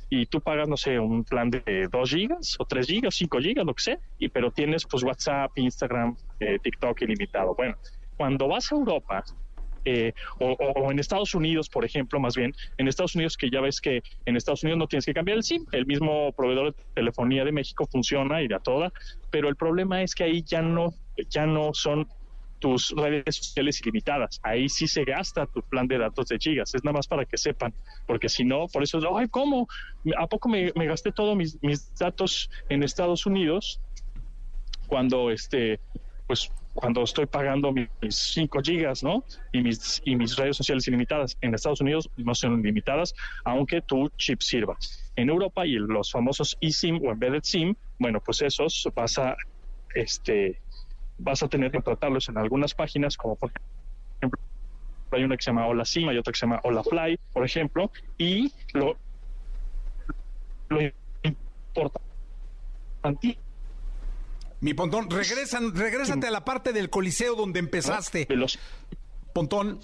Y 0.10 0.28
tú 0.28 0.40
pagas, 0.40 0.70
no 0.70 0.78
sé, 0.78 1.00
un 1.00 1.24
plan 1.24 1.50
de 1.50 1.88
2 1.92 2.10
gigas 2.10 2.56
o 2.60 2.66
3 2.66 2.88
gigas, 2.88 3.16
5 3.16 3.40
gigas, 3.40 3.66
lo 3.66 3.74
que 3.74 3.84
sea, 3.84 4.00
y, 4.20 4.30
pero 4.30 4.52
tienes 4.52 4.86
pues 4.86 5.04
WhatsApp, 5.04 5.52
Instagram, 5.56 6.16
eh, 6.40 6.60
TikTok 6.62 7.02
ilimitado. 7.02 7.56
Bueno, 7.56 7.76
cuando 8.16 8.48
vas 8.48 8.72
a 8.72 8.76
Europa, 8.76 9.24
eh, 9.86 10.14
o, 10.40 10.92
en 10.92 11.00
Estados 11.00 11.36
Unidos, 11.36 11.70
por 11.70 11.86
ejemplo, 11.86 12.20
más 12.20 12.36
bien, 12.36 12.54
en 12.78 12.88
Estados 12.88 13.16
Unidos 13.16 13.38
que 13.38 13.50
ya 13.50 13.62
ves 13.62 13.80
que 13.80 14.02
en 14.26 14.36
Estados 14.36 14.64
Unidos 14.64 14.80
no 14.80 14.88
tienes 14.88 15.06
que 15.06 15.14
cambiar 15.14 15.38
el 15.38 15.44
SIM, 15.44 15.66
el 15.72 15.86
mismo 15.86 16.32
proveedor 16.34 16.76
de 16.76 16.84
telefonía 16.94 17.46
de 17.46 17.52
México 17.52 17.86
funciona 17.86 18.42
y 18.42 18.48
da 18.48 18.60
toda, 18.60 18.92
pero 19.32 19.48
el 19.48 19.56
problema 19.56 20.02
es 20.02 20.16
que 20.16 20.24
ahí 20.24 20.44
ya 20.44 20.62
no, 20.62 20.94
ya 21.30 21.46
no 21.46 21.74
son 21.74 22.08
tus 22.60 22.96
redes 22.98 23.36
sociales 23.36 23.80
ilimitadas. 23.82 24.40
Ahí 24.42 24.70
sí 24.70 24.88
se 24.88 25.04
gasta 25.04 25.46
tu 25.46 25.62
plan 25.62 25.88
de 25.88 26.00
datos 26.00 26.28
de 26.30 26.38
gigas. 26.40 26.74
Es 26.74 26.84
nada 26.84 26.98
más 26.98 27.08
para 27.08 27.26
que 27.26 27.38
sepan, 27.38 27.74
porque 28.08 28.30
si 28.30 28.44
no, 28.44 28.68
por 28.68 28.82
eso, 28.82 29.00
ay, 29.16 29.28
¿cómo? 29.28 29.68
¿A 30.18 30.26
poco 30.26 30.50
me, 30.50 30.72
me 30.76 30.88
gasté 30.88 31.12
todos 31.12 31.36
mis, 31.36 31.62
mis 31.62 31.94
datos 31.96 32.50
en 32.70 32.82
Estados 32.82 33.26
Unidos 33.26 33.82
cuando 34.88 35.32
este, 35.32 35.80
pues 36.28 36.52
cuando 36.74 37.04
estoy 37.04 37.26
pagando 37.26 37.72
mis 37.72 37.88
5 38.10 38.60
gigas, 38.62 39.04
¿no? 39.04 39.24
Y 39.54 39.62
mis, 39.62 40.02
y 40.04 40.16
mis 40.16 40.36
redes 40.36 40.58
sociales 40.58 40.88
ilimitadas. 40.88 41.38
En 41.42 41.54
Estados 41.54 41.82
Unidos 41.82 42.10
no 42.18 42.36
son 42.36 42.60
ilimitadas, 42.60 43.14
aunque 43.46 43.82
tu 43.82 44.10
chip 44.18 44.42
sirva. 44.42 44.78
En 45.16 45.30
Europa 45.30 45.66
y 45.66 45.74
los 45.74 46.12
famosos 46.12 46.58
eSIM 46.60 47.00
o 47.06 47.12
embedded 47.12 47.44
SIM, 47.44 47.76
bueno, 48.00 48.20
pues 48.20 48.42
esos 48.42 48.90
vas 48.94 49.18
a, 49.18 49.36
este, 49.94 50.60
vas 51.18 51.44
a 51.44 51.48
tener 51.48 51.72
que 51.72 51.82
tratarlos 51.82 52.28
en 52.28 52.38
algunas 52.38 52.74
páginas, 52.74 53.16
como 53.16 53.36
por 53.36 53.52
ejemplo, 54.20 54.40
hay 55.12 55.24
una 55.24 55.38
que 55.38 55.44
se 55.44 55.52
llama 55.52 55.68
Hola 55.68 55.86
SIM, 55.86 56.10
hay 56.10 56.18
otra 56.18 56.34
que 56.34 56.40
se 56.40 56.46
llama 56.46 56.60
Hola 56.64 56.84
Fly, 56.84 57.18
por 57.32 57.46
ejemplo, 57.46 57.90
y 58.18 58.52
lo, 58.74 58.98
lo 60.68 60.80
importante 61.24 62.06
mi 64.62 64.74
Pontón, 64.74 65.10
regresan, 65.10 65.76
regrésate 65.76 66.28
a 66.28 66.32
la 66.32 66.46
parte 66.46 66.74
del 66.74 66.90
Coliseo 66.90 67.36
donde 67.36 67.60
empezaste. 67.60 68.28
Pontón. 69.34 69.80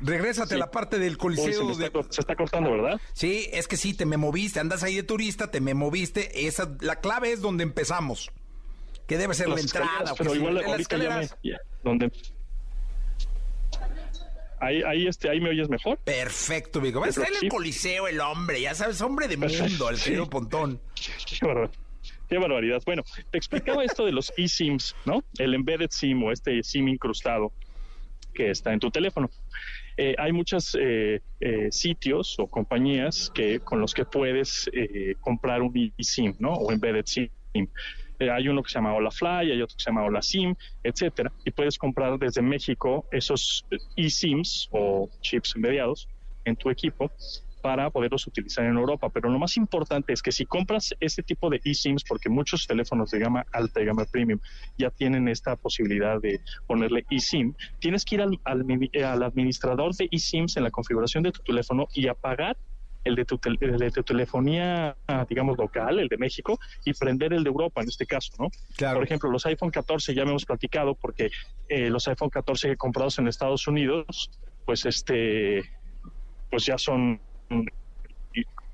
Regrésate 0.00 0.54
a 0.54 0.58
la 0.58 0.70
parte 0.70 0.98
del 0.98 1.16
Coliseo. 1.16 1.74
se, 1.74 2.20
está, 2.20 2.36
cortando, 2.36 2.70
¿verdad? 2.70 3.00
Sí, 3.14 3.48
es 3.52 3.66
que 3.66 3.76
sí, 3.76 3.94
te 3.94 4.04
me 4.04 4.16
moviste, 4.16 4.60
andas 4.60 4.82
ahí 4.82 4.96
de 4.96 5.02
turista, 5.02 5.50
te 5.50 5.60
me 5.60 5.74
moviste. 5.74 6.46
Esa, 6.46 6.76
la 6.80 7.00
clave 7.00 7.32
es 7.32 7.40
donde 7.40 7.62
empezamos. 7.64 8.30
Que 9.06 9.18
debe 9.18 9.34
ser 9.34 9.48
la 9.48 9.60
entrada. 9.60 10.14
Pero 10.16 10.34
igual 10.34 10.62
ahorita 10.64 10.96
ya 10.96 11.18
me, 11.18 11.28
donde 11.82 12.10
Ahí, 14.60 14.82
ahí, 14.82 15.06
este, 15.06 15.28
ahí 15.28 15.40
me 15.40 15.50
oyes 15.50 15.68
mejor. 15.68 15.98
Perfecto, 15.98 16.80
Vigo. 16.80 17.00
Va 17.00 17.06
a 17.06 17.10
estar 17.10 17.28
en 17.28 17.34
el 17.42 17.48
Coliseo 17.50 18.08
el 18.08 18.20
hombre, 18.20 18.62
ya 18.62 18.74
sabes, 18.74 19.00
hombre 19.02 19.28
de 19.28 19.36
mundo, 19.36 19.90
el 19.90 20.00
querido 20.00 20.30
Pontón. 20.30 20.80
Qué 20.94 21.44
barbaridad. 22.30 22.82
Bueno, 22.84 23.02
te 23.30 23.38
explicaba 23.38 23.84
esto 23.84 24.04
de 24.04 24.12
los 24.12 24.32
eSIMs, 24.36 24.94
¿no? 25.04 25.22
El 25.38 25.54
embedded 25.54 25.90
SIM 25.90 26.22
o 26.22 26.32
este 26.32 26.62
SIM 26.62 26.88
incrustado 26.88 27.52
que 28.34 28.50
está 28.50 28.72
en 28.72 28.80
tu 28.80 28.90
teléfono. 28.90 29.30
Eh, 29.96 30.16
hay 30.18 30.32
muchos 30.32 30.76
eh, 30.80 31.20
eh, 31.40 31.68
sitios 31.70 32.36
o 32.38 32.48
compañías 32.48 33.30
que 33.32 33.60
con 33.60 33.80
los 33.80 33.94
que 33.94 34.04
puedes 34.04 34.68
comprar 35.20 35.62
un 35.62 35.92
eSIM, 35.96 36.34
¿no? 36.38 36.52
O 36.52 36.72
embedded 36.72 37.06
SIM. 37.06 37.30
hay 38.18 38.48
uno 38.48 38.62
que 38.62 38.70
se 38.70 38.74
llama 38.74 38.94
Hola 38.94 39.10
Fly, 39.10 39.52
hay 39.52 39.62
otro 39.62 39.76
que 39.76 39.82
se 39.82 39.90
llama 39.90 40.04
Hola 40.04 40.22
SIM, 40.22 40.54
etcétera, 40.82 41.32
y 41.44 41.50
puedes 41.52 41.78
comprar 41.78 42.18
desde 42.18 42.42
México 42.42 43.06
esos 43.12 43.64
eSIMs 43.96 44.68
o 44.72 45.08
chips 45.20 45.54
embediados 45.54 46.08
en 46.44 46.56
tu 46.56 46.70
equipo 46.70 47.10
para 47.64 47.88
poderlos 47.88 48.26
utilizar 48.26 48.66
en 48.66 48.76
Europa. 48.76 49.08
Pero 49.08 49.30
lo 49.30 49.38
más 49.38 49.56
importante 49.56 50.12
es 50.12 50.20
que 50.20 50.32
si 50.32 50.44
compras 50.44 50.94
este 51.00 51.22
tipo 51.22 51.48
de 51.48 51.62
eSIMs, 51.64 52.04
porque 52.04 52.28
muchos 52.28 52.66
teléfonos 52.66 53.10
de 53.10 53.20
gama 53.20 53.46
alta 53.52 53.80
y 53.80 53.86
gama 53.86 54.04
premium 54.04 54.38
ya 54.76 54.90
tienen 54.90 55.28
esta 55.28 55.56
posibilidad 55.56 56.20
de 56.20 56.42
ponerle 56.66 57.06
eSIM, 57.10 57.54
tienes 57.78 58.04
que 58.04 58.16
ir 58.16 58.20
al, 58.20 58.38
al, 58.44 59.22
administrador 59.22 59.94
de 59.94 60.10
eSIMs 60.12 60.58
en 60.58 60.64
la 60.64 60.70
configuración 60.70 61.22
de 61.22 61.32
tu 61.32 61.42
teléfono 61.42 61.88
y 61.94 62.06
apagar 62.06 62.58
el 63.02 63.14
de 63.14 63.24
tu, 63.24 63.40
de 63.42 63.90
tu 63.90 64.02
telefonía, 64.02 64.94
digamos, 65.30 65.56
local, 65.56 66.00
el 66.00 66.08
de 66.08 66.18
México, 66.18 66.60
y 66.84 66.92
prender 66.92 67.32
el 67.32 67.44
de 67.44 67.48
Europa 67.48 67.80
en 67.80 67.88
este 67.88 68.04
caso, 68.04 68.30
¿no? 68.38 68.50
Por 68.92 69.04
ejemplo, 69.04 69.30
los 69.30 69.46
iPhone 69.46 69.70
14 69.70 70.14
ya 70.14 70.24
me 70.24 70.32
hemos 70.32 70.44
platicado 70.44 70.94
porque 70.94 71.30
eh, 71.70 71.88
los 71.88 72.06
iPhone 72.08 72.28
14 72.28 72.76
comprados 72.76 73.18
en 73.18 73.26
Estados 73.26 73.66
Unidos, 73.66 74.30
pues 74.66 74.84
este, 74.84 75.62
pues 76.50 76.66
ya 76.66 76.76
son 76.76 77.20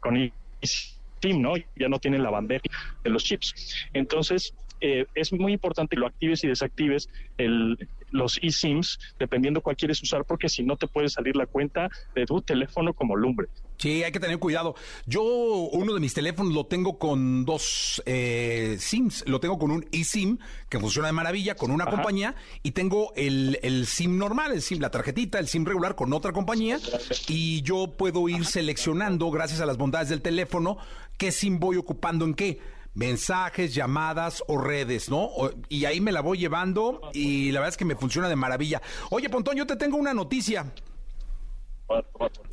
con 0.01 0.17
eSIM, 0.61 1.43
¿no? 1.43 1.55
Ya 1.77 1.89
no 1.89 1.99
tienen 1.99 2.23
la 2.23 2.31
bandeja 2.31 2.63
de 3.05 3.11
los 3.11 3.25
chips. 3.25 3.75
Entonces, 3.93 4.55
eh, 4.81 5.07
es 5.15 5.33
muy 5.33 5.53
importante 5.53 5.97
que 5.97 6.01
lo 6.01 6.07
actives 6.07 6.43
y 6.45 6.49
desactives 6.49 7.09
el, 7.37 7.77
los 8.11 8.39
eSIMs 8.43 8.99
dependiendo 9.19 9.61
cuál 9.61 9.77
quieres 9.77 10.03
usar, 10.03 10.25
porque 10.25 10.49
si 10.49 10.63
no 10.63 10.77
te 10.77 10.87
puede 10.87 11.09
salir 11.09 11.37
la 11.37 11.47
cuenta 11.47 11.89
de 12.15 12.27
tu 12.27 12.43
teléfono 12.43 12.93
como 12.95 13.17
lumbre. 13.17 13.49
Sí, 13.81 14.03
hay 14.03 14.13
que 14.13 14.21
tener 14.21 14.39
cuidado. 14.39 14.75
Yo 15.07 15.23
uno 15.23 15.95
de 15.95 16.01
mis 16.01 16.13
teléfonos 16.13 16.53
lo 16.53 16.67
tengo 16.67 16.99
con 16.99 17.47
dos 17.47 18.03
eh, 18.05 18.77
SIMs. 18.79 19.25
Lo 19.27 19.41
tengo 19.41 19.59
con 19.59 19.71
un 19.71 19.87
eSIM 19.91 20.37
que 20.69 20.79
funciona 20.79 21.09
de 21.09 21.13
maravilla 21.13 21.55
con 21.55 21.71
una 21.71 21.87
compañía 21.87 22.35
y 22.63 22.73
tengo 22.73 23.13
el, 23.17 23.59
el, 23.63 23.87
SIM 23.87 24.19
normal, 24.19 24.53
el 24.53 24.61
SIM, 24.61 24.81
la 24.81 24.91
tarjetita, 24.91 25.39
el 25.39 25.49
SIM 25.49 25.65
regular 25.65 25.95
con 25.95 26.13
otra 26.13 26.33
compañía 26.33 26.79
y 27.27 27.63
yo 27.63 27.95
puedo 27.97 28.29
ir 28.29 28.45
seleccionando, 28.45 29.31
gracias 29.31 29.63
a 29.63 29.67
las 29.67 29.79
bondades 29.79 30.11
del 30.11 30.21
teléfono, 30.21 30.77
qué 31.17 31.33
SIM 31.33 31.59
voy 31.59 31.77
ocupando 31.77 32.27
en 32.27 32.35
qué 32.35 32.61
mensajes, 32.95 33.75
llamadas 33.75 34.43
o 34.49 34.59
redes, 34.59 35.09
¿no? 35.09 35.31
y 35.69 35.85
ahí 35.85 36.01
me 36.01 36.13
la 36.13 36.21
voy 36.21 36.39
llevando 36.39 37.01
y 37.13 37.53
la 37.53 37.61
verdad 37.61 37.71
es 37.71 37.77
que 37.77 37.85
me 37.85 37.97
funciona 37.97 38.29
de 38.29 38.37
maravilla. 38.37 38.83
Oye, 39.11 39.29
Pontón, 39.29 39.57
yo 39.57 39.67
te 39.67 39.77
tengo 39.77 39.97
una 39.97 40.15
noticia. 40.15 40.73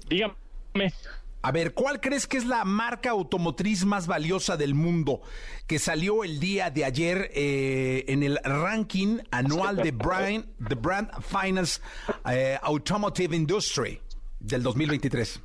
Dígame. 0.07 0.93
A 1.41 1.51
ver, 1.51 1.73
¿cuál 1.73 2.01
crees 2.01 2.27
que 2.27 2.37
es 2.37 2.45
la 2.45 2.65
marca 2.65 3.11
automotriz 3.11 3.85
más 3.85 4.07
valiosa 4.07 4.57
del 4.57 4.73
mundo 4.73 5.21
que 5.65 5.79
salió 5.79 6.23
el 6.23 6.39
día 6.39 6.71
de 6.71 6.83
ayer 6.83 7.31
eh, 7.33 8.05
en 8.07 8.23
el 8.23 8.39
ranking 8.43 9.19
anual 9.31 9.77
de 9.77 9.91
Brand, 9.91 10.45
the 10.67 10.75
Brand 10.75 11.09
Finance 11.21 11.79
eh, 12.29 12.57
Automotive 12.61 13.35
Industry 13.35 14.01
del 14.39 14.63
2023? 14.63 15.41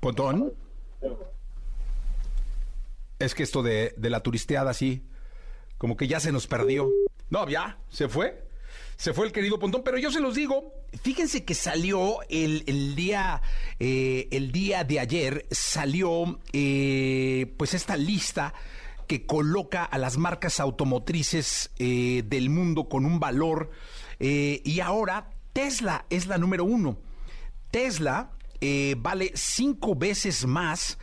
Pontón. 0.00 0.54
Es 3.18 3.34
que 3.34 3.42
esto 3.42 3.62
de, 3.62 3.94
la 3.98 4.20
turisteada, 4.20 4.72
sí, 4.72 5.04
como 5.78 5.96
que 5.96 6.08
ya 6.08 6.20
se 6.20 6.32
nos 6.32 6.46
perdió. 6.46 6.90
No, 7.28 7.48
ya, 7.48 7.78
se 7.90 8.08
fue. 8.08 8.48
Se 8.96 9.12
fue 9.12 9.26
el 9.26 9.32
querido 9.32 9.58
Pontón, 9.58 9.82
pero 9.82 9.98
yo 9.98 10.10
se 10.10 10.20
los 10.20 10.34
digo, 10.34 10.74
fíjense 11.02 11.44
que 11.44 11.54
salió 11.54 12.18
el, 12.28 12.64
el 12.66 12.94
día, 12.94 13.40
eh, 13.78 14.28
el 14.30 14.52
día 14.52 14.84
de 14.84 15.00
ayer, 15.00 15.46
salió 15.50 16.38
eh, 16.52 17.54
pues 17.56 17.74
esta 17.74 17.96
lista 17.96 18.52
que 19.06 19.26
coloca 19.26 19.84
a 19.84 19.98
las 19.98 20.18
marcas 20.18 20.60
automotrices 20.60 21.70
eh, 21.78 22.22
del 22.26 22.50
mundo 22.50 22.88
con 22.88 23.04
un 23.04 23.18
valor 23.18 23.70
y 24.22 24.80
ahora 24.80 25.30
Tesla 25.54 26.04
es 26.10 26.26
la 26.26 26.36
número 26.36 26.64
uno. 26.64 26.98
Tesla 27.70 28.32
vale 28.98 29.32
cinco 29.34 29.94
veces 29.94 30.46
más 30.46 30.98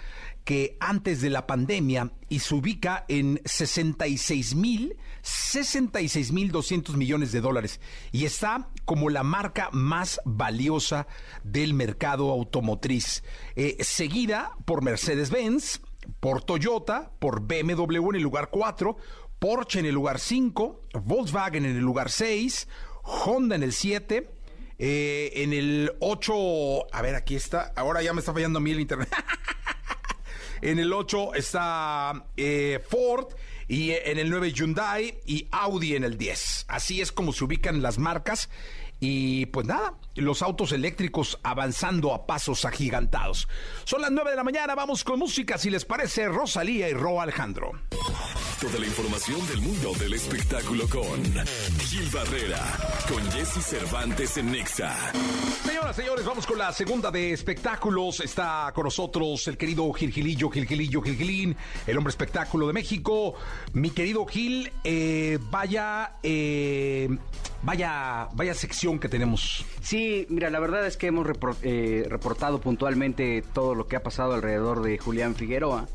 que 0.47 0.78
antes 0.80 1.20
de 1.20 1.30
la 1.30 1.45
pandemia 1.45 2.14
y 2.30 2.39
se 2.39 2.55
ubica 2.55 3.03
en 3.10 3.41
66 3.43 4.55
mil, 4.55 4.95
66 5.22 6.32
mil 6.32 6.53
200 6.53 6.95
millones 6.95 7.34
de 7.34 7.41
dólares. 7.41 7.82
Y 8.14 8.24
está 8.24 8.70
como 8.86 9.10
la 9.10 9.24
marca 9.24 9.68
más 9.74 10.22
valiosa 10.24 11.05
del 11.43 11.74
mercado 11.74 12.32
automotriz, 12.32 13.26
eh, 13.58 13.76
seguida 13.82 14.53
por 14.64 14.84
Mercedes-Benz, 14.84 15.82
por 16.22 16.41
Toyota, 16.41 17.12
por 17.20 17.41
BMW 17.41 18.12
en 18.12 18.16
el 18.16 18.24
lugar 18.24 18.47
4, 18.49 18.95
Porsche 19.39 19.82
en 19.82 19.86
el 19.86 19.95
lugar 19.95 20.18
5, 20.18 20.82
Volkswagen 21.03 21.66
en 21.66 21.76
el 21.76 21.84
lugar 21.84 22.10
6, 22.10 22.70
Honda 23.03 23.58
en 23.58 23.64
el 23.64 23.74
7, 23.74 24.32
eh, 24.80 25.32
en 25.36 25.53
el 25.53 25.93
8, 25.99 26.93
a 26.93 27.01
ver, 27.01 27.15
aquí 27.15 27.36
está, 27.36 27.73
ahora 27.75 28.01
ya 28.01 28.13
me 28.13 28.19
está 28.19 28.34
fallando 28.34 28.59
a 28.59 28.61
mí 28.61 28.71
el 28.71 28.80
internet. 28.80 29.09
En 30.61 30.80
el 30.80 30.91
8 30.91 31.36
está 31.36 32.25
eh, 32.36 32.84
Ford 32.89 33.28
y 33.67 33.91
eh, 33.91 34.11
en 34.11 34.17
el 34.17 34.30
9 34.30 34.53
Hyundai 34.53 35.19
y 35.25 35.47
Audi 35.51 35.95
en 35.95 36.03
el 36.03 36.17
10. 36.17 36.65
Así 36.67 37.01
es 37.01 37.11
como 37.11 37.34
se 37.34 37.43
ubican 37.43 37.82
las 37.82 37.99
marcas. 37.99 38.49
Y 38.99 39.45
pues 39.47 39.67
nada, 39.67 39.93
los 40.18 40.41
autos 40.41 40.72
eléctricos 40.72 41.39
avanzando 41.43 42.13
a 42.13 42.26
pasos 42.26 42.65
agigantados. 42.65 43.47
Son 43.86 44.01
las 44.01 44.11
9 44.11 44.32
de 44.32 44.36
la 44.36 44.43
mañana, 44.43 44.76
vamos 44.76 45.03
con 45.03 45.20
música, 45.20 45.57
si 45.57 45.70
les 45.70 45.86
parece, 45.86 46.28
Rosalía 46.28 46.89
y 46.89 46.93
Ro 46.93 47.22
Alejandro. 47.22 47.72
Toda 48.59 48.80
la 48.80 48.88
información 48.88 49.45
del 49.47 49.61
mundo 49.61 49.93
del 49.99 50.13
espectáculo 50.13 50.89
con 50.89 51.24
Gil 51.80 52.09
Barrera, 52.11 52.59
con 53.07 53.24
Jesse 53.32 53.63
Cervantes 53.63 54.36
en 54.38 54.51
Nexa. 54.51 54.95
Señoras, 55.63 55.95
señores, 55.95 56.26
vamos 56.26 56.47
con 56.47 56.57
la 56.57 56.74
segunda 56.74 57.11
de 57.11 57.34
espectáculos. 57.34 58.20
Está 58.20 58.72
con 58.74 58.86
nosotros 58.86 59.47
el 59.47 59.57
querido 59.57 59.93
Gil 59.93 60.11
Gilillo, 60.11 60.49
Gil 60.49 60.65
Gilillo, 60.65 61.01
Gil 61.01 61.18
Gilín, 61.18 61.55
el 61.86 61.97
hombre 61.97 62.09
espectáculo 62.09 62.65
de 62.65 62.74
México. 62.74 63.36
Mi 63.74 63.91
querido 63.91 64.26
Gil, 64.26 64.72
eh, 64.84 65.38
vaya, 65.51 66.15
eh, 66.24 67.09
vaya, 67.61 68.28
vaya 68.34 68.55
sección 68.55 68.97
que 68.97 69.07
tenemos. 69.07 69.65
Sí, 69.82 70.07
mira, 70.30 70.49
la 70.49 70.60
verdad 70.60 70.86
es 70.86 70.97
que 70.97 71.08
hemos 71.08 71.28
eh, 71.62 72.05
reportado 72.10 72.60
puntualmente 72.60 73.43
todo 73.53 73.76
lo 73.76 73.88
que 73.88 73.95
ha 73.95 74.03
pasado 74.03 74.34
alrededor 74.34 74.82
de 74.82 74.97
Julián 74.97 75.36
Figueroa. 75.36 75.88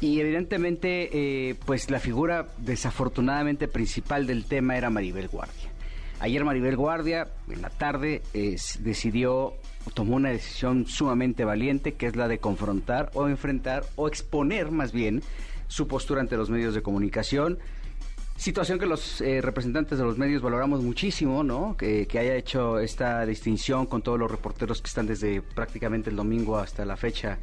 Y 0.00 0.20
evidentemente, 0.20 1.10
eh, 1.50 1.54
pues 1.64 1.90
la 1.90 1.98
figura 1.98 2.48
desafortunadamente 2.58 3.68
principal 3.68 4.26
del 4.26 4.44
tema 4.44 4.76
era 4.76 4.90
Maribel 4.90 5.28
Guardia. 5.28 5.70
Ayer 6.20 6.44
Maribel 6.44 6.76
Guardia, 6.76 7.28
en 7.48 7.62
la 7.62 7.70
tarde, 7.70 8.22
decidió, 8.32 9.54
tomó 9.94 10.16
una 10.16 10.30
decisión 10.30 10.86
sumamente 10.86 11.44
valiente, 11.44 11.92
que 11.92 12.06
es 12.06 12.16
la 12.16 12.28
de 12.28 12.38
confrontar 12.38 13.10
o 13.14 13.28
enfrentar 13.28 13.84
o 13.96 14.08
exponer 14.08 14.70
más 14.70 14.92
bien 14.92 15.22
su 15.68 15.88
postura 15.88 16.20
ante 16.20 16.36
los 16.36 16.50
medios 16.50 16.74
de 16.74 16.82
comunicación. 16.82 17.58
Situación 18.36 18.78
que 18.78 18.86
los 18.86 19.20
eh, 19.20 19.40
representantes 19.40 19.98
de 19.98 20.04
los 20.04 20.18
medios 20.18 20.42
valoramos 20.42 20.82
muchísimo, 20.82 21.44
¿no? 21.44 21.76
Que, 21.76 22.06
que, 22.06 22.18
haya 22.18 22.34
hecho 22.34 22.80
esta 22.80 23.24
distinción 23.24 23.86
con 23.86 24.02
todos 24.02 24.18
los 24.18 24.30
reporteros 24.30 24.82
que 24.82 24.88
están 24.88 25.06
desde 25.06 25.40
prácticamente 25.40 26.10
el 26.10 26.16
domingo 26.16 26.58
hasta 26.58 26.84
la 26.84 26.96
fecha 26.96 27.38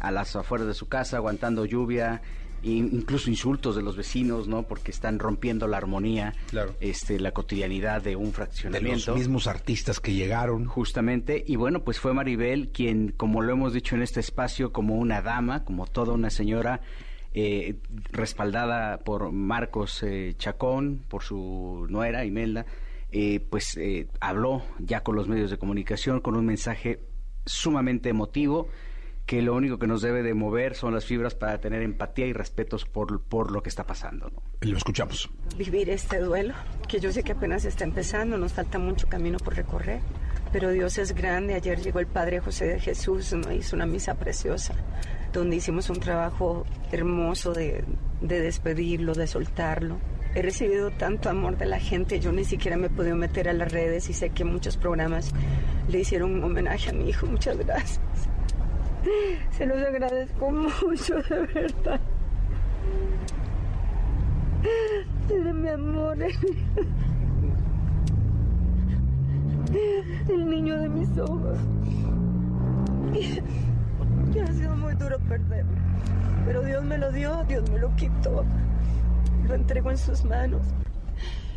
a 0.00 0.10
las 0.10 0.36
afueras 0.36 0.66
de 0.66 0.74
su 0.74 0.86
casa, 0.86 1.16
aguantando 1.16 1.64
lluvia, 1.64 2.20
e 2.64 2.70
incluso 2.70 3.28
insultos 3.28 3.76
de 3.76 3.82
los 3.82 3.96
vecinos, 3.96 4.48
¿no? 4.48 4.62
Porque 4.62 4.90
están 4.90 5.18
rompiendo 5.18 5.68
la 5.68 5.76
armonía, 5.76 6.34
claro. 6.48 6.74
este, 6.80 7.20
la 7.20 7.32
cotidianidad 7.32 8.02
de 8.02 8.16
un 8.16 8.32
fraccionamiento. 8.32 9.00
De 9.00 9.06
los 9.12 9.18
mismos 9.18 9.46
artistas 9.46 10.00
que 10.00 10.14
llegaron. 10.14 10.64
Justamente, 10.64 11.44
y 11.46 11.56
bueno, 11.56 11.84
pues 11.84 12.00
fue 12.00 12.14
Maribel 12.14 12.68
quien, 12.68 13.12
como 13.16 13.42
lo 13.42 13.52
hemos 13.52 13.74
dicho 13.74 13.94
en 13.96 14.02
este 14.02 14.20
espacio, 14.20 14.72
como 14.72 14.96
una 14.96 15.20
dama, 15.20 15.64
como 15.64 15.86
toda 15.86 16.14
una 16.14 16.30
señora, 16.30 16.80
eh, 17.34 17.76
respaldada 18.12 18.98
por 18.98 19.32
Marcos 19.32 20.02
eh, 20.02 20.34
Chacón, 20.38 21.04
por 21.08 21.22
su 21.22 21.86
nuera 21.90 22.24
Imelda, 22.24 22.64
eh, 23.16 23.40
pues 23.48 23.76
eh, 23.76 24.08
habló 24.20 24.62
ya 24.78 25.02
con 25.02 25.14
los 25.14 25.28
medios 25.28 25.50
de 25.50 25.58
comunicación 25.58 26.20
con 26.20 26.36
un 26.36 26.46
mensaje 26.46 27.00
sumamente 27.44 28.08
emotivo 28.08 28.68
que 29.26 29.40
lo 29.40 29.54
único 29.54 29.78
que 29.78 29.86
nos 29.86 30.02
debe 30.02 30.22
de 30.22 30.34
mover 30.34 30.74
son 30.74 30.94
las 30.94 31.06
fibras 31.06 31.34
para 31.34 31.60
tener 31.60 31.82
empatía 31.82 32.26
y 32.26 32.32
respetos 32.32 32.84
por, 32.84 33.22
por 33.22 33.52
lo 33.52 33.62
que 33.62 33.68
está 33.68 33.86
pasando. 33.86 34.30
¿no? 34.30 34.42
Lo 34.60 34.76
escuchamos. 34.76 35.30
Vivir 35.56 35.90
este 35.90 36.18
duelo, 36.18 36.54
que 36.88 37.00
yo 37.00 37.12
sé 37.12 37.22
que 37.22 37.32
apenas 37.32 37.64
está 37.64 37.84
empezando, 37.84 38.36
nos 38.36 38.52
falta 38.52 38.78
mucho 38.78 39.08
camino 39.08 39.38
por 39.38 39.54
recorrer, 39.54 40.00
pero 40.52 40.70
Dios 40.70 40.98
es 40.98 41.14
grande. 41.14 41.54
Ayer 41.54 41.80
llegó 41.80 42.00
el 42.00 42.06
Padre 42.06 42.40
José 42.40 42.66
de 42.66 42.80
Jesús, 42.80 43.32
¿no? 43.32 43.52
hizo 43.52 43.76
una 43.76 43.86
misa 43.86 44.16
preciosa, 44.16 44.74
donde 45.40 45.56
hicimos 45.56 45.90
un 45.90 46.00
trabajo 46.00 46.64
hermoso 46.92 47.52
de, 47.52 47.84
de 48.20 48.40
despedirlo, 48.40 49.14
de 49.14 49.26
soltarlo. 49.26 49.98
He 50.34 50.42
recibido 50.42 50.90
tanto 50.90 51.28
amor 51.28 51.56
de 51.56 51.66
la 51.66 51.78
gente, 51.78 52.18
yo 52.18 52.32
ni 52.32 52.44
siquiera 52.44 52.76
me 52.76 52.86
he 52.86 52.90
podido 52.90 53.16
meter 53.16 53.48
a 53.48 53.52
las 53.52 53.70
redes 53.70 54.08
y 54.08 54.12
sé 54.12 54.30
que 54.30 54.44
muchos 54.44 54.76
programas 54.76 55.32
le 55.88 56.00
hicieron 56.00 56.34
un 56.34 56.44
homenaje 56.44 56.90
a 56.90 56.92
mi 56.92 57.08
hijo. 57.08 57.26
Muchas 57.26 57.56
gracias. 57.58 58.00
Se 59.50 59.66
los 59.66 59.76
agradezco 59.78 60.50
mucho, 60.50 61.22
de 61.22 61.40
verdad. 61.54 62.00
De 65.28 65.52
mi 65.52 65.68
amor. 65.68 66.16
El 70.28 70.48
niño 70.48 70.78
de 70.78 70.88
mis 70.88 71.18
ojos. 71.18 71.58
Y 74.32 74.38
ha 74.38 74.46
sido 74.46 74.76
muy 74.76 74.94
duro 74.94 75.18
perderlo. 75.20 75.76
Pero 76.46 76.62
Dios 76.62 76.84
me 76.84 76.98
lo 76.98 77.12
dio, 77.12 77.44
Dios 77.44 77.68
me 77.70 77.78
lo 77.78 77.94
quitó. 77.96 78.44
Lo 79.46 79.54
entrego 79.54 79.90
en 79.90 79.98
sus 79.98 80.24
manos. 80.24 80.62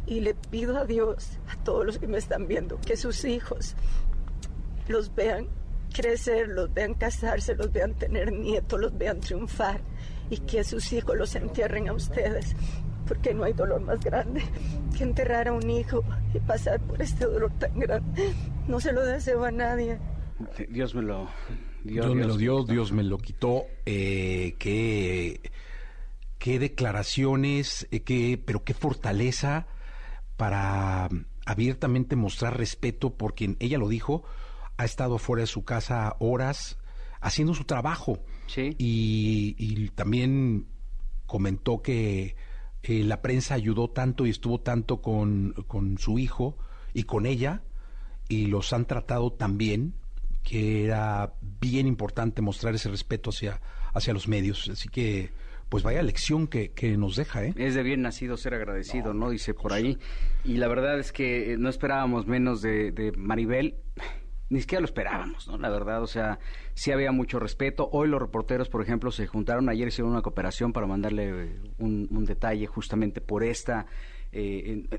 Y 0.06 0.22
le 0.22 0.34
pido 0.34 0.78
a 0.78 0.86
Dios, 0.86 1.38
a 1.50 1.62
todos 1.64 1.86
los 1.86 1.98
que 1.98 2.08
me 2.08 2.18
están 2.18 2.48
viendo, 2.48 2.80
que 2.80 2.96
sus 2.96 3.26
hijos 3.26 3.76
los 4.88 5.14
vean 5.14 5.48
crecer, 5.94 6.48
los 6.48 6.74
vean 6.74 6.94
casarse, 6.94 7.56
los 7.56 7.72
vean 7.72 7.94
tener 7.94 8.32
nietos, 8.32 8.80
los 8.80 8.98
vean 8.98 9.20
triunfar 9.20 9.82
y 10.30 10.38
que 10.38 10.64
sus 10.64 10.92
hijos 10.94 11.16
los 11.18 11.36
entierren 11.36 11.90
a 11.90 11.94
ustedes, 11.94 12.56
porque 13.08 13.34
no 13.34 13.44
hay 13.44 13.54
dolor 13.54 13.82
más 13.82 14.00
grande 14.00 14.42
que 14.98 15.04
enterrar 15.04 15.48
a 15.48 15.54
un 15.54 15.70
hijo 15.70 16.04
y 16.34 16.40
pasar 16.40 16.80
por 16.82 17.02
este 17.02 17.26
dolor 17.26 17.52
tan 17.60 17.78
grande. 17.80 18.34
No 18.68 18.80
se 18.80 18.92
lo 18.92 19.06
deseo 19.06 19.44
a 19.44 19.52
nadie. 19.52 20.00
Dios 20.70 20.94
me 20.96 21.02
lo 21.02 21.28
Dios, 21.84 22.06
Dios 22.06 22.16
me 22.16 22.26
lo 22.26 22.38
dio, 22.38 22.64
Dios 22.64 22.92
me 22.92 23.04
lo 23.04 23.18
quitó. 23.18 23.64
Eh, 23.86 24.56
qué, 24.60 25.52
qué 26.38 26.60
declaraciones, 26.60 27.88
eh, 27.92 28.02
qué, 28.02 28.42
pero 28.44 28.64
qué 28.64 28.74
fortaleza 28.74 29.68
para 30.36 31.10
abiertamente 31.46 32.16
mostrar 32.16 32.58
respeto 32.58 33.12
por 33.12 33.34
quien 33.34 33.56
ella 33.60 33.78
lo 33.78 33.88
dijo 33.88 34.24
ha 34.78 34.86
estado 34.86 35.18
fuera 35.18 35.42
de 35.42 35.48
su 35.48 35.64
casa 35.64 36.16
horas 36.20 36.78
haciendo 37.20 37.54
su 37.54 37.64
trabajo. 37.64 38.20
Sí. 38.48 38.76
Y, 38.78 39.56
y 39.58 39.90
también 39.90 40.68
comentó 41.26 41.82
que 41.82 42.36
eh, 42.84 43.04
la 43.04 43.22
prensa 43.22 43.56
ayudó 43.56 43.90
tanto 43.90 44.26
y 44.26 44.30
estuvo 44.30 44.60
tanto 44.60 45.02
con, 45.02 45.54
con, 45.68 45.98
su 45.98 46.20
hijo 46.20 46.58
y 46.94 47.04
con 47.04 47.26
ella 47.26 47.64
y 48.30 48.46
los 48.46 48.72
han 48.72 48.86
tratado 48.86 49.34
tan 49.34 49.58
bien 49.58 49.94
que 50.48 50.86
era 50.86 51.34
bien 51.60 51.88
importante 51.88 52.42
mostrar 52.42 52.74
ese 52.74 52.88
respeto 52.90 53.32
hacia, 53.32 53.60
hacia 53.94 54.14
los 54.14 54.30
medios. 54.30 54.70
Así 54.70 54.88
que, 54.88 55.30
pues 55.68 55.84
vaya 55.84 56.02
lección 56.02 56.48
que, 56.48 56.72
que 56.72 56.96
nos 56.96 57.18
deja, 57.18 57.44
¿eh? 57.44 57.54
Es 57.58 57.76
de 57.76 57.84
bien 57.84 58.02
nacido 58.02 58.38
ser 58.38 58.54
agradecido, 58.54 59.14
¿no? 59.14 59.26
¿no? 59.26 59.30
Dice 59.32 59.54
por 59.54 59.74
ahí. 59.74 59.98
Y 60.46 60.56
la 60.56 60.70
verdad 60.70 61.00
es 61.00 61.12
que 61.12 61.58
no 61.60 61.68
esperábamos 61.68 62.28
menos 62.28 62.62
de, 62.62 62.94
de 62.94 63.12
Maribel 63.12 63.76
ni 64.50 64.62
siquiera 64.62 64.80
lo 64.80 64.86
esperábamos, 64.86 65.50
¿no? 65.50 65.58
La 65.58 65.70
verdad, 65.70 66.02
o 66.02 66.08
sea, 66.08 66.40
sí 66.74 66.94
había 66.94 67.12
mucho 67.12 67.40
respeto. 67.40 67.90
Hoy 67.92 68.08
los 68.08 68.22
reporteros, 68.22 68.70
por 68.70 68.82
ejemplo, 68.82 69.12
se 69.12 69.28
juntaron 69.28 69.68
ayer, 69.68 69.90
hicieron 69.90 70.14
una 70.14 70.22
cooperación 70.22 70.72
para 70.72 70.88
mandarle 70.88 71.60
un, 71.78 72.08
un 72.10 72.24
detalle 72.24 72.68
justamente 72.68 73.20
por 73.20 73.44
esta 73.44 73.86
eh, 74.40 74.72
en- 74.72 74.90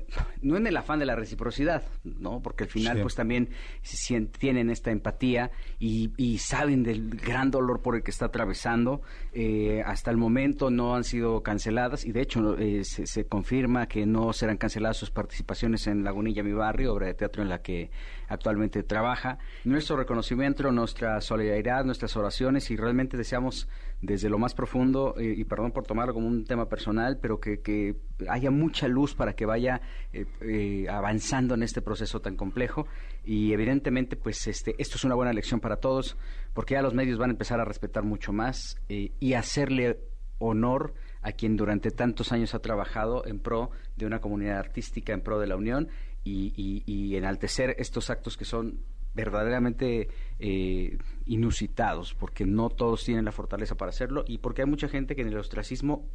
no 0.41 0.57
en 0.57 0.67
el 0.67 0.75
afán 0.75 0.99
de 0.99 1.05
la 1.05 1.15
reciprocidad, 1.15 1.83
¿no? 2.03 2.41
Porque 2.41 2.65
al 2.65 2.69
final 2.69 2.97
Sí. 2.97 3.01
pues 3.03 3.15
también 3.15 3.49
si- 3.81 4.19
tienen 4.25 4.69
esta 4.69 4.91
empatía 4.91 5.49
y, 5.79 6.11
y 6.17 6.39
saben 6.39 6.83
del 6.83 7.09
gran 7.11 7.49
dolor 7.51 7.81
por 7.81 7.95
el 7.95 8.03
que 8.03 8.11
está 8.11 8.25
atravesando. 8.25 9.01
Eh, 9.33 9.81
hasta 9.85 10.11
el 10.11 10.17
momento 10.17 10.69
no 10.69 10.95
han 10.95 11.03
sido 11.05 11.41
canceladas 11.41 12.03
y 12.05 12.11
de 12.11 12.21
hecho 12.21 12.57
eh, 12.57 12.83
se, 12.83 13.05
se 13.07 13.25
confirma 13.27 13.87
que 13.87 14.05
no 14.05 14.33
serán 14.33 14.57
canceladas 14.57 14.97
sus 14.97 15.09
participaciones 15.11 15.87
en 15.87 16.03
Lagunilla, 16.03 16.43
mi 16.43 16.53
barrio, 16.53 16.93
obra 16.93 17.07
de 17.07 17.13
teatro 17.13 17.41
en 17.41 17.49
la 17.49 17.61
que 17.61 17.91
actualmente 18.27 18.83
trabaja. 18.83 19.37
Nuestro 19.63 19.95
reconocimiento, 19.97 20.69
nuestra 20.71 21.21
solidaridad, 21.21 21.85
nuestras 21.85 22.15
oraciones 22.17 22.69
y 22.71 22.75
realmente 22.75 23.15
deseamos 23.17 23.67
desde 24.01 24.29
lo 24.29 24.37
más 24.37 24.53
profundo, 24.53 25.13
eh, 25.17 25.33
y 25.37 25.43
perdón 25.43 25.71
por 25.73 25.85
tomarlo 25.85 26.13
como 26.13 26.27
un 26.27 26.45
tema 26.45 26.69
personal, 26.69 27.17
pero 27.21 27.39
que, 27.39 27.59
que 27.61 27.97
haya 28.29 28.49
mucha 28.49 28.87
luz 28.87 29.13
para 29.13 29.33
que 29.33 29.45
vaya 29.45 29.81
eh, 30.13 30.25
eh, 30.41 30.87
avanzando 30.89 31.53
en 31.55 31.63
este 31.63 31.81
proceso 31.81 32.21
tan 32.21 32.35
complejo. 32.37 32.87
Y 33.25 33.51
evidentemente, 33.51 34.15
pues 34.15 34.47
este, 34.47 34.73
esto 34.77 34.95
es 34.95 35.03
una 35.03 35.15
buena 35.15 35.33
lección 35.33 35.59
para 35.59 35.77
todos, 35.77 36.15
porque 36.53 36.75
ya 36.75 36.81
los 36.81 36.93
medios 36.93 37.17
van 37.19 37.29
a 37.29 37.33
empezar 37.33 37.59
a 37.59 37.65
respetar 37.65 38.03
mucho 38.03 38.31
más 38.31 38.77
eh, 38.87 39.11
y 39.19 39.33
hacerle 39.33 39.99
honor 40.37 40.93
a 41.21 41.33
quien 41.33 41.57
durante 41.57 41.91
tantos 41.91 42.31
años 42.31 42.55
ha 42.55 42.59
trabajado 42.59 43.25
en 43.25 43.39
pro 43.39 43.71
de 43.97 44.05
una 44.05 44.21
comunidad 44.21 44.57
artística, 44.59 45.11
en 45.11 45.19
pro 45.21 45.37
de 45.39 45.47
la 45.47 45.57
unión 45.57 45.89
y, 46.23 46.53
y- 46.55 46.83
y 46.85 47.17
enaltecer 47.17 47.75
estos 47.77 48.09
actos 48.09 48.37
que 48.37 48.45
son 48.45 48.79
verdaderamente 49.19 50.09
eh, 50.39 50.97
inusitados, 51.25 52.13
porque 52.13 52.45
no 52.45 52.69
todos 52.69 53.03
tienen 53.03 53.25
la 53.25 53.31
fortaleza 53.31 53.75
para 53.75 53.89
hacerlo 53.89 54.23
y 54.27 54.39
porque 54.39 54.61
hay 54.63 54.67
mucha 54.67 54.87
gente 54.87 55.15
que 55.15 55.21
en 55.21 55.29
el 55.29 55.37
ostracismo, 55.37 56.07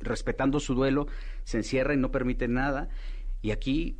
respetando 0.00 0.60
su 0.60 0.74
duelo, 0.74 1.06
se 1.44 1.58
encierra 1.58 1.94
y 1.94 1.96
no 1.96 2.10
permite 2.10 2.48
nada. 2.48 2.88
Y 3.40 3.52
aquí 3.52 3.98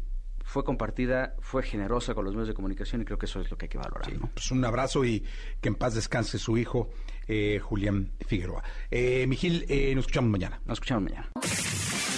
fue 0.49 0.65
compartida, 0.65 1.35
fue 1.41 1.63
generosa 1.63 2.15
con 2.15 2.25
los 2.25 2.35
medios 2.35 2.49
de 2.49 2.55
comunicación 2.55 3.03
y 3.03 3.05
creo 3.05 3.19
que 3.19 3.27
eso 3.27 3.41
es 3.41 3.51
lo 3.51 3.59
que 3.59 3.67
hay 3.67 3.69
que 3.69 3.79
valorar. 3.79 4.11
¿no? 4.15 4.31
Pues 4.33 4.51
un 4.51 4.65
abrazo 4.65 5.05
y 5.05 5.23
que 5.61 5.69
en 5.69 5.75
paz 5.75 5.95
descanse 5.95 6.39
su 6.39 6.57
hijo, 6.57 6.89
eh, 7.27 7.61
Julián 7.63 8.13
Figueroa. 8.27 8.65
Eh, 8.91 9.27
Mijil, 9.27 9.67
eh, 9.69 9.95
nos 9.95 10.05
escuchamos 10.05 10.31
mañana. 10.31 10.61
Nos 10.65 10.77
escuchamos 10.77 11.05
mañana. 11.05 11.29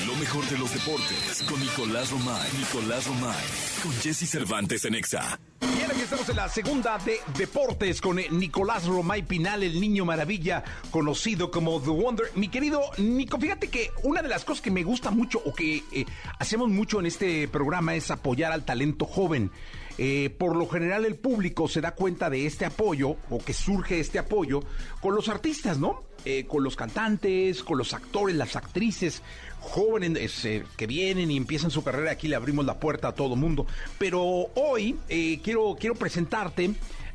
Lo 0.07 0.15
mejor 0.17 0.45
de 0.49 0.57
los 0.57 0.73
deportes 0.73 1.45
con 1.49 1.61
Nicolás 1.61 2.11
Romay. 2.11 2.49
Nicolás 2.59 3.07
Romay. 3.07 3.45
Con 3.83 3.93
Jesse 3.93 4.29
Cervantes 4.29 4.85
en 4.85 4.95
Exa. 4.95 5.39
Bien, 5.61 5.91
aquí 5.91 6.01
estamos 6.01 6.29
en 6.29 6.37
la 6.37 6.49
segunda 6.49 6.99
de 6.99 7.19
deportes 7.37 8.01
con 8.01 8.19
eh, 8.19 8.29
Nicolás 8.31 8.87
Romay 8.87 9.23
Pinal, 9.23 9.63
el 9.63 9.81
niño 9.81 10.05
maravilla, 10.05 10.65
conocido 10.91 11.51
como 11.51 11.81
The 11.81 11.91
Wonder. 11.91 12.27
Mi 12.35 12.49
querido 12.49 12.81
Nico, 12.99 13.39
fíjate 13.39 13.69
que 13.69 13.91
una 14.03 14.23
de 14.23 14.29
las 14.29 14.45
cosas 14.45 14.63
que 14.63 14.71
me 14.71 14.85
gusta 14.85 15.11
mucho 15.11 15.43
o 15.45 15.53
que 15.53 15.83
eh, 15.93 16.07
hacemos 16.39 16.69
mucho 16.69 17.01
en 17.01 17.07
este 17.07 17.47
programa 17.49 17.95
es 17.95 18.11
apoyar 18.11 18.53
al 18.53 18.65
talento 18.65 19.05
joven. 19.05 19.51
Eh, 19.99 20.31
por 20.31 20.57
lo 20.57 20.67
general 20.67 21.05
el 21.05 21.17
público 21.17 21.69
se 21.69 21.83
da 21.83 21.95
cuenta 21.95 22.31
de 22.31 22.47
este 22.47 22.65
apoyo 22.65 23.17
o 23.29 23.39
que 23.39 23.53
surge 23.53 24.01
este 24.01 24.19
apoyo 24.19 24.61
con 25.03 25.15
los 25.15 25.29
artistas, 25.29 25.79
¿no? 25.79 26.05
Eh, 26.25 26.45
con 26.47 26.63
los 26.63 26.77
cantantes, 26.77 27.63
con 27.63 27.79
los 27.79 27.95
actores, 27.95 28.37
las 28.37 28.55
actrices 28.55 29.23
jóvenes 29.61 30.45
eh, 30.45 30.65
que 30.77 30.87
vienen 30.87 31.31
y 31.31 31.37
empiezan 31.37 31.71
su 31.71 31.83
carrera, 31.83 32.11
aquí 32.11 32.29
le 32.29 32.37
abrimos 32.37 32.67
la 32.67 32.79
puerta 32.79 33.09
a 33.09 33.15
todo 33.15 33.37
mundo. 33.37 33.67
Pero 33.99 34.23
hoy 34.55 34.97
eh, 35.09 35.41
quiero, 35.43 35.77
quiero 35.79 35.95
presentarte 35.95 36.73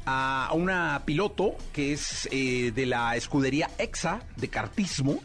a 0.08 0.52
una 0.54 1.04
piloto 1.06 1.56
que 1.74 1.94
es 1.94 2.30
de 2.32 2.86
la 2.86 3.16
escudería 3.16 3.70
EXA 3.78 4.22
de 4.36 4.50
kartismo. 4.50 5.20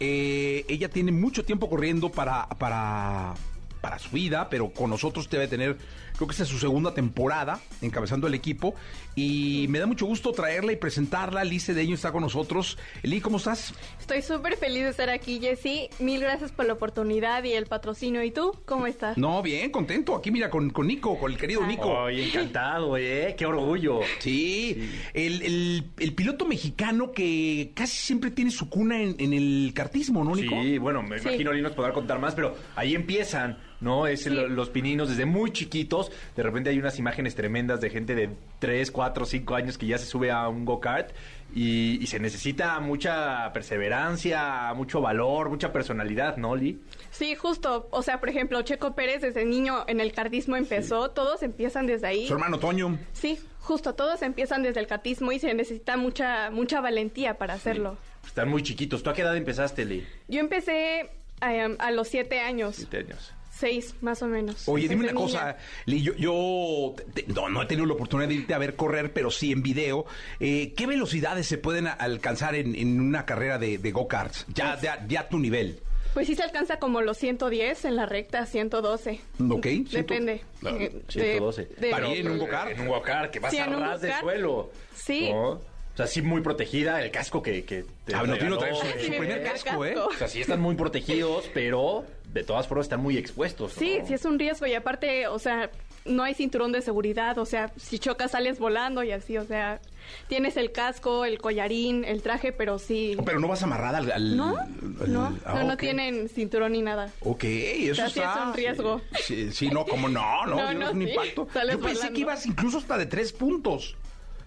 Eh, 0.00 0.64
ella 0.68 0.88
tiene 0.88 1.12
mucho 1.12 1.44
tiempo 1.44 1.68
corriendo 1.68 2.10
para, 2.10 2.48
para, 2.48 3.34
para 3.80 3.98
su 3.98 4.10
vida, 4.10 4.48
pero 4.50 4.70
con 4.70 4.90
nosotros 4.90 5.30
debe 5.30 5.48
tener, 5.48 5.78
creo 6.14 6.26
que 6.28 6.32
esta 6.32 6.42
es 6.44 6.48
su 6.48 6.58
segunda 6.58 6.94
temporada 6.94 7.60
encabezando 7.82 8.26
el 8.26 8.34
equipo. 8.34 8.74
Y 9.16 9.66
me 9.68 9.78
da 9.78 9.86
mucho 9.86 10.06
gusto 10.06 10.32
traerla 10.32 10.72
y 10.72 10.76
presentarla. 10.76 11.44
Lice 11.44 11.72
Deño 11.74 11.94
está 11.94 12.10
con 12.10 12.22
nosotros. 12.22 12.76
Eli, 13.02 13.20
¿cómo 13.20 13.36
estás? 13.36 13.72
Estoy 14.00 14.22
súper 14.22 14.56
feliz 14.56 14.82
de 14.84 14.88
estar 14.90 15.08
aquí, 15.10 15.38
Jessy. 15.40 15.88
Mil 16.00 16.20
gracias 16.20 16.50
por 16.50 16.66
la 16.66 16.72
oportunidad 16.72 17.44
y 17.44 17.52
el 17.52 17.66
patrocinio. 17.66 18.22
¿Y 18.24 18.30
tú? 18.32 18.52
¿Cómo 18.64 18.86
estás? 18.88 19.16
No, 19.16 19.40
bien, 19.42 19.70
contento. 19.70 20.16
Aquí 20.16 20.30
mira 20.32 20.50
con, 20.50 20.70
con 20.70 20.86
Nico, 20.88 21.16
con 21.18 21.30
el 21.30 21.38
querido 21.38 21.64
Nico. 21.66 21.88
Oye, 21.90 22.24
encantado, 22.26 22.96
¿eh? 22.96 23.34
Qué 23.38 23.46
orgullo. 23.46 24.00
Sí, 24.18 24.90
El, 25.12 25.42
el- 25.42 25.84
el 25.98 26.14
piloto 26.14 26.44
mexicano 26.44 27.12
que 27.12 27.70
casi 27.74 27.96
siempre 27.98 28.30
tiene 28.30 28.50
su 28.50 28.68
cuna 28.68 29.00
en, 29.00 29.14
en 29.18 29.32
el 29.32 29.72
kartismo, 29.74 30.24
¿no, 30.24 30.34
Nico? 30.34 30.54
Sí, 30.62 30.78
bueno, 30.78 31.02
me 31.02 31.18
Sí. 31.18 31.28
imagino 31.28 31.52
Lee 31.52 31.62
nos 31.62 31.72
podrá 31.72 31.92
contar 31.92 32.18
más, 32.18 32.34
pero 32.34 32.56
ahí 32.76 32.94
empiezan, 32.94 33.58
¿no? 33.84 34.06
Es 34.08 34.26
el- 34.26 34.54
los 34.54 34.70
pininos 34.70 35.08
desde 35.10 35.26
muy 35.26 35.52
chiquitos. 35.52 36.10
De 36.34 36.42
repente 36.42 36.70
hay 36.70 36.78
unas 36.78 36.98
imágenes 36.98 37.34
tremendas 37.36 37.80
de 37.80 37.90
gente 37.90 38.14
de 38.16 38.30
3, 38.58 38.90
4, 38.90 39.24
5 39.26 39.54
años 39.54 39.78
que 39.78 39.86
ya 39.86 39.98
se 39.98 40.06
sube 40.06 40.30
a 40.32 40.48
un 40.48 40.64
go-kart 40.64 41.10
y, 41.54 42.02
y 42.02 42.06
se 42.08 42.18
necesita 42.18 42.80
mucha 42.80 43.52
perseverancia, 43.52 44.72
mucho 44.74 45.00
valor, 45.00 45.50
mucha 45.50 45.72
personalidad, 45.72 46.36
¿no, 46.36 46.56
Lee? 46.56 46.80
Sí, 47.10 47.34
justo. 47.36 47.86
O 47.90 48.02
sea, 48.02 48.18
por 48.18 48.28
ejemplo, 48.28 48.60
Checo 48.62 48.94
Pérez 48.94 49.20
desde 49.22 49.44
niño 49.44 49.84
en 49.86 50.00
el 50.00 50.12
cardismo 50.12 50.56
empezó. 50.56 51.10
Todos 51.10 51.42
empiezan 51.42 51.86
desde 51.86 52.06
ahí. 52.08 52.26
Su 52.26 52.34
hermano 52.34 52.58
Toño. 52.58 52.98
Sí, 53.12 53.38
justo. 53.60 53.94
Todos 53.94 54.22
empiezan 54.22 54.62
desde 54.62 54.80
el 54.80 54.86
cartismo 54.86 55.30
y 55.30 55.38
se 55.38 55.54
necesita 55.54 55.96
mucha, 55.96 56.50
mucha 56.50 56.80
valentía 56.80 57.38
para 57.38 57.54
hacerlo. 57.54 57.96
Están 58.26 58.48
muy 58.48 58.62
chiquitos. 58.62 59.02
¿Tú 59.02 59.10
a 59.10 59.14
qué 59.14 59.22
edad 59.22 59.36
empezaste, 59.36 59.84
Lee? 59.84 60.06
Yo 60.28 60.40
empecé 60.40 61.10
eh, 61.42 61.76
a 61.78 61.90
los 61.92 62.08
siete 62.08 62.40
años. 62.40 62.76
Siete 62.76 62.98
años. 62.98 63.32
Seis, 63.64 63.94
más 64.02 64.20
o 64.20 64.26
menos. 64.26 64.68
Oye, 64.68 64.88
dime 64.88 65.04
una 65.04 65.12
niña. 65.12 65.24
cosa, 65.24 65.56
Lee, 65.86 66.02
yo, 66.02 66.12
yo 66.16 66.94
te- 67.14 67.24
no, 67.28 67.48
no 67.48 67.62
he 67.62 67.66
tenido 67.66 67.86
la 67.86 67.94
oportunidad 67.94 68.28
de 68.28 68.34
irte 68.34 68.52
a 68.52 68.58
ver 68.58 68.76
correr, 68.76 69.14
pero 69.14 69.30
sí 69.30 69.52
en 69.52 69.62
video. 69.62 70.04
Eh, 70.38 70.74
¿Qué 70.76 70.86
velocidades 70.86 71.46
se 71.46 71.56
pueden 71.56 71.86
alcanzar 71.86 72.54
en, 72.56 72.74
en 72.74 73.00
una 73.00 73.24
carrera 73.24 73.58
de, 73.58 73.78
de 73.78 73.90
go-karts? 73.90 74.44
Ya, 74.54 74.78
ya, 74.82 75.02
ya 75.08 75.20
a 75.20 75.28
tu 75.30 75.38
nivel. 75.38 75.78
Pues 76.12 76.26
sí 76.26 76.34
se 76.36 76.42
alcanza 76.42 76.78
como 76.78 77.00
los 77.00 77.16
110 77.16 77.86
en 77.86 77.96
la 77.96 78.04
recta, 78.04 78.44
112. 78.44 79.20
Ok. 79.50 79.66
Depende. 79.90 80.42
Claro, 80.60 80.76
Eh, 80.78 80.90
de- 80.90 81.02
112. 81.08 81.68
de- 81.78 81.90
Para 81.90 82.08
ir 82.10 82.18
en 82.26 82.32
un 82.32 82.38
go-kart. 82.38 82.70
En 82.70 82.80
un 82.82 82.88
go-kart, 82.88 83.30
que 83.32 83.40
vas 83.40 83.50
Sí, 83.50 83.58
a 83.58 83.66
ras 83.66 84.00
de 84.02 84.12
suelo. 84.20 84.70
Sí. 84.94 85.30
¿no? 85.32 85.58
O 85.94 85.96
sea, 85.96 86.06
sí 86.08 86.22
muy 86.22 86.40
protegida, 86.40 87.00
el 87.02 87.12
casco 87.12 87.40
que, 87.40 87.64
que 87.64 87.84
te 88.04 88.14
Ah, 88.16 88.24
no, 88.26 88.34
tiene 88.36 88.56
su, 88.56 88.64
eh, 88.64 88.74
su 88.98 89.04
Sí, 89.04 89.10
primer 89.12 89.38
el 89.38 89.44
casco, 89.44 89.84
¿eh? 89.86 89.96
O 89.96 90.10
sea, 90.12 90.26
sí 90.26 90.40
están 90.40 90.60
muy 90.60 90.74
protegidos, 90.74 91.48
pero 91.54 92.04
de 92.32 92.42
todas 92.42 92.66
formas 92.66 92.86
están 92.86 93.00
muy 93.00 93.16
expuestos. 93.16 93.74
¿no? 93.76 93.78
Sí, 93.80 94.00
sí 94.04 94.12
es 94.14 94.24
un 94.24 94.36
riesgo 94.38 94.66
y 94.66 94.74
aparte, 94.74 95.28
o 95.28 95.38
sea, 95.38 95.70
no 96.04 96.24
hay 96.24 96.34
cinturón 96.34 96.72
de 96.72 96.82
seguridad, 96.82 97.38
o 97.38 97.46
sea, 97.46 97.70
si 97.76 98.00
chocas 98.00 98.32
sales 98.32 98.58
volando 98.58 99.04
y 99.04 99.12
así, 99.12 99.38
o 99.38 99.44
sea, 99.44 99.80
tienes 100.26 100.56
el 100.56 100.72
casco, 100.72 101.24
el 101.24 101.38
collarín, 101.38 102.04
el 102.04 102.22
traje, 102.22 102.50
pero 102.50 102.80
sí. 102.80 103.16
Pero 103.24 103.38
no 103.38 103.46
vas 103.46 103.62
amarrada 103.62 103.98
al... 103.98 104.10
al- 104.10 104.36
No, 104.36 104.58
al- 104.58 105.12
no, 105.12 105.38
ah, 105.44 105.54
no, 105.54 105.62
no 105.62 105.76
tienen 105.76 106.28
cinturón 106.28 106.72
ni 106.72 106.82
nada. 106.82 107.08
Ok, 107.20 107.44
eso 107.44 107.92
O 107.92 107.94
sea, 107.94 108.08
sí 108.10 108.18
está... 108.18 108.34
es 108.40 108.46
un 108.48 108.54
riesgo. 108.54 109.00
Sí, 109.22 109.52
sí, 109.52 109.68
no, 109.68 109.86
como 109.86 110.08
no, 110.08 110.44
no, 110.44 110.56
No, 110.56 110.68
sí, 110.70 110.74
no, 110.74 110.86
es 110.88 110.92
un 110.94 111.02
sí, 111.04 111.08
impacto. 111.10 111.46
Yo 111.54 111.60
pensé 111.62 111.78
volando. 111.78 112.12
que 112.14 112.20
ibas 112.20 112.46
incluso 112.46 112.78
hasta 112.78 112.98
de 112.98 113.06
tres 113.06 113.32
puntos 113.32 113.96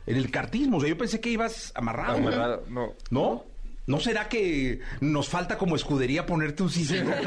en 0.07 0.15
el 0.17 0.31
kartismo. 0.31 0.77
O 0.77 0.79
sea, 0.79 0.89
yo 0.89 0.97
pensé 0.97 1.19
que 1.21 1.29
ibas 1.29 1.71
amarrado. 1.75 2.17
Amarrado, 2.17 2.63
no. 2.69 2.93
¿No? 3.11 3.45
¿No 3.85 3.99
será 4.01 4.27
que 4.27 4.79
nos 4.99 5.29
falta 5.29 5.57
como 5.57 5.75
escudería 5.75 6.25
ponerte 6.25 6.63
un 6.63 6.69
cinturón? 6.69 7.13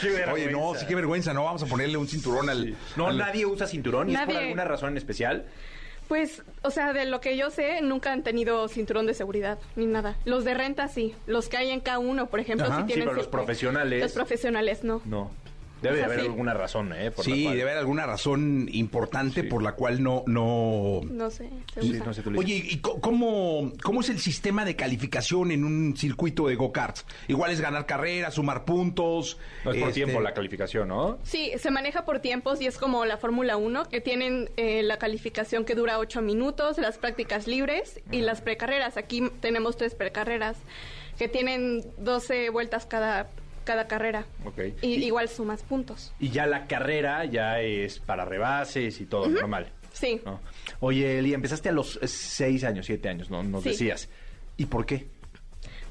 Qué 0.00 0.24
Oye, 0.32 0.50
no, 0.50 0.74
sí, 0.74 0.86
qué 0.86 0.94
vergüenza, 0.94 1.32
¿no? 1.32 1.44
Vamos 1.44 1.62
a 1.62 1.66
ponerle 1.66 1.96
un 1.96 2.08
cinturón 2.08 2.48
al... 2.50 2.74
No, 2.96 3.08
al- 3.08 3.18
nadie 3.18 3.46
usa 3.46 3.66
cinturón 3.66 4.10
y 4.10 4.14
es 4.14 4.20
por 4.20 4.36
alguna 4.36 4.64
razón 4.64 4.90
en 4.90 4.96
especial. 4.96 5.46
Pues, 6.08 6.42
o 6.62 6.70
sea, 6.70 6.92
de 6.92 7.04
lo 7.06 7.20
que 7.20 7.36
yo 7.36 7.50
sé, 7.50 7.80
nunca 7.80 8.12
han 8.12 8.22
tenido 8.22 8.68
cinturón 8.68 9.06
de 9.06 9.14
seguridad 9.14 9.58
ni 9.76 9.86
nada. 9.86 10.16
Los 10.24 10.44
de 10.44 10.54
renta 10.54 10.88
sí, 10.88 11.14
los 11.26 11.48
que 11.48 11.56
hay 11.56 11.70
en 11.70 11.82
K1, 11.82 12.28
por 12.28 12.40
ejemplo, 12.40 12.66
Ajá. 12.66 12.76
sí 12.76 12.82
Sí, 12.82 12.86
tienen. 12.88 13.04
pero 13.06 13.16
los 13.16 13.28
profesionales- 13.28 14.02
Los 14.02 14.12
profesionales 14.12 14.84
no. 14.84 15.00
No. 15.04 15.30
Debe 15.82 15.96
de 15.98 16.04
haber 16.04 16.20
sí. 16.20 16.26
alguna 16.26 16.54
razón, 16.54 16.92
¿eh? 16.92 17.10
Por 17.10 17.26
la 17.28 17.34
Sí, 17.34 17.42
cual- 17.44 17.56
debe 17.56 17.70
haber 17.70 17.78
alguna 17.78 18.06
razón 18.06 18.68
importante 18.72 19.44
por 19.44 19.62
la 19.62 19.72
cual 19.72 20.02
no... 20.02 20.22
no... 20.26 21.00
No 21.10 21.30
sé. 21.30 21.50
se 21.74 21.82
Sí, 21.82 21.92
no 21.92 22.38
Oye. 22.38 22.62
¿y 22.64 22.78
cómo, 22.78 23.72
cómo 23.82 24.00
es 24.00 24.08
el 24.08 24.18
sistema 24.18 24.64
de 24.64 24.76
calificación 24.76 25.50
en 25.50 25.64
un 25.64 25.96
circuito 25.96 26.46
de 26.46 26.54
go-karts? 26.54 27.04
Igual 27.28 27.50
es 27.50 27.60
ganar 27.60 27.86
carreras, 27.86 28.34
sumar 28.34 28.64
puntos. 28.64 29.38
No 29.64 29.72
es 29.72 29.78
por 29.78 29.88
este, 29.88 30.04
tiempo 30.04 30.20
la 30.20 30.34
calificación, 30.34 30.88
¿no? 30.88 31.18
Sí, 31.24 31.52
se 31.58 31.70
maneja 31.70 32.04
por 32.04 32.20
tiempos 32.20 32.60
y 32.60 32.66
es 32.66 32.78
como 32.78 33.04
la 33.04 33.16
Fórmula 33.16 33.56
1, 33.56 33.88
que 33.88 34.00
tienen 34.00 34.50
eh, 34.56 34.82
la 34.82 34.98
calificación 34.98 35.64
que 35.64 35.74
dura 35.74 35.98
8 35.98 36.22
minutos, 36.22 36.78
las 36.78 36.98
prácticas 36.98 37.46
libres 37.46 38.00
y 38.10 38.20
las 38.20 38.40
precarreras. 38.40 38.96
Aquí 38.96 39.22
tenemos 39.40 39.76
tres 39.76 39.94
precarreras 39.94 40.56
que 41.18 41.28
tienen 41.28 41.84
12 41.98 42.50
vueltas 42.50 42.86
cada, 42.86 43.28
cada 43.64 43.86
carrera. 43.86 44.26
Y, 44.82 44.86
Y- 44.94 45.04
igual 45.04 45.28
sumas 45.28 45.62
puntos. 45.62 46.12
Y 46.20 46.30
ya 46.30 46.46
la 46.46 46.66
carrera 46.66 47.24
ya 47.24 47.60
es 47.60 47.98
para 47.98 48.24
rebases 48.24 49.00
y 49.00 49.06
todo 49.06 49.28
normal. 49.28 49.68
Sí. 49.92 50.20
¿no? 50.24 50.40
Oye, 50.80 51.18
Eli, 51.18 51.34
empezaste 51.34 51.68
a 51.68 51.72
los 51.72 51.98
seis 52.04 52.64
años, 52.64 52.86
siete 52.86 53.08
años, 53.08 53.30
¿no? 53.30 53.42
Nos 53.42 53.62
Sí. 53.62 53.70
decías. 53.70 54.08
¿Y 54.56 54.66
por 54.66 54.86
qué? 54.86 55.06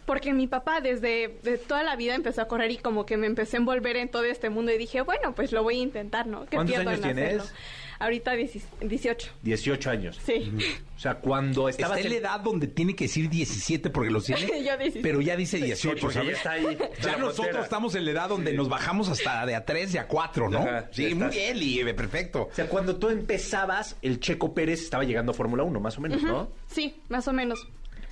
Porque 0.05 0.33
mi 0.33 0.47
papá 0.47 0.81
desde 0.81 1.37
de 1.43 1.57
toda 1.57 1.83
la 1.83 1.95
vida 1.95 2.15
empezó 2.15 2.41
a 2.41 2.47
correr 2.47 2.71
y 2.71 2.77
como 2.77 3.05
que 3.05 3.17
me 3.17 3.27
empecé 3.27 3.57
a 3.57 3.59
envolver 3.59 3.95
en 3.97 4.09
todo 4.09 4.23
este 4.23 4.49
mundo 4.49 4.71
y 4.71 4.77
dije, 4.77 5.01
bueno, 5.01 5.33
pues 5.35 5.51
lo 5.51 5.63
voy 5.63 5.75
a 5.79 5.83
intentar, 5.83 6.25
¿no? 6.27 6.41
¿Qué 6.45 6.55
¿Cuántos 6.57 6.77
años 6.77 6.99
en 7.05 7.19
hacerlo? 7.19 7.43
Ahorita 8.01 8.33
18. 8.33 9.29
18 9.43 9.89
años. 9.91 10.19
Sí. 10.25 10.51
O 10.95 10.99
sea, 10.99 11.15
cuando 11.15 11.69
Está 11.69 11.83
estabas 11.83 12.03
en 12.03 12.09
la 12.11 12.17
edad 12.17 12.39
donde 12.39 12.67
tiene 12.67 12.95
que 12.95 13.05
decir 13.05 13.29
17 13.29 13.89
porque 13.91 14.09
lo 14.09 14.21
tiene, 14.21 14.41
Yo 14.65 14.75
17. 14.77 14.99
pero 15.01 15.21
ya 15.21 15.35
dice 15.35 15.57
18, 15.57 15.97
porque 16.01 16.15
ya 16.15 16.21
¿sabes? 16.21 16.37
está 16.37 16.51
ahí, 16.51 16.63
Ya 17.01 17.11
nosotros 17.17 17.35
frontera. 17.35 17.63
estamos 17.63 17.95
en 17.95 18.05
la 18.05 18.11
edad 18.11 18.29
donde 18.29 18.53
nos 18.53 18.69
bajamos 18.69 19.07
hasta 19.09 19.45
de 19.45 19.55
a 19.55 19.65
3 19.65 19.93
y 19.93 19.97
a 19.99 20.07
4, 20.07 20.49
¿no? 20.49 20.59
Ajá, 20.59 20.89
sí, 20.91 21.13
muy 21.13 21.29
bien, 21.29 21.95
perfecto. 21.95 22.49
O 22.51 22.55
sea, 22.55 22.67
cuando 22.67 22.95
tú 22.95 23.09
empezabas, 23.09 23.95
el 24.01 24.19
Checo 24.19 24.53
Pérez 24.53 24.81
estaba 24.81 25.03
llegando 25.03 25.31
a 25.31 25.35
Fórmula 25.35 25.63
1, 25.63 25.79
más 25.79 25.97
o 25.97 26.01
menos, 26.01 26.23
¿no? 26.23 26.49
Sí, 26.67 26.95
más 27.09 27.27
o 27.27 27.33
menos. 27.33 27.67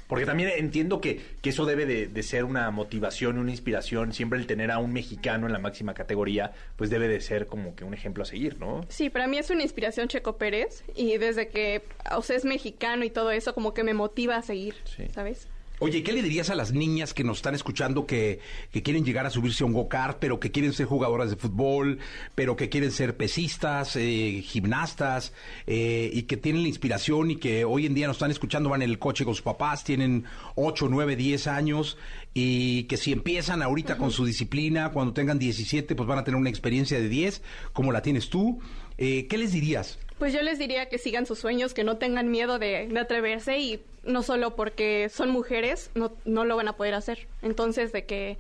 Porque 0.10 0.26
también 0.26 0.50
entiendo 0.58 1.02
que, 1.02 1.22
que 1.42 1.52
eso 1.52 1.68
debe 1.68 1.86
de, 1.86 2.08
de 2.08 2.24
ser 2.24 2.44
una 2.44 2.72
motivación, 2.72 3.38
una 3.38 3.52
inspiración. 3.52 4.12
Siempre 4.12 4.40
el 4.40 4.48
tener 4.48 4.72
a 4.72 4.80
un 4.80 4.92
mexicano 4.92 5.46
en 5.46 5.54
la 5.54 5.60
máxima 5.60 5.94
categoría, 5.94 6.52
pues 6.78 6.90
debe 6.90 7.08
de 7.08 7.22
ser 7.22 7.46
como 7.46 7.76
que 7.76 7.84
un 7.84 7.94
ejemplo 7.94 8.24
a 8.24 8.26
seguir, 8.26 8.60
¿no? 8.60 8.84
Sí, 8.90 9.12
para 9.12 9.28
mí 9.28 9.38
es 9.38 9.52
una 9.52 9.62
inspiración 9.62 10.08
Checo 10.08 10.38
Pérez 10.38 10.84
y 10.96 11.18
desde 11.20 11.50
que, 11.50 11.84
o 12.12 12.24
sea, 12.24 12.36
es 12.36 12.44
mexicano 12.44 13.06
y 13.06 13.12
todo 13.12 13.30
eso, 13.30 13.54
como 13.54 13.76
que 13.76 13.84
me 13.84 13.94
motiva 13.94 14.36
a 14.36 14.42
seguir, 14.42 14.74
¿sabes? 15.14 15.48
Oye, 15.82 16.04
¿qué 16.04 16.12
le 16.12 16.22
dirías 16.22 16.50
a 16.50 16.56
las 16.56 16.74
niñas 16.74 17.14
que 17.14 17.24
nos 17.24 17.38
están 17.38 17.56
escuchando 17.56 18.06
que, 18.06 18.42
que 18.74 18.84
quieren 18.84 19.06
llegar 19.06 19.26
a 19.26 19.30
subirse 19.30 19.64
a 19.64 19.68
un 19.68 19.72
go-kart, 19.72 20.18
pero 20.20 20.38
que 20.38 20.52
quieren 20.52 20.74
ser 20.74 20.88
jugadoras 20.88 21.30
de 21.30 21.38
fútbol, 21.38 22.00
pero 22.36 22.58
que 22.58 22.68
quieren 22.68 22.92
ser 22.92 23.16
pesistas, 23.16 23.96
eh, 23.96 24.42
gimnastas, 24.44 25.32
eh, 25.68 26.10
y 26.12 26.24
que 26.24 26.36
tienen 26.36 26.64
la 26.64 26.68
inspiración 26.68 27.32
y 27.32 27.38
que 27.38 27.64
hoy 27.64 27.86
en 27.86 27.94
día 27.94 28.08
nos 28.08 28.18
están 28.18 28.30
escuchando, 28.30 28.70
van 28.70 28.82
en 28.82 28.90
el 28.90 29.00
coche 29.00 29.24
con 29.24 29.34
sus 29.34 29.42
papás, 29.42 29.86
tienen 29.86 30.26
8, 30.56 30.88
9, 30.90 31.16
10 31.16 31.48
años, 31.48 31.98
y 32.34 32.84
que 32.84 32.98
si 32.98 33.14
empiezan 33.14 33.62
ahorita 33.62 33.98
con 33.98 34.12
su 34.12 34.26
disciplina, 34.26 34.92
cuando 34.92 35.14
tengan 35.14 35.40
17, 35.40 35.96
pues 35.96 36.08
van 36.08 36.20
a 36.20 36.26
tener 36.26 36.38
una 36.38 36.50
experiencia 36.50 37.00
de 37.00 37.08
10, 37.08 37.42
como 37.72 37.94
la 37.94 38.02
tienes 38.02 38.30
tú. 38.30 38.60
Eh, 38.98 39.28
¿Qué 39.28 39.38
les 39.38 39.54
dirías? 39.54 39.98
Pues 40.18 40.34
yo 40.34 40.42
les 40.42 40.60
diría 40.60 40.90
que 40.90 40.98
sigan 40.98 41.26
sus 41.26 41.40
sueños, 41.40 41.74
que 41.74 41.86
no 41.86 41.96
tengan 41.96 42.30
miedo 42.30 42.60
de, 42.60 42.90
de 42.90 43.00
atreverse 43.00 43.58
y 43.60 43.80
no 44.04 44.24
solo 44.24 44.56
porque 44.56 45.10
son 45.10 45.30
mujeres, 45.30 45.92
no, 45.96 46.14
no 46.26 46.46
lo 46.46 46.56
van 46.56 46.68
a 46.68 46.74
poder 46.74 46.94
hacer. 46.94 47.28
Entonces, 47.42 47.92
de 47.92 48.06
que 48.06 48.38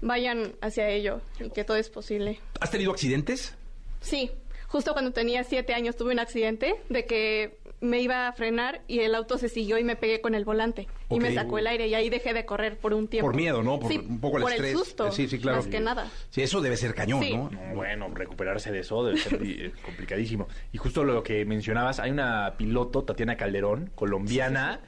vayan 0.00 0.54
hacia 0.60 0.88
ello 0.88 1.20
y 1.40 1.50
que 1.50 1.64
todo 1.64 1.76
es 1.76 1.88
posible. 1.88 2.40
¿Has 2.60 2.70
tenido 2.70 2.90
accidentes? 2.90 3.54
Sí, 4.00 4.30
justo 4.66 4.92
cuando 4.92 5.12
tenía 5.12 5.44
siete 5.44 5.74
años 5.74 5.96
tuve 5.96 6.12
un 6.12 6.18
accidente 6.18 6.74
de 6.88 7.06
que 7.06 7.58
me 7.80 8.00
iba 8.00 8.28
a 8.28 8.32
frenar 8.32 8.82
y 8.88 9.00
el 9.00 9.14
auto 9.14 9.38
se 9.38 9.48
siguió 9.48 9.78
y 9.78 9.84
me 9.84 9.96
pegué 9.96 10.20
con 10.20 10.34
el 10.34 10.44
volante 10.44 10.88
y 11.16 11.20
me 11.20 11.34
sacó 11.34 11.58
el 11.58 11.66
aire 11.66 11.86
y 11.88 11.94
ahí 11.94 12.10
dejé 12.10 12.34
de 12.34 12.44
correr 12.44 12.78
por 12.78 12.92
un 12.94 13.08
tiempo. 13.08 13.28
Por 13.28 13.36
miedo, 13.36 13.62
¿no? 13.62 13.78
Por 13.78 13.90
Sí, 13.90 13.98
un 13.98 14.20
poco 14.20 14.38
el 14.38 14.42
por 14.42 14.52
estrés. 14.52 14.72
el 14.72 14.76
susto, 14.78 15.12
Sí, 15.12 15.28
sí, 15.28 15.38
claro. 15.38 15.58
más 15.58 15.66
que 15.66 15.80
nada. 15.80 16.10
Sí, 16.30 16.42
eso 16.42 16.60
debe 16.60 16.76
ser 16.76 16.94
cañón, 16.94 17.22
Sí. 17.22 17.36
¿no? 17.36 17.50
No, 17.50 17.74
bueno, 17.74 18.08
recuperarse 18.14 18.72
de 18.72 18.80
eso 18.80 19.04
debe 19.04 19.18
ser 19.18 19.38
complicadísimo. 19.84 20.48
Y 20.72 20.78
justo 20.78 21.04
lo 21.04 21.22
que 21.22 21.44
mencionabas, 21.44 22.00
hay 22.00 22.10
una 22.10 22.54
piloto, 22.56 23.04
Tatiana 23.04 23.36
Calderón, 23.36 23.90
colombiana, 23.94 24.80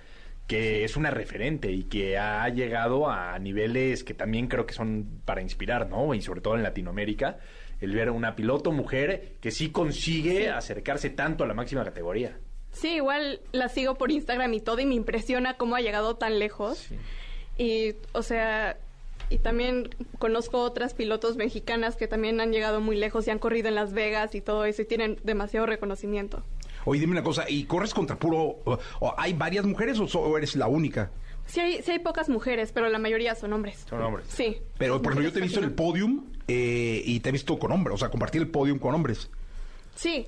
que 0.47 0.85
es 0.85 0.97
una 0.97 1.11
referente 1.11 1.73
y 1.73 1.85
que 1.85 2.19
ha 2.19 2.47
llegado 2.51 3.09
a 3.11 3.39
niveles 3.39 4.05
que 4.05 4.13
también 4.13 4.47
creo 4.47 4.67
que 4.67 4.75
son 4.75 5.21
para 5.25 5.41
inspirar, 5.41 5.89
¿no? 5.89 6.13
Y 6.15 6.21
sobre 6.21 6.41
todo 6.43 6.55
en 6.57 6.63
Latinoamérica, 6.63 7.39
el 7.81 7.93
ver 7.95 8.09
a 8.09 8.13
una 8.13 8.37
piloto 8.37 8.71
mujer 8.71 9.37
que 9.41 9.51
sí 9.51 9.71
consigue 9.71 10.51
acercarse 10.51 11.09
tanto 11.11 11.45
a 11.45 11.47
la 11.47 11.55
máxima 11.55 11.83
categoría. 11.85 12.39
Sí, 12.75 12.97
igual 12.97 13.41
la 13.53 13.69
sigo 13.71 13.95
por 13.95 14.11
Instagram 14.11 14.53
y 14.53 14.61
todo 14.61 14.79
y 14.81 14.85
me 14.87 14.95
impresiona 14.95 15.57
cómo 15.57 15.77
ha 15.77 15.81
llegado 15.81 16.17
tan 16.17 16.39
lejos. 16.39 16.89
Y, 17.57 17.95
o 18.13 18.23
sea, 18.23 18.77
y 19.31 19.39
también 19.39 19.89
conozco 20.19 20.61
otras 20.61 20.93
pilotos 20.93 21.37
mexicanas 21.37 21.97
que 21.97 22.07
también 22.09 22.41
han 22.41 22.53
llegado 22.53 22.81
muy 22.81 22.97
lejos 22.97 23.27
y 23.27 23.31
han 23.31 23.39
corrido 23.39 23.69
en 23.69 23.75
Las 23.77 23.93
Vegas 23.93 24.35
y 24.35 24.41
todo 24.41 24.65
eso 24.65 24.83
y 24.83 24.85
tienen 24.85 25.19
demasiado 25.25 25.67
reconocimiento. 25.67 26.43
Oye, 26.85 27.01
dime 27.01 27.13
una 27.13 27.23
cosa, 27.23 27.49
¿y 27.49 27.65
corres 27.65 27.95
contra 27.95 28.17
puro... 28.19 28.39
o- 28.65 28.79
o 29.01 29.15
¿Hay 29.17 29.33
varias 29.33 29.65
mujeres 29.65 29.99
o, 30.01 30.07
so- 30.07 30.21
o 30.21 30.37
eres 30.37 30.55
la 30.57 30.67
única? 30.67 31.11
Sí 31.47 31.61
hay, 31.61 31.83
sí 31.83 31.93
hay 31.93 31.99
pocas 32.01 32.29
mujeres, 32.29 32.73
pero 32.73 32.89
la 32.89 32.99
mayoría 32.99 33.35
son 33.35 33.53
hombres. 33.53 33.85
Son 33.89 34.03
hombres. 34.03 34.27
Sí. 34.29 34.59
Pero, 34.79 35.01
por 35.01 35.13
ejemplo, 35.13 35.29
yo 35.31 35.33
te 35.33 35.39
he 35.39 35.43
visto 35.43 35.61
en 35.61 35.67
el 35.67 35.73
podium 35.73 36.25
eh, 36.49 37.03
y 37.05 37.21
te 37.21 37.29
he 37.29 37.33
visto 37.33 37.59
con 37.59 37.71
hombres, 37.73 37.95
o 37.95 37.99
sea, 37.99 38.11
compartir 38.11 38.43
el 38.43 38.49
podium 38.49 38.79
con 38.79 38.95
hombres. 38.95 39.31
Sí, 39.95 40.27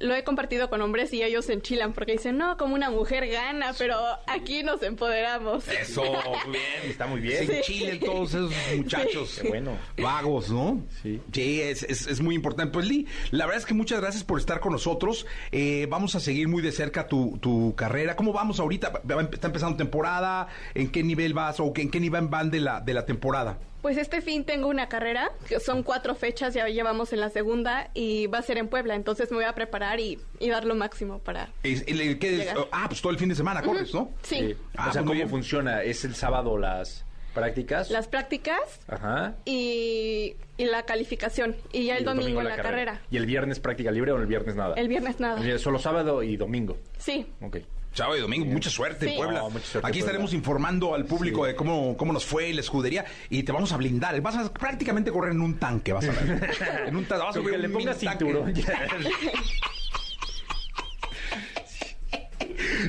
lo 0.00 0.14
he 0.14 0.24
compartido 0.24 0.68
con 0.70 0.80
hombres 0.80 1.12
y 1.12 1.22
ellos 1.22 1.44
se 1.44 1.52
enchilan 1.52 1.92
porque 1.92 2.12
dicen, 2.12 2.36
no, 2.36 2.56
como 2.56 2.74
una 2.74 2.90
mujer 2.90 3.28
gana, 3.28 3.72
pero 3.78 3.96
aquí 4.26 4.62
nos 4.64 4.82
empoderamos. 4.82 5.68
Eso, 5.68 6.02
muy 6.02 6.52
bien. 6.52 6.90
Está 6.90 7.06
muy 7.06 7.20
bien. 7.20 7.48
En 7.50 7.62
Chile, 7.62 8.00
todos 8.04 8.30
esos 8.34 8.52
muchachos 8.76 9.28
Sí. 9.30 9.42
Qué 9.42 9.48
bueno. 9.48 9.76
vagos, 9.96 10.50
¿no? 10.50 10.82
Sí. 11.02 11.20
Sí, 11.32 11.60
es, 11.60 11.82
es- 11.84 12.06
es 12.08 12.20
muy 12.20 12.34
importante. 12.34 12.72
Pues, 12.72 12.86
Lee, 12.88 13.06
la 13.30 13.46
verdad 13.46 13.60
es 13.60 13.66
que 13.66 13.74
muchas 13.74 14.00
gracias 14.00 14.24
por 14.24 14.40
estar 14.40 14.58
con 14.60 14.72
nosotros. 14.72 15.26
Eh, 15.52 15.86
vamos 15.88 16.14
a 16.16 16.20
seguir 16.20 16.48
muy 16.48 16.60
de 16.62 16.72
cerca 16.72 17.06
tu, 17.06 17.38
tu 17.40 17.74
carrera. 17.76 18.16
¿Cómo 18.16 18.32
vamos 18.32 18.58
ahorita? 18.60 19.00
¿Está 19.32 19.46
empezando 19.46 19.76
temporada? 19.76 20.48
¿En 20.74 20.90
qué 20.90 21.02
nivel 21.04 21.34
vas 21.34 21.60
o 21.60 21.72
en 21.76 21.90
qué 21.90 22.00
nivel 22.00 22.26
van 22.28 22.50
de 22.50 22.60
la, 22.60 22.80
de 22.80 22.94
la 22.94 23.06
temporada? 23.06 23.58
Pues 23.82 23.96
este 23.96 24.20
fin 24.20 24.44
tengo 24.44 24.66
una 24.68 24.88
carrera, 24.88 25.30
que 25.48 25.60
son 25.60 25.82
cuatro 25.84 26.14
fechas, 26.16 26.52
ya 26.54 26.66
llevamos 26.68 27.12
en 27.12 27.20
la 27.20 27.30
segunda 27.30 27.90
y 27.94 28.26
va 28.26 28.38
a 28.38 28.42
ser 28.42 28.58
en 28.58 28.66
Puebla, 28.68 28.94
entonces 28.96 29.30
me 29.30 29.36
voy 29.36 29.46
a 29.46 29.54
preparar 29.54 30.00
y, 30.00 30.18
y 30.40 30.48
dar 30.48 30.64
lo 30.64 30.74
máximo 30.74 31.20
para... 31.20 31.50
Es- 31.62 31.84
el- 31.86 32.00
es- 32.00 32.48
ah, 32.72 32.86
pues 32.88 33.00
todo 33.00 33.12
el 33.12 33.18
fin 33.18 33.28
de 33.28 33.34
semana 33.36 33.62
corres, 33.62 33.94
¿no? 33.94 34.10
Sí, 34.22 34.56
Ah, 34.76 34.88
o 34.88 34.92
sea, 34.92 35.02
¿cómo 35.02 35.12
bien. 35.12 35.28
funciona? 35.28 35.82
¿Es 35.82 36.04
el 36.04 36.14
sábado 36.16 36.58
las 36.58 37.04
prácticas? 37.34 37.88
las 37.90 38.08
prácticas 38.08 38.58
Ajá. 38.88 39.34
y, 39.44 40.34
y 40.56 40.64
la 40.66 40.82
calificación 40.82 41.54
y 41.72 41.84
ya 41.86 41.96
el, 41.96 42.02
Y 42.02 42.04
domingo, 42.04 42.42
la 42.42 42.56
carrera. 42.56 43.00
¿Y 43.12 43.16
el 43.16 43.26
viernes 43.26 43.60
práctica 43.60 43.92
libre 43.92 44.10
o 44.10 44.16
el 44.16 44.26
viernes 44.26 44.56
nada? 44.56 44.74
El 44.74 44.88
viernes 44.88 45.20
nada. 45.20 45.40
Solo 45.58 45.78
sábado 45.78 46.22
y 46.24 46.36
domingo. 46.36 46.76
Sí, 46.98 47.26
Ok. 47.40 47.58
Sábado 47.94 48.16
y 48.16 48.20
domingo, 48.20 48.44
mucha 48.46 48.70
suerte 48.70 49.06
en 49.06 49.12
Sí. 49.12 49.16
Puebla. 49.16 49.40
No, 49.40 49.50
mucha 49.50 49.64
suerte 49.66 49.88
Aquí 49.88 49.98
Puebla. 49.98 50.06
estaremos 50.12 50.32
informando 50.34 50.94
al 50.94 51.04
público 51.04 51.44
de 51.46 51.56
cómo, 51.56 51.96
cómo 51.96 52.12
nos 52.12 52.24
fue 52.24 52.52
la 52.52 52.60
escudería 52.60 53.04
y 53.28 53.42
te 53.42 53.50
vamos 53.50 53.72
a 53.72 53.76
blindar. 53.76 54.20
Vas 54.20 54.36
a 54.36 54.52
prácticamente 54.52 55.10
correr 55.10 55.32
en 55.32 55.40
un 55.40 55.58
tanque, 55.58 55.92
vas 55.92 56.04
a 56.08 56.12
ver. 56.12 56.50
en 56.86 56.94
un 56.96 57.04
tanque. 57.06 57.24
Vas 57.24 57.36
a 57.36 57.40
que 57.42 57.58
le 57.58 57.68
pongas 57.68 57.98
cinturón. 57.98 58.54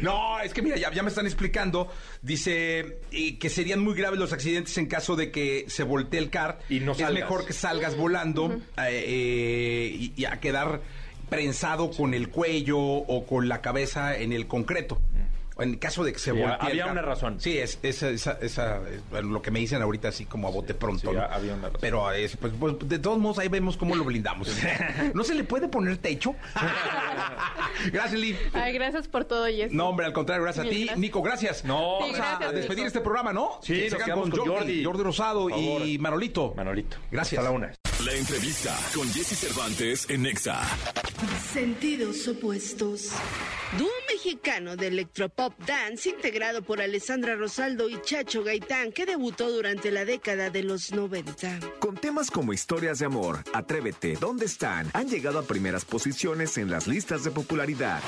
No, 0.02 0.40
es 0.40 0.54
que 0.54 0.62
mira, 0.62 0.78
ya, 0.78 0.92
ya 0.92 1.04
me 1.04 1.10
están 1.10 1.26
explicando. 1.26 1.90
Dice 2.22 3.00
eh, 3.12 3.38
que 3.38 3.50
serían 3.50 3.80
muy 3.82 3.94
graves 3.96 4.20
los 4.20 4.32
accidentes 4.34 4.78
en 4.78 4.86
caso 4.88 5.16
de 5.16 5.32
que 5.32 5.66
se 5.68 5.84
voltee 5.84 6.20
el 6.20 6.30
car. 6.30 6.60
Y 6.70 6.80
no 6.80 6.94
es 6.94 7.00
salgas. 7.00 7.14
mejor 7.14 7.46
que 7.46 7.54
salgas 7.54 7.96
volando 7.98 8.52
eh, 8.78 9.04
eh, 9.06 9.92
y, 9.94 10.14
y 10.16 10.26
a 10.26 10.40
quedar 10.40 10.82
prensado 11.30 11.92
con 11.92 12.14
el 12.14 12.30
cuello 12.30 12.78
o 12.80 13.26
con 13.26 13.48
la 13.48 13.62
cabeza 13.62 14.18
en 14.18 14.34
el 14.34 14.48
concreto. 14.48 15.00
En 15.62 15.76
caso 15.76 16.06
de 16.06 16.14
que 16.14 16.20
se 16.20 16.32
Sí, 16.32 16.38
voltee. 16.40 16.58
había 16.70 16.86
una 16.88 17.02
razón. 17.02 17.42
Sí, 17.42 17.58
es, 17.58 17.80
esa, 17.84 18.08
esa, 18.10 18.38
esa, 18.42 18.78
es, 18.88 19.24
lo 19.26 19.42
que 19.42 19.52
me 19.52 19.60
dicen 19.60 19.82
ahorita 19.82 20.08
así 20.08 20.24
como 20.24 20.48
a 20.48 20.52
bote 20.52 20.74
pronto. 20.74 21.10
Sí, 21.12 21.16
¿no? 21.18 21.22
había 21.22 21.54
una 21.54 21.64
razón. 21.64 21.80
Pero 21.82 22.10
es, 22.14 22.38
pues, 22.38 22.54
pues, 22.58 22.76
de 22.88 22.98
todos 22.98 23.20
modos 23.20 23.40
ahí 23.40 23.50
vemos 23.50 23.76
cómo 23.76 23.94
lo 23.94 24.06
blindamos. 24.06 24.48
¿No 25.14 25.22
se 25.26 25.36
le 25.36 25.44
puede 25.44 25.68
poner 25.68 25.98
techo? 25.98 26.34
Gracias, 27.92 28.20
Lee. 28.20 28.38
Ay, 28.54 28.72
gracias 28.74 29.10
por 29.10 29.26
todo, 29.26 29.48
Jess. 29.48 29.72
No, 29.74 29.90
hombre, 29.90 30.06
al 30.06 30.14
contrario, 30.14 30.44
gracias 30.44 30.66
a 30.66 30.70
ti. 30.70 30.78
gracias. 30.86 30.98
Nico, 30.98 31.22
gracias. 31.22 31.66
No, 31.66 31.98
Sí, 32.06 32.14
Vamos 32.18 32.42
a 32.48 32.52
despedir 32.54 32.78
Nico. 32.80 32.88
este 32.88 33.02
programa, 33.02 33.34
¿no? 33.34 33.60
Sí, 33.62 33.74
Que 33.74 33.90
nos 33.90 34.04
se 34.06 34.12
con 34.12 34.32
Jordi. 34.32 34.84
Jordi 34.84 35.04
Rosado 35.04 35.50
y 35.50 35.98
Manolito. 36.00 36.54
Manolito. 36.56 36.98
Gracias. 37.12 37.40
Hasta 37.40 37.52
la 37.52 37.56
una. 37.56 37.74
La 38.06 38.14
entrevista 38.14 38.78
con 38.96 39.12
Jesse 39.12 39.38
Cervantes 39.38 40.10
en 40.10 40.22
Nexa. 40.22 40.62
Sentidos 41.52 42.30
opuestos. 42.30 43.10
Dúo 43.78 43.90
mexicano 44.10 44.78
de 44.78 44.88
electropop 44.88 45.54
dance 45.66 46.10
integrado 46.10 46.62
por 46.62 46.82
Alessandra 46.82 47.36
Rosaldo 47.36 47.90
y 47.90 48.02
Chacho 48.02 48.42
Gaitán 48.42 48.94
que 48.94 49.06
debutó 49.06 49.52
durante 49.52 49.92
la 49.92 50.06
década 50.06 50.50
de 50.50 50.64
los 50.64 50.94
90. 50.94 51.60
Con 51.80 51.98
temas 51.98 52.32
como 52.32 52.54
historias 52.54 53.00
de 53.00 53.06
amor, 53.06 53.40
Atrévete, 53.54 54.18
¿dónde 54.18 54.46
están? 54.46 54.90
Han 54.94 55.10
llegado 55.10 55.38
a 55.38 55.44
primeras 55.44 55.84
posiciones 55.84 56.58
en 56.58 56.72
las 56.72 56.88
listas 56.88 57.26
de 57.26 57.32
popularidad. 57.32 58.02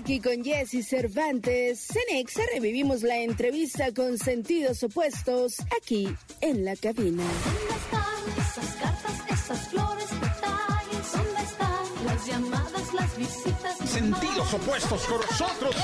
Aquí 0.00 0.18
con 0.18 0.42
Jesse 0.42 0.86
Cervantes, 0.86 1.86
Cenexa 1.92 2.42
revivimos 2.54 3.02
la 3.02 3.18
entrevista 3.18 3.92
con 3.92 4.16
sentidos 4.16 4.82
opuestos 4.82 5.56
aquí 5.76 6.08
en 6.40 6.64
la 6.64 6.74
cabina. 6.76 7.22
¿Dónde 7.22 7.74
están 7.74 8.46
esas 8.46 8.74
cartas, 8.76 9.14
esas 9.28 9.68
flores, 9.68 10.08
detalles? 10.10 11.12
¿Dónde 11.12 11.42
están 11.42 12.06
las 12.06 12.26
llamadas, 12.26 12.94
las 12.94 13.16
visitas? 13.18 13.76
Sentidos 13.90 14.54
opuestos 14.54 15.02
con 15.02 15.20
nosotros. 15.20 15.76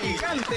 Gigante. 0.00 0.56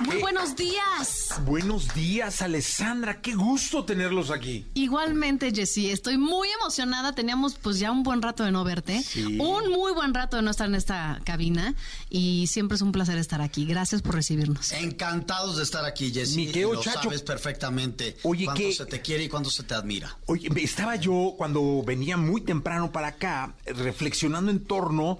Muy 0.00 0.16
buenos 0.16 0.56
días. 0.56 1.34
Buenos 1.44 1.92
días, 1.94 2.40
Alessandra. 2.40 3.20
Qué 3.20 3.34
gusto 3.34 3.84
tenerlos 3.84 4.30
aquí. 4.30 4.66
Igualmente, 4.74 5.52
Jessy, 5.54 5.90
estoy 5.90 6.16
muy 6.16 6.48
emocionada. 6.50 7.14
Teníamos 7.14 7.54
pues 7.56 7.78
ya 7.78 7.92
un 7.92 8.02
buen 8.02 8.22
rato 8.22 8.42
de 8.44 8.50
no 8.50 8.64
verte. 8.64 9.02
Un 9.38 9.70
muy 9.70 9.92
buen 9.92 10.14
rato 10.14 10.36
de 10.36 10.42
no 10.42 10.50
estar 10.50 10.68
en 10.68 10.74
esta 10.74 11.20
cabina. 11.24 11.74
Y 12.08 12.46
siempre 12.46 12.76
es 12.76 12.82
un 12.82 12.92
placer 12.92 13.18
estar 13.18 13.42
aquí. 13.42 13.66
Gracias 13.66 14.00
por 14.00 14.14
recibirnos. 14.14 14.72
Encantados 14.72 15.58
de 15.58 15.64
estar 15.64 15.84
aquí, 15.84 16.12
Jessy. 16.12 16.36
Mi 16.36 16.46
querido 16.46 16.74
Lo 16.74 16.80
Chacho. 16.80 17.02
sabes 17.02 17.22
perfectamente 17.22 18.16
Oye, 18.22 18.46
cuándo 18.46 18.60
¿qué? 18.62 18.72
se 18.72 18.86
te 18.86 19.02
quiere 19.02 19.24
y 19.24 19.28
cuándo 19.28 19.50
se 19.50 19.64
te 19.64 19.74
admira. 19.74 20.16
Oye, 20.26 20.48
estaba 20.62 20.96
yo 20.96 21.34
cuando 21.36 21.82
venía 21.84 22.16
muy 22.16 22.40
temprano 22.40 22.90
para 22.90 23.08
acá, 23.08 23.54
reflexionando 23.66 24.50
en 24.50 24.64
torno 24.64 25.18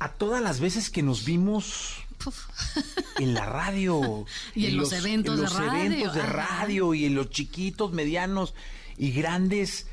a 0.00 0.08
todas 0.12 0.42
las 0.42 0.58
veces 0.60 0.90
que 0.90 1.02
nos 1.02 1.24
vimos 1.24 1.94
en 3.18 3.34
la 3.34 3.46
radio. 3.46 4.24
Y 4.54 4.66
en 4.66 4.76
los 4.76 4.92
eventos 4.92 5.34
en 5.34 5.40
de 5.40 5.42
los 5.42 5.54
radio, 5.54 5.80
eventos 5.80 6.14
de 6.14 6.20
ajá. 6.20 6.32
radio 6.32 6.94
y 6.94 7.04
en 7.04 7.14
los 7.14 7.30
chiquitos, 7.30 7.92
medianos 7.92 8.54
y 8.96 9.12
grandes 9.12 9.86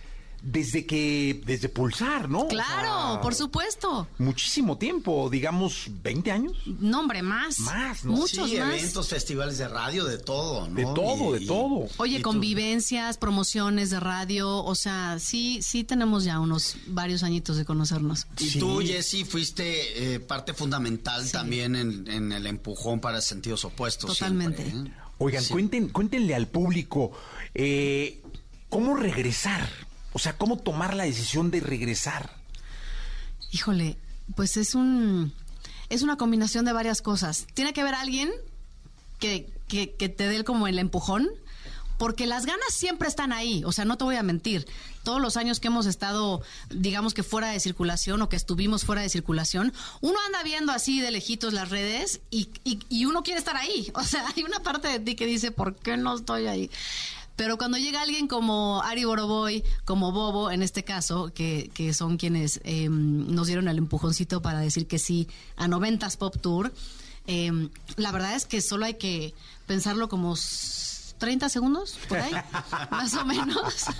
desde 0.47 0.85
que 0.85 1.41
desde 1.43 1.69
Pulsar, 1.69 2.29
¿no? 2.29 2.41
O 2.41 2.47
Claro, 2.47 3.13
sea, 3.13 3.21
por 3.21 3.33
supuesto. 3.33 4.07
Muchísimo 4.19 4.77
tiempo, 4.77 5.27
digamos 5.29 5.87
20 6.03 6.31
años. 6.31 6.53
No, 6.79 6.99
hombre, 6.99 7.23
más. 7.23 7.59
Más, 7.61 8.05
¿no? 8.05 8.11
Muchos 8.11 8.49
sí, 8.49 8.57
más. 8.57 8.73
eventos, 8.79 9.09
festivales 9.09 9.57
de 9.57 9.67
radio, 9.67 10.05
de 10.05 10.19
todo, 10.19 10.67
¿no? 10.67 10.75
De 10.75 10.83
todo, 10.83 11.35
Y- 11.35 11.39
de 11.39 11.43
y- 11.45 11.47
todo. 11.47 11.87
Oye, 11.97 12.21
convivencias, 12.21 13.17
promociones 13.17 13.89
de 13.89 13.99
radio, 13.99 14.63
o 14.63 14.75
sea, 14.75 15.17
sí, 15.19 15.59
sí 15.63 15.83
tenemos 15.83 16.23
ya 16.25 16.39
unos 16.39 16.77
varios 16.87 17.23
añitos 17.23 17.57
de 17.57 17.65
conocernos. 17.65 18.27
Y 18.39 18.59
tú, 18.59 18.81
Jessy, 18.81 19.25
fuiste 19.25 20.13
eh, 20.13 20.19
parte 20.19 20.53
fundamental 20.53 21.29
también 21.31 21.75
en, 21.75 22.07
en 22.07 22.31
el 22.31 22.45
empujón 22.45 22.99
para 22.99 23.19
sentidos 23.21 23.65
opuestos. 23.65 24.15
Totalmente. 24.19 24.63
siempre, 24.63 24.91
¿eh? 24.91 24.93
Oigan, 25.17 25.43
cuenten, 25.45 25.89
cuéntenle 25.89 26.35
al 26.35 26.47
público 26.47 27.11
eh, 27.55 28.21
cómo 28.69 28.95
regresar. 28.95 29.67
O 30.16 30.20
sea, 30.20 30.38
cómo 30.38 30.57
tomar 30.57 30.93
la 30.93 31.03
decisión 31.03 31.51
de 31.51 31.59
regresar. 31.59 32.34
Híjole, 33.51 33.97
pues 34.34 34.55
es 34.55 34.74
un 34.74 35.34
es 35.89 36.03
una 36.03 36.16
combinación 36.16 36.63
de 36.63 36.72
varias 36.72 37.01
cosas. 37.01 37.47
Tiene 37.53 37.74
que 37.74 37.82
haber 37.82 37.95
alguien 37.95 38.32
que, 39.20 39.51
que, 39.68 39.91
que 39.91 40.07
te 40.07 40.30
dé 40.30 40.45
como 40.45 40.70
el 40.70 40.80
empujón, 40.80 41.28
porque 41.97 42.28
las 42.28 42.45
ganas 42.45 42.74
siempre 42.74 43.09
están 43.09 43.34
ahí. 43.34 43.63
O 43.66 43.74
sea, 43.74 43.84
no 43.84 43.97
te 43.97 44.05
voy 44.05 44.16
a 44.16 44.24
mentir. 44.24 44.66
Todos 45.03 45.22
los 45.22 45.36
años 45.36 45.59
que 45.59 45.68
hemos 45.68 45.86
estado, 45.86 46.41
digamos 46.70 47.13
que 47.13 47.22
fuera 47.22 47.49
de 47.49 47.59
circulación 47.59 48.22
o 48.22 48.30
que 48.30 48.38
estuvimos 48.38 48.86
fuera 48.86 49.01
de 49.01 49.09
circulación, 49.09 49.74
uno 49.99 50.18
anda 50.26 50.43
viendo 50.43 50.72
así 50.72 51.01
de 51.01 51.11
lejitos 51.11 51.51
las 51.51 51.72
redes 51.72 52.22
y, 52.32 52.47
y, 52.63 52.80
y 52.88 53.03
uno 53.03 53.22
quiere 53.22 53.39
estar 53.39 53.57
ahí. 53.57 53.91
O 53.95 54.03
sea, 54.03 54.26
hay 54.34 54.43
una 54.43 54.61
parte 54.61 54.88
de 54.88 54.99
ti 55.01 55.16
que 55.16 55.26
dice, 55.26 55.51
¿por 55.51 55.76
qué 55.76 55.97
no 55.97 56.16
estoy 56.16 56.47
ahí? 56.47 56.72
Pero 57.36 57.57
cuando 57.57 57.77
llega 57.77 58.01
alguien 58.01 58.27
como 58.27 58.81
Ari 58.83 59.03
Boroboy, 59.05 59.63
como 59.83 60.11
Bobo 60.11 60.51
en 60.51 60.63
este 60.63 60.83
caso, 60.83 61.33
que, 61.33 61.69
que 61.73 61.93
son 61.93 62.17
quienes 62.17 62.61
eh, 62.63 62.88
nos 62.89 63.47
dieron 63.47 63.67
el 63.67 63.77
empujoncito 63.77 64.41
para 64.41 64.59
decir 64.59 64.88
que 64.88 64.99
sí 64.99 65.27
a 65.57 65.67
90s 65.67 66.17
Pop 66.17 66.36
Tour, 66.41 66.73
eh, 67.27 67.69
la 67.97 68.11
verdad 68.11 68.36
es 68.36 68.45
que 68.45 68.61
solo 68.61 68.86
hay 68.86 68.93
que 68.95 69.33
pensarlo 69.67 70.07
como 70.09 70.36
s- 70.36 70.93
30 71.17 71.47
segundos, 71.49 71.97
por 72.09 72.19
ahí, 72.19 72.31
más 72.91 73.13
o 73.15 73.25
menos. 73.25 73.86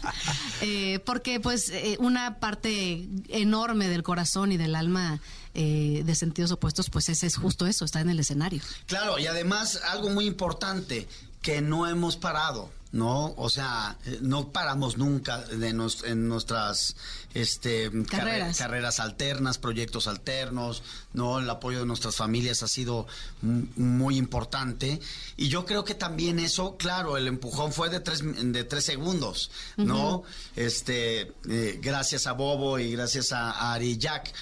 Eh, 0.61 0.99
porque 1.05 1.39
pues 1.41 1.69
eh, 1.69 1.97
una 1.99 2.39
parte 2.39 3.05
enorme 3.27 3.89
del 3.89 4.03
corazón 4.03 4.53
y 4.53 4.57
del 4.57 4.73
alma 4.73 5.19
eh, 5.53 6.01
de 6.05 6.15
sentidos 6.15 6.51
opuestos, 6.51 6.89
pues 6.89 7.09
ese 7.09 7.27
es 7.27 7.36
justo 7.36 7.67
eso, 7.67 7.83
está 7.83 7.99
en 7.99 8.09
el 8.09 8.19
escenario. 8.19 8.61
Claro, 8.86 9.19
y 9.19 9.27
además 9.27 9.79
algo 9.89 10.09
muy 10.09 10.25
importante, 10.25 11.07
que 11.45 11.61
no 11.61 11.85
hemos 11.87 12.17
parado, 12.17 12.71
¿no? 12.91 13.35
O 13.37 13.51
sea, 13.51 13.97
no 14.21 14.51
paramos 14.51 14.97
nunca 14.97 15.37
de 15.41 15.73
nos- 15.73 16.03
en 16.03 16.27
nuestras 16.27 16.95
este, 17.35 17.91
carre- 17.91 18.05
Carreras. 18.07 18.57
carreras 18.57 18.99
alternas, 18.99 19.59
proyectos 19.59 20.07
alternos, 20.07 20.81
¿no? 21.13 21.37
El 21.37 21.47
apoyo 21.47 21.81
de 21.81 21.85
nuestras 21.85 22.15
familias 22.15 22.63
ha 22.63 22.67
sido 22.67 23.05
muy 23.43 24.17
importante. 24.17 24.99
Y 25.37 25.49
yo 25.49 25.65
creo 25.67 25.83
que 25.85 25.93
también 25.93 26.39
eso, 26.39 26.77
claro, 26.77 27.15
el 27.15 27.27
empujón 27.27 27.71
fue 27.71 27.89
de 27.91 27.99
tres, 27.99 28.21
de 28.23 28.63
tres 28.63 28.83
segundos, 28.85 29.51
¿no? 29.77 30.23
Este, 30.55 31.31
eh, 31.47 31.79
gracias 31.79 32.25
a 32.25 32.31
Bobo 32.31 32.79
y 32.79 32.91
gracias 32.93 33.31
a, 33.33 33.51
a 33.51 33.73
Ari 33.75 33.91
y 33.91 33.97
Jack. 33.99 34.33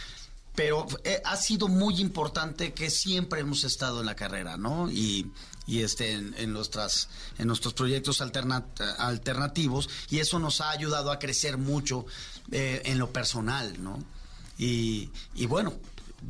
Pero 0.55 0.85
eh, 1.03 1.19
ha 1.25 1.35
sido 1.35 1.67
muy 1.67 1.99
importante 1.99 2.73
que 2.73 2.91
siempre 2.91 3.41
hemos 3.41 3.63
estado 3.63 4.01
en 4.01 4.05
la 4.05 4.15
carrera, 4.15 4.55
¿no? 4.55 4.87
Y, 4.89 5.31
y 5.65 5.81
este, 5.81 6.11
en, 6.11 6.33
en 6.37 6.51
nuestras, 6.53 7.09
en 7.37 7.47
nuestros 7.47 7.73
proyectos 7.73 8.21
alterna- 8.21 8.65
alternativos, 8.97 9.89
y 10.09 10.19
eso 10.19 10.39
nos 10.39 10.61
ha 10.61 10.71
ayudado 10.71 11.11
a 11.11 11.19
crecer 11.19 11.57
mucho 11.57 12.05
eh, 12.51 12.81
en 12.85 12.99
lo 12.99 13.11
personal, 13.11 13.81
¿no? 13.81 14.03
Y, 14.57 15.09
y 15.35 15.45
bueno, 15.45 15.73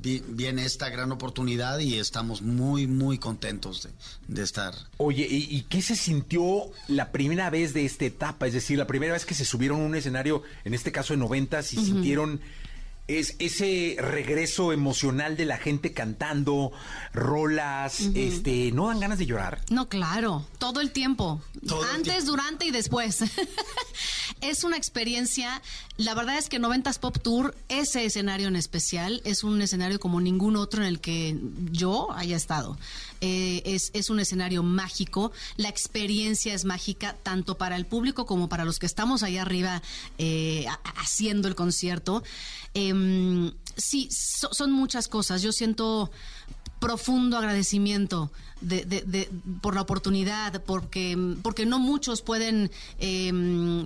vi- 0.01 0.23
viene 0.27 0.65
esta 0.65 0.89
gran 0.89 1.11
oportunidad 1.11 1.79
y 1.79 1.99
estamos 1.99 2.41
muy, 2.41 2.87
muy 2.87 3.17
contentos 3.17 3.83
de, 3.83 3.89
de 4.33 4.43
estar. 4.43 4.73
Oye, 4.97 5.27
¿y, 5.29 5.55
y 5.55 5.61
qué 5.63 5.81
se 5.81 5.95
sintió 5.95 6.71
la 6.87 7.11
primera 7.11 7.49
vez 7.49 7.73
de 7.73 7.85
esta 7.85 8.05
etapa? 8.05 8.47
Es 8.47 8.53
decir, 8.53 8.77
la 8.77 8.87
primera 8.87 9.13
vez 9.13 9.25
que 9.25 9.33
se 9.35 9.45
subieron 9.45 9.81
a 9.81 9.85
un 9.85 9.95
escenario, 9.95 10.43
en 10.63 10.73
este 10.73 10.91
caso 10.91 11.13
de 11.13 11.17
noventas, 11.17 11.73
y 11.73 11.77
sintieron 11.83 12.39
es, 13.07 13.35
ese 13.39 13.97
regreso 13.99 14.71
emocional 14.71 15.35
de 15.35 15.45
la 15.45 15.57
gente 15.57 15.93
cantando 15.93 16.71
rolas, 17.13 17.99
este, 18.15 18.71
¿no 18.71 18.87
dan 18.87 19.01
ganas 19.01 19.19
de 19.19 19.25
llorar? 19.25 19.61
No, 19.69 19.89
claro, 19.89 20.45
todo 20.57 20.79
el 20.79 20.91
tiempo. 20.91 21.41
Todo 21.67 21.83
el 21.83 21.95
Antes, 21.95 22.25
durante 22.25 22.65
y 22.65 22.71
después. 22.71 23.19
es 24.41 24.63
una 24.63 24.77
experiencia, 24.77 25.61
la 25.97 26.15
verdad 26.15 26.37
es 26.37 26.47
que 26.47 26.59
90s 26.59 26.99
Pop 26.99 27.17
Tour, 27.21 27.55
ese 27.67 28.05
escenario 28.05 28.47
en 28.47 28.55
especial, 28.55 29.21
es 29.25 29.43
un 29.43 29.61
escenario 29.61 29.99
como 29.99 30.21
ningún 30.21 30.55
otro 30.55 30.81
en 30.81 30.87
el 30.87 31.01
que 31.01 31.37
yo 31.71 32.11
haya 32.13 32.37
estado. 32.37 32.77
Eh, 33.19 33.61
es, 33.65 33.91
es 33.93 34.09
un 34.09 34.19
escenario 34.19 34.63
mágico, 34.63 35.31
la 35.57 35.69
experiencia 35.69 36.53
es 36.53 36.65
mágica 36.65 37.15
tanto 37.23 37.57
para 37.57 37.75
el 37.75 37.85
público 37.85 38.25
como 38.25 38.49
para 38.49 38.65
los 38.65 38.79
que 38.79 38.85
estamos 38.85 39.23
ahí 39.23 39.37
arriba 39.37 39.81
eh, 40.17 40.65
haciendo 40.95 41.47
el 41.47 41.55
concierto. 41.55 42.23
Em, 42.93 43.51
sí, 43.75 44.07
so- 44.11 44.53
son 44.53 44.71
muchas 44.71 45.07
cosas. 45.07 45.41
Yo 45.41 45.51
siento 45.51 46.11
profundo 46.79 47.37
agradecimiento 47.37 48.31
de, 48.63 48.85
de- 48.85 49.01
de- 49.01 49.29
por 49.61 49.75
la 49.75 49.81
oportunidad, 49.81 50.63
porque, 50.63 51.17
porque 51.41 51.65
no 51.65 51.79
muchos 51.79 52.21
pueden 52.21 52.71
eh, 52.99 53.31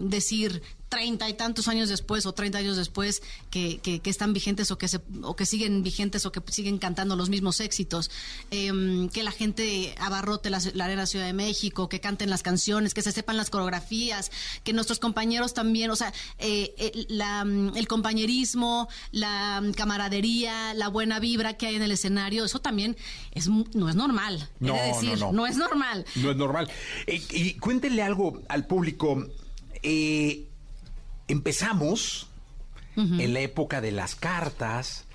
decir 0.03 0.61
treinta 0.89 1.27
y 1.27 1.33
tantos 1.33 1.67
años 1.67 1.89
después 1.89 2.25
o 2.25 2.31
treinta 2.31 2.59
años 2.59 2.77
después 2.77 3.21
que, 3.49 3.79
que- 3.79 3.99
que 3.99 4.09
están 4.09 4.31
vigentes 4.31 4.71
o 4.71 4.77
que 4.77 4.87
se, 4.87 5.01
o 5.21 5.35
que 5.35 5.45
siguen 5.45 5.83
vigentes 5.83 6.25
o 6.25 6.31
que 6.31 6.41
siguen 6.49 6.77
cantando 6.77 7.17
los 7.17 7.29
mismos 7.29 7.59
éxitos, 7.59 8.09
Eh, 8.51 8.71
que 9.11 9.21
la 9.23 9.31
gente 9.31 9.93
abarrote 9.99 10.49
la, 10.49 10.61
la 10.73 10.85
arena 10.85 11.05
Ciudad 11.05 11.25
de 11.25 11.33
México, 11.33 11.89
que 11.89 11.99
canten 11.99 12.29
las 12.29 12.41
canciones, 12.41 12.93
que 12.93 13.01
se 13.01 13.11
sepan 13.11 13.35
las 13.35 13.49
coreografías, 13.49 14.31
que 14.63 14.71
nuestros 14.71 14.99
compañeros 14.99 15.53
también, 15.53 15.91
o 15.91 15.95
sea, 15.97 16.13
eh, 16.39 16.73
eh, 16.77 17.05
la, 17.09 17.41
el 17.75 17.87
compañerismo, 17.89 18.87
la 19.11 19.61
camaradería, 19.75 20.73
la 20.73 20.87
buena 20.87 21.19
vibra 21.19 21.55
que 21.57 21.67
hay 21.67 21.75
en 21.75 21.81
el 21.83 21.91
escenario, 21.91 22.45
eso 22.45 22.59
también 22.59 22.95
es, 23.33 23.47
no 23.49 23.89
es 23.89 23.95
normal. 23.95 24.47
No, 24.67 24.75
de 24.75 24.87
decir, 24.87 25.19
no, 25.19 25.31
no. 25.31 25.47
es 25.47 25.57
normal. 25.57 26.05
No 26.15 26.31
es 26.31 26.37
normal. 26.37 26.69
Eh, 27.05 27.21
y 27.31 27.53
cuéntenle 27.55 28.01
algo 28.03 28.41
al 28.49 28.65
público. 28.67 29.25
Eh, 29.83 30.47
empezamos 31.27 32.27
en 32.95 33.31
la 33.33 33.41
época 33.41 33.79
de 33.79 33.91
las 33.91 34.15
cartas, 34.15 35.05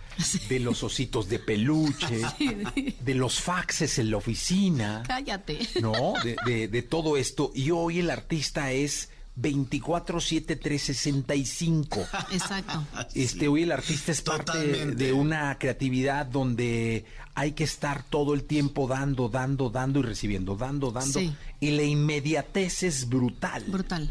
de 0.48 0.61
los 0.61 0.84
ositos 0.84 1.28
de 1.28 1.40
peluche, 1.40 2.20
de 3.00 3.14
los 3.14 3.40
faxes 3.40 3.98
en 3.98 4.11
la 4.12 4.18
oficina, 4.18 5.03
Cállate. 5.07 5.59
¿no? 5.80 6.14
De, 6.22 6.36
de- 6.46 6.68
de 6.68 6.82
todo 6.82 7.16
esto. 7.16 7.50
Y 7.55 7.70
hoy 7.72 7.98
el 7.98 8.09
artista 8.11 8.70
es 8.70 9.09
24-7-365. 9.40 12.06
Exacto. 12.32 12.84
Este, 13.14 13.48
hoy 13.48 13.62
el 13.64 13.72
artista 13.72 14.12
es 14.12 14.22
parte 14.22 14.86
de 14.94 15.12
una 15.12 15.58
creatividad 15.58 16.26
donde 16.26 17.04
hay 17.34 17.52
que 17.52 17.64
estar 17.64 18.02
todo 18.04 18.34
el 18.34 18.44
tiempo 18.44 18.86
dando, 18.86 19.28
dando, 19.28 19.70
dando 19.70 20.00
y 20.00 20.02
recibiendo, 20.02 20.56
dando, 20.56 20.90
dando. 20.90 21.18
Sí. 21.18 21.34
Y 21.60 21.70
la 21.72 21.82
inmediatez 21.82 22.82
es 22.82 23.08
brutal. 23.08 23.64
Brutal. 23.66 24.10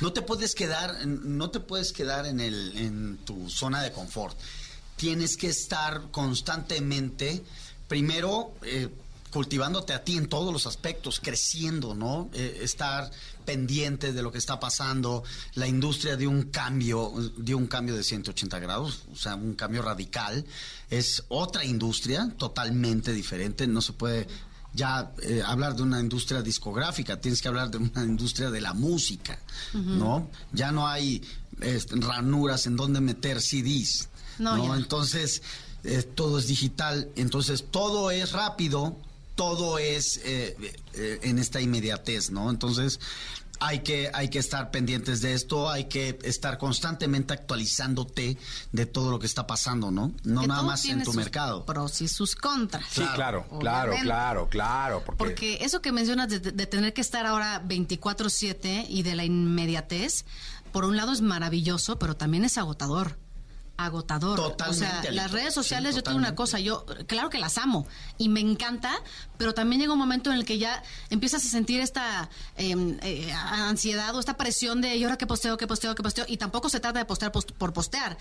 No 0.00 0.12
te 0.12 0.22
puedes 0.22 0.54
quedar, 0.54 0.96
en- 1.02 1.36
no 1.38 1.50
te 1.50 1.60
puedes 1.60 1.92
quedar 1.92 2.26
en 2.26 2.40
el, 2.40 2.76
en 2.76 3.18
tu 3.24 3.48
zona 3.48 3.82
de 3.82 3.92
confort. 3.92 4.36
Tienes 4.96 5.36
que 5.36 5.48
estar 5.48 6.10
constantemente, 6.10 7.42
primero, 7.88 8.52
eh, 8.62 8.88
cultivándote 9.30 9.92
a 9.94 10.04
ti 10.04 10.16
en 10.18 10.28
todos 10.28 10.52
los 10.52 10.66
aspectos, 10.66 11.18
creciendo, 11.20 11.94
¿no? 11.94 12.28
Eh, 12.34 12.58
estar 12.62 13.10
pendiente 13.44 14.12
de 14.12 14.22
lo 14.22 14.32
que 14.32 14.38
está 14.38 14.58
pasando, 14.58 15.24
la 15.54 15.66
industria 15.66 16.16
de 16.16 16.26
un 16.26 16.44
cambio, 16.44 17.12
de 17.36 17.54
un 17.54 17.66
cambio 17.66 17.96
de 17.96 18.02
180 18.02 18.58
grados, 18.58 19.02
o 19.12 19.16
sea, 19.16 19.34
un 19.34 19.54
cambio 19.54 19.82
radical. 19.82 20.44
Es 20.90 21.24
otra 21.28 21.64
industria 21.64 22.32
totalmente 22.36 23.12
diferente, 23.12 23.66
no 23.66 23.80
se 23.80 23.92
puede 23.92 24.26
ya 24.74 25.12
eh, 25.22 25.42
hablar 25.44 25.76
de 25.76 25.82
una 25.82 26.00
industria 26.00 26.42
discográfica, 26.42 27.20
tienes 27.20 27.42
que 27.42 27.48
hablar 27.48 27.70
de 27.70 27.78
una 27.78 28.04
industria 28.04 28.50
de 28.50 28.60
la 28.60 28.72
música, 28.72 29.38
¿no? 29.74 30.30
Ya 30.52 30.72
no 30.72 30.88
hay 30.88 31.22
ranuras 31.90 32.66
en 32.66 32.76
donde 32.76 33.00
meter 33.00 33.40
CDs, 33.40 34.08
No, 34.38 34.56
¿no? 34.56 34.74
Entonces, 34.74 35.42
eh, 35.84 36.02
todo 36.02 36.38
es 36.38 36.46
digital, 36.46 37.10
entonces 37.16 37.66
todo 37.70 38.10
es 38.10 38.32
rápido, 38.32 38.96
todo 39.42 39.78
es 39.78 40.20
eh, 40.24 40.56
eh, 40.94 41.18
en 41.22 41.40
esta 41.40 41.60
inmediatez, 41.60 42.30
¿no? 42.30 42.48
Entonces, 42.48 43.00
hay 43.58 43.80
que, 43.80 44.08
hay 44.14 44.28
que 44.28 44.38
estar 44.38 44.70
pendientes 44.70 45.20
de 45.20 45.34
esto, 45.34 45.68
hay 45.68 45.86
que 45.86 46.16
estar 46.22 46.58
constantemente 46.58 47.34
actualizándote 47.34 48.38
de 48.70 48.86
todo 48.86 49.10
lo 49.10 49.18
que 49.18 49.26
está 49.26 49.44
pasando, 49.44 49.90
¿no? 49.90 50.12
No 50.22 50.42
Que 50.42 50.46
nada 50.46 50.62
más 50.62 50.84
en 50.84 51.00
tu 51.00 51.06
sus 51.06 51.16
mercado. 51.16 51.64
Pros 51.64 52.00
y 52.02 52.06
sus 52.06 52.36
contras. 52.36 52.84
Sí, 52.88 53.04
claro, 53.16 53.44
claro, 53.58 53.94
claro, 54.00 54.48
claro. 54.48 55.02
Porque, 55.04 55.18
Porque 55.18 55.58
eso 55.64 55.82
que 55.82 55.90
mencionas 55.90 56.28
de, 56.28 56.38
de 56.38 56.66
tener 56.68 56.92
que 56.92 57.00
estar 57.00 57.26
ahora 57.26 57.64
24/7 57.66 58.86
y 58.88 59.02
de 59.02 59.16
la 59.16 59.24
inmediatez, 59.24 60.24
por 60.70 60.84
un 60.84 60.96
lado 60.96 61.12
es 61.12 61.20
maravilloso, 61.20 61.98
pero 61.98 62.16
también 62.16 62.44
es 62.44 62.58
agotador. 62.58 63.18
Agotador. 63.76 64.36
Totalmente, 64.38 64.70
O 64.70 64.88
sea, 64.88 64.98
Alito. 65.00 65.14
las 65.14 65.30
redes 65.32 65.48
Sí, 65.48 65.54
sociales, 65.54 65.94
yo 65.96 66.02
tengo 66.02 66.18
una 66.18 66.34
cosa, 66.34 66.60
yo 66.60 66.84
claro 67.06 67.30
que 67.30 67.38
las 67.38 67.58
amo 67.58 67.86
y 68.18 68.28
me 68.28 68.40
encanta, 68.40 68.92
pero 69.38 69.54
también 69.54 69.80
llega 69.80 69.92
un 69.92 69.98
momento 69.98 70.30
en 70.30 70.36
el 70.38 70.44
que 70.44 70.58
ya 70.58 70.82
empiezas 71.10 71.44
a 71.44 71.48
sentir 71.48 71.80
esta 71.80 72.30
eh, 72.56 72.74
eh, 73.02 73.32
ansiedad 73.32 74.14
o 74.14 74.20
esta 74.20 74.36
presión 74.36 74.80
de, 74.80 74.94
¿y 74.96 75.02
ahora 75.04 75.18
qué 75.18 75.26
posteo, 75.26 75.56
qué 75.56 75.66
posteo, 75.66 75.94
qué 75.94 76.02
posteo? 76.02 76.24
Y 76.28 76.36
tampoco 76.36 76.68
se 76.68 76.78
trata 76.80 76.98
de 77.00 77.04
postear 77.06 77.32
post- 77.32 77.52
por 77.52 77.72
postear, 77.72 78.16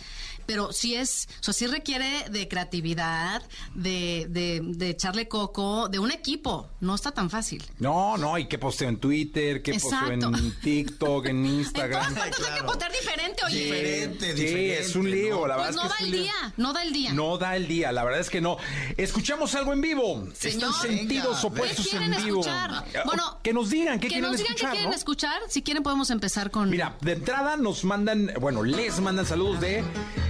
pero 0.46 0.74
sí 0.74 0.96
es, 0.96 1.28
o 1.42 1.44
sea, 1.44 1.54
sí 1.54 1.68
requiere 1.68 2.30
de 2.30 2.48
creatividad, 2.48 3.44
de, 3.76 4.26
de, 4.30 4.62
de 4.64 4.90
echarle 4.90 5.28
coco, 5.28 5.90
de 5.90 6.00
un 6.00 6.12
equipo, 6.12 6.70
no 6.80 6.96
está 6.96 7.12
tan 7.12 7.30
fácil. 7.30 7.64
no, 7.80 8.18
no, 8.18 8.38
y 8.38 8.48
qué 8.48 8.58
posteo 8.58 8.90
en 8.90 8.98
Twitter, 9.00 9.62
qué 9.62 9.74
posteo 9.80 10.12
en 10.12 10.52
TikTok, 10.62 11.26
en 11.28 11.46
En 11.46 11.46
Instagram. 11.46 12.14
todas 12.14 12.30
partes 12.30 12.46
hay 12.48 12.56
que 12.60 12.64
postear 12.64 12.92
diferente, 12.92 13.46
oye. 13.46 13.64
Diferente, 13.64 14.36
Sí, 14.36 14.42
diferente, 14.44 14.80
es 14.80 14.96
un 14.96 15.12
lío, 15.12 15.36
¿no? 15.36 15.41
La 15.48 15.58
Pues 15.58 15.76
no 15.76 15.84
es 15.84 15.90
da 15.90 15.96
que 15.98 16.04
el 16.06 16.12
día, 16.12 16.34
no 16.58 16.74
da 16.74 16.84
el 16.84 16.94
día. 16.94 17.14
No 17.14 17.38
da 17.38 17.56
el 17.56 17.68
día, 17.68 17.92
la 17.92 18.04
verdad 18.04 18.20
es 18.22 18.30
que 18.30 18.42
no. 18.42 18.58
Escuchamos 18.98 19.54
algo 19.56 19.74
en 19.74 19.82
vivo. 19.82 20.28
Señor. 20.34 20.70
Están 20.72 20.90
sentidos 20.90 21.44
opuestos 21.44 21.86
¿Qué 21.86 21.92
quieren 21.92 22.14
en 22.14 22.24
vivo. 22.26 22.40
escuchar? 22.42 22.86
Eh, 22.94 23.00
Bueno, 23.06 23.40
que 23.44 23.54
nos 23.54 23.70
digan 23.70 24.00
qué 24.00 24.08
que 24.08 24.14
quieren 24.16 24.30
nos 24.32 24.38
digan 24.38 24.54
escuchar. 24.54 24.70
qué 24.72 24.76
quieren 24.76 24.90
¿no? 24.92 24.96
escuchar. 24.98 25.42
Si 25.50 25.62
quieren 25.62 25.84
podemos 25.84 26.10
empezar 26.10 26.52
con... 26.52 26.70
Mira, 26.70 26.96
de 27.02 27.14
entrada 27.14 27.58
nos 27.58 27.84
mandan, 27.84 28.32
bueno, 28.40 28.64
les 28.64 29.00
mandan 29.00 29.26
saludos 29.26 29.60
de 29.62 29.84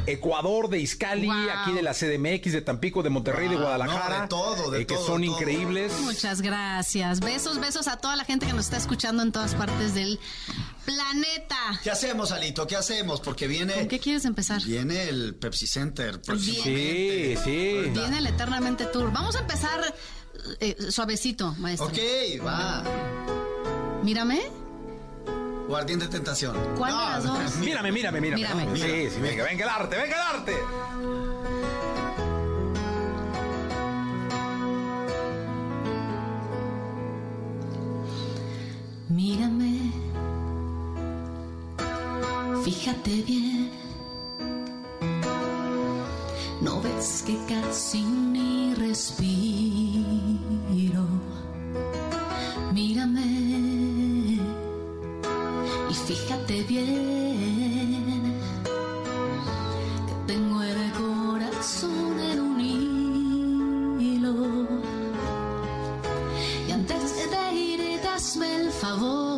Ecuador, 0.05 0.69
de 0.69 0.79
Izcali, 0.79 1.27
Wow. 1.27 1.35
aquí 1.57 1.71
de 1.73 1.81
la 1.81 1.93
CDMX, 1.93 2.51
de 2.53 2.61
Tampico, 2.61 3.03
de 3.03 3.09
Monterrey, 3.09 3.47
de 3.47 3.55
Wow, 3.55 3.63
Guadalajara. 3.63 4.15
no, 4.17 4.21
de 4.23 4.27
todo, 4.27 4.71
de 4.71 4.81
eh, 4.81 4.85
que 4.87 4.95
todo, 4.95 5.05
son 5.05 5.21
de 5.21 5.27
todo. 5.27 5.37
increíbles. 5.39 5.93
Muchas 6.01 6.41
gracias. 6.41 7.19
Besos, 7.19 7.59
besos 7.59 7.87
a 7.87 7.97
toda 7.97 8.15
la 8.15 8.25
gente 8.25 8.45
que 8.45 8.53
nos 8.53 8.65
está 8.65 8.77
escuchando 8.77 9.23
en 9.23 9.31
todas 9.31 9.55
partes 9.55 9.93
del 9.93 10.19
planeta. 10.85 11.79
¿Qué 11.83 11.91
hacemos, 11.91 12.31
Alito? 12.31 12.65
¿Qué 12.67 12.75
hacemos? 12.75 13.21
Porque 13.21 13.47
viene, 13.47 13.73
¿Con 13.73 13.87
qué 13.87 13.99
quieres 13.99 14.25
empezar? 14.25 14.61
viene 14.63 15.09
el 15.09 15.35
Pepsi 15.35 15.67
Center 15.67 16.15
Sí, 16.15 16.21
próximamente. 16.25 17.39
sí. 17.43 17.89
Viene 17.93 18.17
el 18.17 18.27
Eternamente 18.27 18.85
Tour. 18.85 19.11
Vamos 19.11 19.35
a 19.35 19.39
empezar 19.39 19.93
eh, 20.59 20.75
suavecito, 20.89 21.53
maestro. 21.59 21.87
Ok, 21.87 21.97
va. 22.45 22.83
Mírame. 24.03 24.41
O 25.69 25.75
Ardiente 25.75 26.07
Tentación. 26.07 26.57
¿Cuál 26.77 26.91
de 26.91 26.97
las 26.97 27.23
dos? 27.23 27.55
Mírame, 27.57 27.91
mírame, 27.91 28.19
mírame. 28.19 28.41
Mírame. 28.41 28.65
¿no? 28.65 28.75
Sí, 28.75 29.09
sí, 29.13 29.21
venga, 29.21 29.43
venga 29.45 29.63
el 29.63 29.69
arte, 29.69 29.95
venga 29.95 30.15
el 30.15 30.35
arte. 30.39 30.55
Mírame, 39.09 39.70
fíjate 42.63 43.21
bien. 43.23 43.71
No 46.61 46.81
ves 46.81 47.23
que 47.25 47.37
casi 47.47 48.01
ni 48.03 48.73
respiro. 48.75 49.11
Mírame 52.73 53.25
y 55.89 55.93
fíjate 55.93 56.63
bien 56.63 58.33
que 60.07 60.33
tengo 60.33 60.61
el 60.61 60.91
corazón 60.93 62.19
en 62.19 62.39
un 62.39 62.61
hilo. 63.99 64.33
Y 66.67 66.71
antes 66.71 67.15
de 67.31 67.53
ir, 67.55 67.99
hazme 68.07 68.55
el 68.55 68.71
favor 68.71 69.30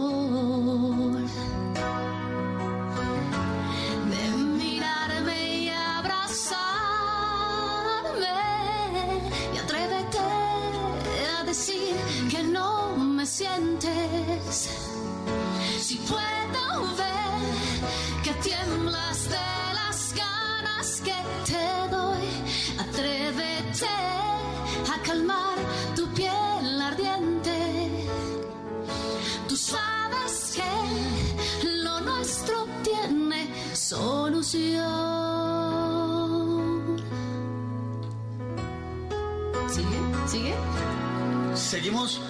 ¿Seguimos? 41.83 42.21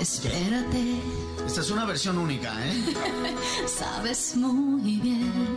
Espérate. 0.00 1.02
Esta 1.46 1.60
es 1.60 1.70
una 1.70 1.84
versión 1.84 2.16
única, 2.16 2.54
¿eh? 2.66 2.82
Sabes 3.66 4.34
muy 4.36 5.00
bien 5.00 5.51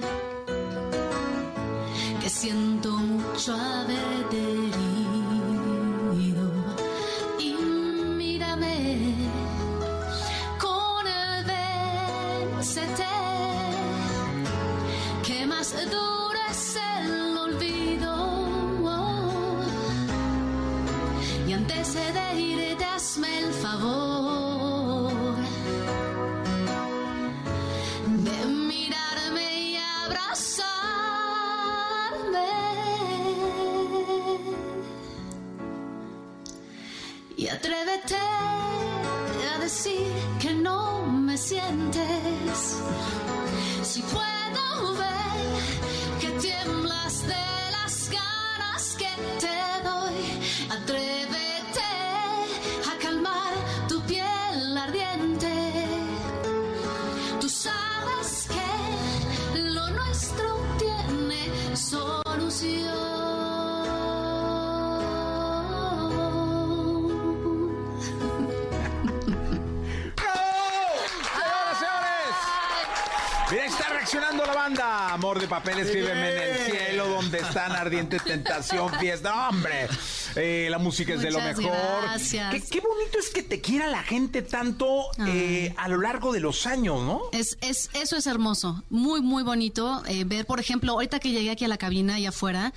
Papel, 75.75 75.87
escríbeme 75.87 76.31
en 76.31 76.37
el 76.37 76.57
cielo 76.71 77.07
donde 77.09 77.39
están 77.39 77.71
ardiente 77.73 78.19
tentación, 78.19 78.91
fiesta. 78.99 79.49
¡Hombre! 79.49 79.87
Eh, 80.35 80.67
la 80.69 80.77
música 80.77 81.13
es 81.13 81.21
de 81.21 81.31
lo 81.31 81.41
mejor. 81.41 81.71
gracias. 82.03 82.53
Qué, 82.53 82.61
qué 82.61 82.79
bonito 82.79 83.19
es 83.19 83.29
que 83.29 83.43
te 83.43 83.61
quiera 83.61 83.87
la 83.87 84.03
gente 84.03 84.41
tanto 84.41 85.09
eh, 85.27 85.73
a 85.77 85.87
lo 85.87 85.99
largo 85.99 86.31
de 86.33 86.39
los 86.39 86.65
años, 86.65 87.01
¿no? 87.01 87.21
Es, 87.31 87.57
es, 87.61 87.89
eso 87.93 88.17
es 88.17 88.27
hermoso, 88.27 88.83
muy, 88.89 89.21
muy 89.21 89.43
bonito 89.43 90.03
eh, 90.07 90.23
ver, 90.25 90.45
por 90.45 90.59
ejemplo, 90.59 90.93
ahorita 90.93 91.19
que 91.19 91.31
llegué 91.31 91.51
aquí 91.51 91.65
a 91.65 91.67
la 91.67 91.77
cabina 91.77 92.19
y 92.19 92.25
afuera, 92.25 92.73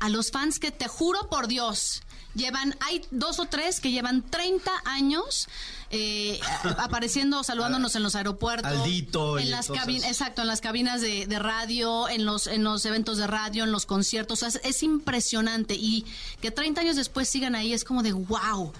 a 0.00 0.08
los 0.08 0.30
fans 0.30 0.58
que 0.58 0.70
te 0.70 0.88
juro 0.88 1.28
por 1.28 1.46
Dios, 1.48 2.02
llevan, 2.34 2.76
hay 2.80 3.02
dos 3.10 3.38
o 3.38 3.46
tres 3.46 3.80
que 3.80 3.90
llevan 3.90 4.22
30 4.22 4.70
años 4.84 5.48
eh, 5.90 6.40
apareciendo, 6.78 7.42
saludándonos 7.42 7.96
en 7.96 8.02
los 8.02 8.14
aeropuertos. 8.14 8.70
Aldito 8.70 9.38
en 9.38 9.50
las 9.50 9.68
cabinas, 9.68 10.08
exacto, 10.08 10.42
en 10.42 10.48
las 10.48 10.60
cabinas 10.60 11.00
de, 11.00 11.26
de 11.26 11.38
radio, 11.38 12.08
en 12.08 12.24
los, 12.24 12.46
en 12.46 12.64
los 12.64 12.84
eventos 12.86 13.18
de 13.18 13.26
radio, 13.26 13.64
en 13.64 13.72
los 13.72 13.86
conciertos. 13.86 14.42
O 14.42 14.50
sea, 14.50 14.60
es, 14.60 14.60
es 14.64 14.82
impresionante. 14.82 15.74
Y 15.74 16.06
que 16.40 16.50
30 16.50 16.80
años 16.80 16.96
después 16.96 17.28
sigan 17.28 17.54
ahí 17.54 17.72
es 17.72 17.84
como 17.84 18.02
de 18.02 18.12
wow. 18.12 18.72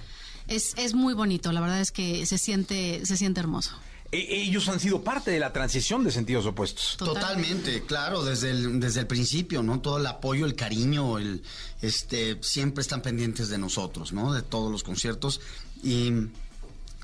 Es, 0.47 0.75
es 0.77 0.95
muy 0.95 1.15
bonito, 1.15 1.53
la 1.53 1.61
verdad 1.61 1.81
es 1.81 1.93
que 1.93 2.27
se 2.27 2.37
siente, 2.37 3.07
se 3.07 3.17
siente 3.17 3.41
hermoso. 3.41 3.73
E- 4.13 4.43
ellos 4.43 4.69
han 4.69 4.81
sido 4.81 5.03
parte 5.03 5.31
de 5.31 5.39
la 5.39 5.53
transición 5.53 6.03
de 6.05 6.11
sentidos 6.11 6.47
opuestos. 6.47 6.97
Totalmente, 6.99 7.85
claro, 7.85 8.25
desde 8.25 8.51
el, 8.51 8.81
desde 8.81 9.01
el 9.01 9.07
principio, 9.07 9.63
¿no? 9.63 9.81
Todo 9.81 9.99
el 9.99 10.07
apoyo, 10.07 10.47
el 10.47 10.55
cariño, 10.57 11.19
el, 11.19 11.43
este, 11.81 12.39
siempre 12.43 12.83
están 12.83 13.03
pendientes 13.03 13.49
de 13.49 13.59
nosotros, 13.59 14.13
¿no? 14.13 14.33
De 14.33 14.43
todos 14.43 14.71
los 14.73 14.83
conciertos 14.83 15.41
y, 15.83 16.13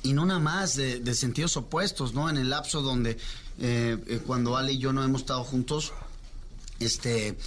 y 0.03 0.13
no 0.13 0.27
nada 0.27 0.41
más 0.41 0.75
de, 0.77 1.01
de 1.01 1.15
sentidos 1.15 1.57
opuestos, 1.57 2.13
¿no? 2.13 2.29
En 2.29 2.37
el 2.39 2.51
lapso 2.51 2.83
donde 2.83 3.19
eh, 3.61 3.97
eh, 4.07 4.21
cuando 4.27 4.57
Ale 4.57 4.73
y 4.73 4.79
yo 4.79 4.93
no 4.93 5.05
hemos 5.05 5.23
estado 5.23 5.45
juntos, 5.45 5.93
este, 6.81 7.39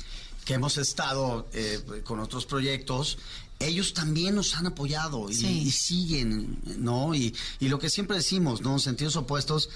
que 0.45 0.53
hemos 0.53 0.78
estado 0.78 1.47
eh, 1.53 1.80
con 2.03 2.20
otros 2.20 2.45
proyectos, 2.45 3.18
ellos 3.60 3.93
también 3.93 4.36
nos 4.36 4.55
han 4.55 4.68
apoyado 4.68 5.30
y, 5.30 5.36
Sí. 5.36 5.62
y 5.66 5.72
siguen, 5.72 6.60
¿no? 6.78 7.14
Y, 7.14 7.36
y 7.60 7.68
lo 7.68 7.78
que 7.80 7.89
siempre 7.89 8.18
decimos, 8.18 8.62
¿no? 8.62 8.80
Sentidos 8.80 9.16
opuestos 9.18 9.70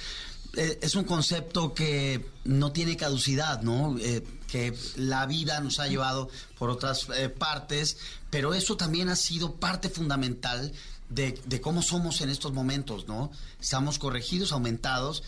eh, 0.55 0.79
es 0.81 0.95
un 0.95 1.03
concepto 1.03 1.73
que 1.73 2.25
no 2.45 2.71
tiene 2.71 2.95
caducidad, 2.95 3.61
¿no? 3.61 3.97
Eh, 3.99 4.23
que 4.47 4.73
la 4.97 5.25
vida 5.25 5.59
nos 5.61 5.79
ha 5.79 5.87
llevado 5.87 6.29
por 6.59 6.69
otras 6.69 7.07
eh, 7.15 7.27
partes, 7.27 7.97
pero 8.29 8.53
eso 8.53 8.77
también 8.77 9.09
ha 9.09 9.15
sido 9.15 9.55
parte 9.55 9.89
fundamental 9.89 10.71
de, 11.09 11.39
de 11.45 11.61
cómo 11.61 11.81
somos 11.81 12.21
en 12.21 12.29
estos 12.29 12.53
momentos, 12.53 13.07
¿no? 13.07 13.31
Estamos 13.61 13.99
corregidos, 13.99 14.51
aumentados, 14.51 15.23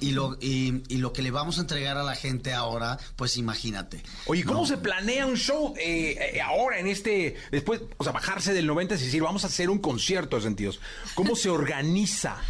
y 0.00 0.12
lo, 0.12 0.36
y, 0.40 0.82
y 0.88 0.98
lo 0.98 1.12
que 1.12 1.22
le 1.22 1.30
vamos 1.30 1.58
a 1.58 1.62
entregar 1.62 1.96
a 1.96 2.02
la 2.02 2.14
gente 2.14 2.52
ahora, 2.52 2.98
pues 3.16 3.36
imagínate. 3.36 4.02
Oye, 4.26 4.44
¿cómo 4.44 4.60
¿no? 4.60 4.66
se 4.66 4.76
planea 4.76 5.26
un 5.26 5.36
show 5.36 5.74
eh, 5.78 6.34
eh, 6.34 6.40
ahora 6.40 6.78
en 6.78 6.86
este, 6.86 7.36
después, 7.50 7.80
o 7.96 8.04
sea, 8.04 8.12
bajarse 8.12 8.52
del 8.52 8.66
90 8.66 8.94
es 8.94 9.00
decir, 9.02 9.22
vamos 9.22 9.44
a 9.44 9.46
hacer 9.46 9.70
un 9.70 9.78
concierto 9.78 10.36
de 10.36 10.42
sentidos? 10.42 10.80
¿Cómo 11.14 11.36
se 11.36 11.50
organiza? 11.50 12.36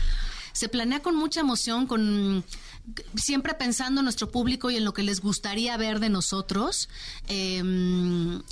Se 0.52 0.68
planea 0.68 1.00
con 1.00 1.14
mucha 1.14 1.40
emoción, 1.40 1.86
con 1.86 2.44
siempre 3.14 3.54
pensando 3.54 4.00
en 4.00 4.04
nuestro 4.04 4.30
público 4.32 4.68
y 4.70 4.76
en 4.76 4.84
lo 4.84 4.92
que 4.92 5.04
les 5.04 5.20
gustaría 5.20 5.76
ver 5.76 6.00
de 6.00 6.08
nosotros. 6.08 6.88
eh, 7.28 7.62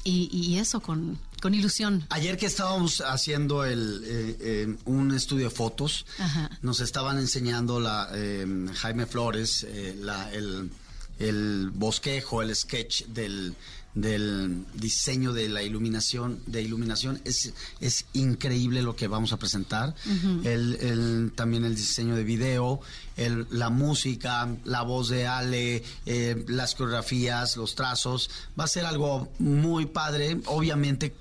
y, 0.04 0.28
y 0.32 0.58
eso, 0.58 0.80
con, 0.80 1.18
con 1.40 1.54
ilusión. 1.54 2.04
Ayer 2.10 2.36
que 2.36 2.46
estábamos 2.46 3.00
haciendo 3.00 3.64
el, 3.64 4.02
eh, 4.04 4.36
eh, 4.40 4.76
un 4.84 5.14
estudio 5.14 5.44
de 5.48 5.50
fotos, 5.54 6.04
Ajá. 6.18 6.50
nos 6.62 6.80
estaban 6.80 7.18
enseñando 7.18 7.80
la 7.80 8.08
eh, 8.14 8.46
Jaime 8.74 9.06
Flores 9.06 9.64
eh, 9.68 9.96
la- 10.00 10.32
el, 10.32 10.70
el 11.18 11.70
bosquejo, 11.74 12.42
el 12.42 12.54
sketch 12.54 13.06
del, 13.06 13.54
del 13.94 14.64
diseño 14.74 15.32
de 15.32 15.48
la 15.48 15.62
iluminación, 15.64 16.40
de 16.46 16.62
iluminación. 16.62 17.20
Es, 17.24 17.52
es 17.80 18.04
increíble 18.12 18.82
lo 18.82 18.94
que 18.94 19.08
vamos 19.08 19.32
a 19.32 19.36
presentar. 19.36 19.94
El- 20.44 20.76
el- 20.80 21.32
también 21.34 21.64
el 21.64 21.74
diseño 21.74 22.14
de 22.14 22.22
video, 22.22 22.80
el- 23.16 23.46
la 23.50 23.68
música, 23.70 24.48
la 24.64 24.82
voz 24.82 25.08
de 25.08 25.26
Ale, 25.26 25.82
las 26.46 26.74
coreografías, 26.76 27.56
los 27.56 27.74
trazos. 27.74 28.30
Va 28.58 28.64
a 28.64 28.68
ser 28.68 28.86
algo 28.86 29.32
muy 29.40 29.86
padre, 29.86 30.40
obviamente 30.46 31.14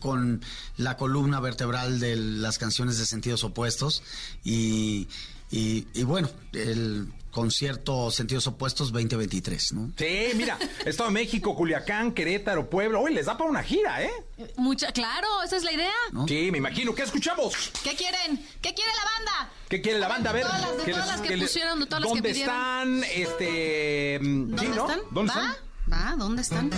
con 0.00 0.42
la 0.76 0.96
columna 0.96 1.40
vertebral 1.40 2.00
de 2.00 2.16
las 2.16 2.58
canciones 2.58 2.98
de 2.98 3.06
sentidos 3.06 3.44
opuestos 3.44 4.02
y, 4.44 5.08
y- 5.50 5.86
y 5.94 6.02
bueno, 6.04 6.28
el 6.52 7.12
concierto 7.30 8.10
Sentidos 8.10 8.46
Opuestos 8.46 8.92
2023, 8.92 9.72
¿no? 9.72 9.90
Sí, 9.96 10.28
mira, 10.36 10.58
Estado 10.84 11.08
de 11.08 11.14
México, 11.14 11.56
Culiacán, 11.56 12.12
Querétaro, 12.12 12.68
Puebla. 12.68 12.98
Oye, 12.98 13.14
les 13.14 13.24
da 13.24 13.38
para 13.38 13.48
una 13.48 13.62
gira, 13.62 14.02
¿eh? 14.02 14.10
Mucha, 14.56 14.92
claro, 14.92 15.26
esa 15.42 15.56
es 15.56 15.62
la 15.64 15.72
idea. 15.72 15.92
Sí, 16.28 16.50
me 16.52 16.58
imagino. 16.58 16.94
¿Qué 16.94 17.02
escuchamos? 17.04 17.54
¿Qué 17.82 17.94
quieren? 17.96 18.36
¿Qué 18.60 18.74
quiere 18.74 18.90
la 18.94 19.04
banda? 19.04 19.52
¿Qué 19.70 19.80
quiere 19.80 19.98
la 19.98 20.08
banda? 20.08 20.28
A 20.28 20.32
ver. 20.34 20.42
todas 20.42 20.60
las- 20.60 20.76
de 20.76 20.84
¿qué 20.84 20.90
todas 20.92 21.06
las 21.06 21.20
que 21.22 21.36
les- 21.38 21.48
pusieron, 21.48 21.80
de 21.80 21.86
todas 21.86 22.00
las 22.02 22.12
que 22.12 22.16
¿Dónde 22.18 22.28
pidieron. 22.28 22.54
están? 22.54 23.04
Este. 23.04 24.18
¿Dónde 24.22 24.62
sí, 24.62 24.68
¿no? 24.68 24.90
están? 24.90 25.00
¿Dónde 25.10 25.32
¿Va? 25.32 25.40
están? 25.40 25.56
¿Va? 25.90 26.16
¿Dónde 26.18 26.42
están? 26.42 26.70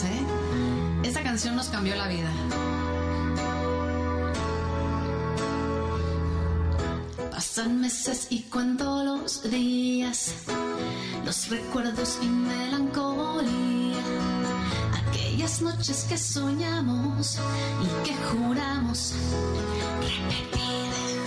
¿Eh? 0.00 0.26
Esta 1.04 1.22
canción 1.22 1.54
nos 1.54 1.68
cambió 1.68 1.94
la 1.96 2.08
vida. 2.08 2.30
Pasan 7.30 7.80
meses 7.80 8.28
y 8.30 8.44
cuento 8.44 9.04
los 9.04 9.42
días, 9.50 10.34
los 11.26 11.50
recuerdos 11.50 12.18
y 12.22 12.26
melancolía. 12.26 14.02
Aquellas 15.08 15.60
noches 15.60 16.06
que 16.08 16.16
soñamos 16.16 17.38
y 17.82 18.06
que 18.06 18.14
juramos 18.30 19.14
repetir. 20.00 21.20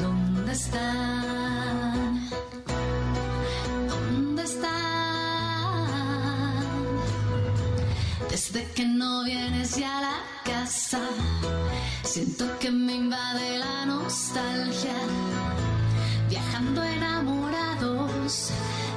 ¿Dónde 0.00 0.52
están? 0.52 1.21
Desde 8.52 8.70
que 8.74 8.84
no 8.84 9.24
vienes 9.24 9.76
ya 9.76 9.96
a 9.96 10.00
la 10.02 10.18
casa, 10.44 11.00
siento 12.02 12.44
que 12.58 12.70
me 12.70 12.96
invade 12.96 13.58
la 13.58 13.86
nostalgia. 13.86 14.94
Viajando 16.28 16.82
enamorados, 16.82 18.50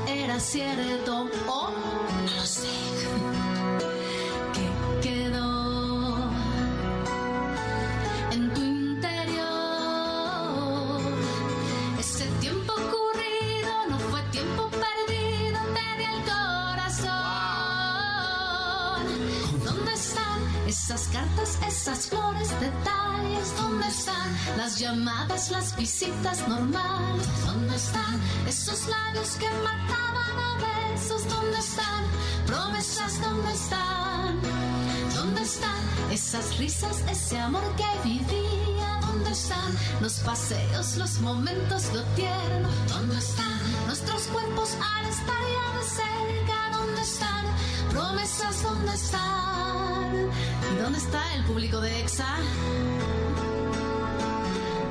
era 0.07 0.41
cierto, 0.41 1.29
oh, 1.47 1.71
no 2.25 2.35
lo 2.35 2.45
sé. 2.45 2.94
Esas 21.67 22.07
flores, 22.07 22.49
detalles? 22.59 23.55
¿Dónde 23.55 23.87
están 23.87 24.27
las 24.57 24.79
llamadas, 24.79 25.51
las 25.51 25.75
visitas 25.75 26.47
normales? 26.47 27.27
¿Dónde 27.45 27.75
están 27.75 28.19
esos 28.47 28.87
labios 28.87 29.29
que 29.37 29.49
mataban 29.63 30.37
a 30.49 30.93
besos? 30.93 31.27
¿Dónde 31.29 31.59
están 31.59 32.03
promesas? 32.47 33.21
¿Dónde 33.21 33.51
están? 33.53 34.41
¿Dónde 35.13 35.41
están 35.43 35.81
esas 36.11 36.57
risas, 36.57 37.03
ese 37.11 37.37
amor 37.39 37.63
que 37.75 38.09
vivía? 38.09 38.94
¿Dónde 39.15 39.31
están 39.31 39.71
los 40.01 40.19
paseos, 40.19 40.97
los 40.97 41.21
momentos, 41.21 41.85
lo 41.93 42.03
tierno? 42.15 42.67
¿Dónde 42.89 43.17
están 43.17 43.57
nuestros 43.87 44.23
cuerpos 44.23 44.73
al 44.73 45.05
estar 45.05 45.41
ya 45.55 45.77
de 45.79 45.85
cerca? 45.87 46.69
¿Dónde 46.77 47.01
están 47.01 47.45
promesas? 47.91 48.61
¿Dónde 48.61 48.93
están? 48.93 50.29
¿Y 50.69 50.75
dónde 50.81 50.99
está 50.99 51.33
el 51.35 51.45
público 51.45 51.79
de 51.79 51.97
EXA? 52.01 52.27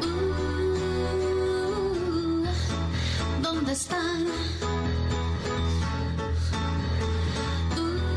Uh, 0.00 2.46
¿Dónde 3.42 3.72
están? 3.72 4.26
Uh, 7.76 8.16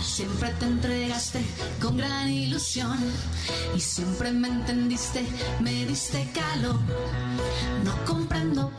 Siempre 0.00 0.50
te 0.60 0.66
entregaste 0.66 1.44
con 1.88 1.96
gran 1.96 2.28
ilusión 2.30 2.98
y 3.74 3.80
siempre 3.80 4.30
me 4.30 4.48
entendiste, 4.48 5.24
me 5.60 5.86
diste 5.86 6.28
calor. 6.34 6.76
No 7.82 8.04
comprendo 8.04 8.70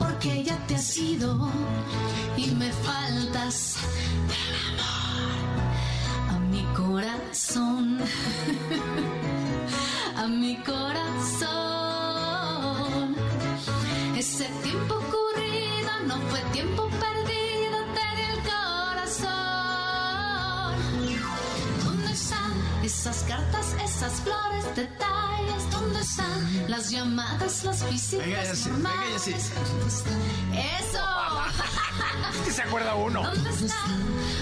llamadas, 26.99 27.63
las 27.63 27.89
visitas? 27.89 28.25
Venga, 28.25 28.43
normales? 28.77 29.23
Jessy. 29.23 29.51
Eso. 30.81 31.05
¿Qué 32.45 32.51
se 32.51 32.61
acuerda 32.61 32.95
uno? 32.95 33.23
¿Dónde 33.23 33.49
están? 33.49 33.91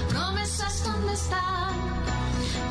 Promesas, 0.09 0.83
¿dónde 0.83 1.13
están? 1.13 1.75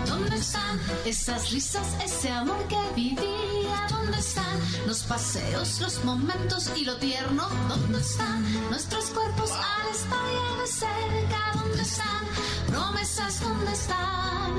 ¿Dónde 0.06 0.36
están 0.36 0.80
esas 1.04 1.50
risas, 1.52 1.86
ese 2.04 2.30
amor 2.30 2.66
que 2.66 2.78
vivía? 2.96 3.86
¿Dónde 3.88 4.18
están 4.18 4.58
los 4.86 5.04
paseos, 5.04 5.80
los 5.80 6.04
momentos 6.04 6.72
y 6.76 6.84
lo 6.84 6.96
tierno? 6.96 7.48
¿Dónde 7.68 8.00
están 8.00 8.42
nuestros 8.70 9.04
cuerpos 9.10 9.52
al 9.52 9.86
estar 9.94 10.26
ya 10.36 10.62
de 10.62 10.66
cerca? 10.66 11.40
¿Dónde 11.54 11.82
están 11.82 12.24
promesas? 12.66 13.40
¿Dónde 13.40 13.72
están? 13.72 14.52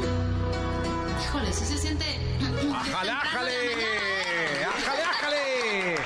Híjole, 1.21 1.51
sí 1.51 1.65
se 1.65 1.77
siente. 1.77 2.05
¡Ájale, 2.73 3.11
ájale! 3.11 3.87
¡Ájale, 4.77 5.03
ájale! 5.03 5.97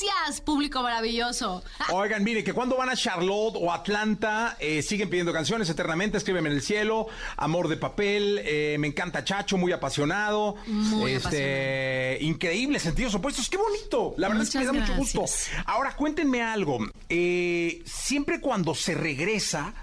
Gracias, 0.00 0.40
público 0.40 0.82
maravilloso. 0.82 1.62
Oigan, 1.92 2.24
mire, 2.24 2.42
que 2.42 2.52
cuando 2.52 2.76
van 2.76 2.88
a 2.90 2.96
Charlotte 2.96 3.54
o 3.60 3.72
Atlanta, 3.72 4.56
eh, 4.58 4.82
siguen 4.82 5.08
pidiendo 5.08 5.32
canciones 5.32 5.68
eternamente, 5.70 6.18
escríbeme 6.18 6.48
en 6.50 6.56
el 6.56 6.62
cielo, 6.62 7.06
Amor 7.36 7.68
de 7.68 7.76
papel, 7.76 8.40
eh, 8.44 8.76
me 8.80 8.88
encanta 8.88 9.22
Chacho, 9.24 9.56
muy 9.56 9.70
apasionado. 9.72 10.56
Muy 10.66 11.12
este, 11.12 12.18
Increíble, 12.22 12.80
sentidos 12.80 13.14
opuestos, 13.14 13.48
qué 13.48 13.56
bonito. 13.56 14.14
La 14.18 14.28
verdad 14.28 14.42
es 14.42 14.50
que 14.50 14.58
me 14.58 14.64
da 14.66 14.72
mucho 14.72 14.94
gusto. 14.96 15.24
Ahora, 15.66 15.94
cuéntenme 15.94 16.42
algo. 16.42 16.78
eh, 17.08 17.82
siempre 17.86 18.40
cuando 18.40 18.74
se 18.74 18.94
regresa, 18.94 19.74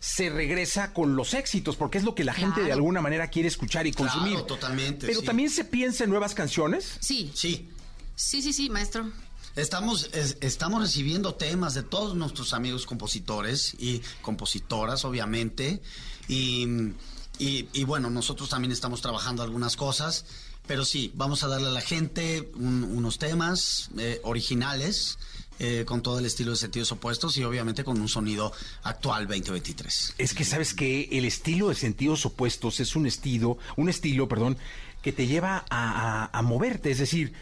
se 0.00 0.30
regresa 0.30 0.92
con 0.94 1.14
los 1.16 1.34
éxitos, 1.34 1.76
porque 1.76 1.98
es 1.98 2.04
lo 2.04 2.14
que 2.14 2.24
la 2.24 2.32
gente 2.32 2.60
de 2.60 2.66
Claro. 2.68 2.74
alguna 2.78 3.00
manera 3.02 3.28
quiere 3.28 3.48
escuchar 3.48 3.86
y 3.86 3.92
Claro, 3.92 4.10
consumir. 4.12 4.40
totalmente, 4.42 5.06
Pero 5.06 5.20
sí. 5.20 5.26
también 5.26 5.50
se 5.50 5.64
piensa 5.64 6.04
en 6.04 6.10
nuevas 6.10 6.34
canciones. 6.34 6.96
Sí. 7.00 7.30
Sí. 7.34 7.68
Sí, 8.14 8.40
sí, 8.42 8.52
sí, 8.52 8.70
maestro. 8.70 9.10
Estamos, 9.58 10.10
es- 10.12 10.36
estamos 10.40 10.80
recibiendo 10.82 11.34
temas 11.34 11.74
de 11.74 11.82
todos 11.82 12.14
nuestros 12.14 12.52
amigos 12.52 12.86
compositores 12.86 13.74
y 13.78 14.00
compositoras, 14.22 15.04
obviamente. 15.04 15.80
Y, 16.28 16.94
y- 17.38 17.84
bueno, 17.84 18.08
nosotros 18.10 18.48
también 18.48 18.72
estamos 18.72 19.00
trabajando 19.02 19.42
algunas 19.42 19.76
cosas. 19.76 20.24
Pero 20.66 20.84
sí, 20.84 21.10
vamos 21.14 21.42
a 21.44 21.48
darle 21.48 21.68
a 21.68 21.72
la 21.72 21.80
gente 21.80 22.50
un- 22.54 22.84
unos 22.84 23.18
temas 23.18 23.88
eh, 23.98 24.20
originales 24.22 25.18
eh, 25.60 25.84
con 25.86 26.02
todo 26.02 26.18
el 26.20 26.26
estilo 26.26 26.50
de 26.52 26.56
sentidos 26.56 26.92
opuestos 26.92 27.36
y 27.36 27.42
obviamente 27.42 27.82
con 27.82 28.00
un 28.00 28.08
sonido 28.08 28.52
actual 28.84 29.26
2023. 29.26 30.14
Es 30.18 30.34
que 30.34 30.44
sabes 30.44 30.72
que 30.74 31.08
el 31.10 31.24
estilo 31.24 31.70
de 31.70 31.74
sentidos 31.74 32.24
opuestos 32.26 32.78
es 32.80 32.94
un 32.94 33.06
estilo, 33.06 33.58
un 33.76 33.88
estilo, 33.88 34.28
perdón, 34.28 34.56
que 35.02 35.12
te 35.12 35.26
lleva 35.26 35.64
a, 35.70 36.24
a- 36.32 36.38
a 36.38 36.42
moverte. 36.42 36.90
Es 36.90 36.98
decir, 36.98 37.32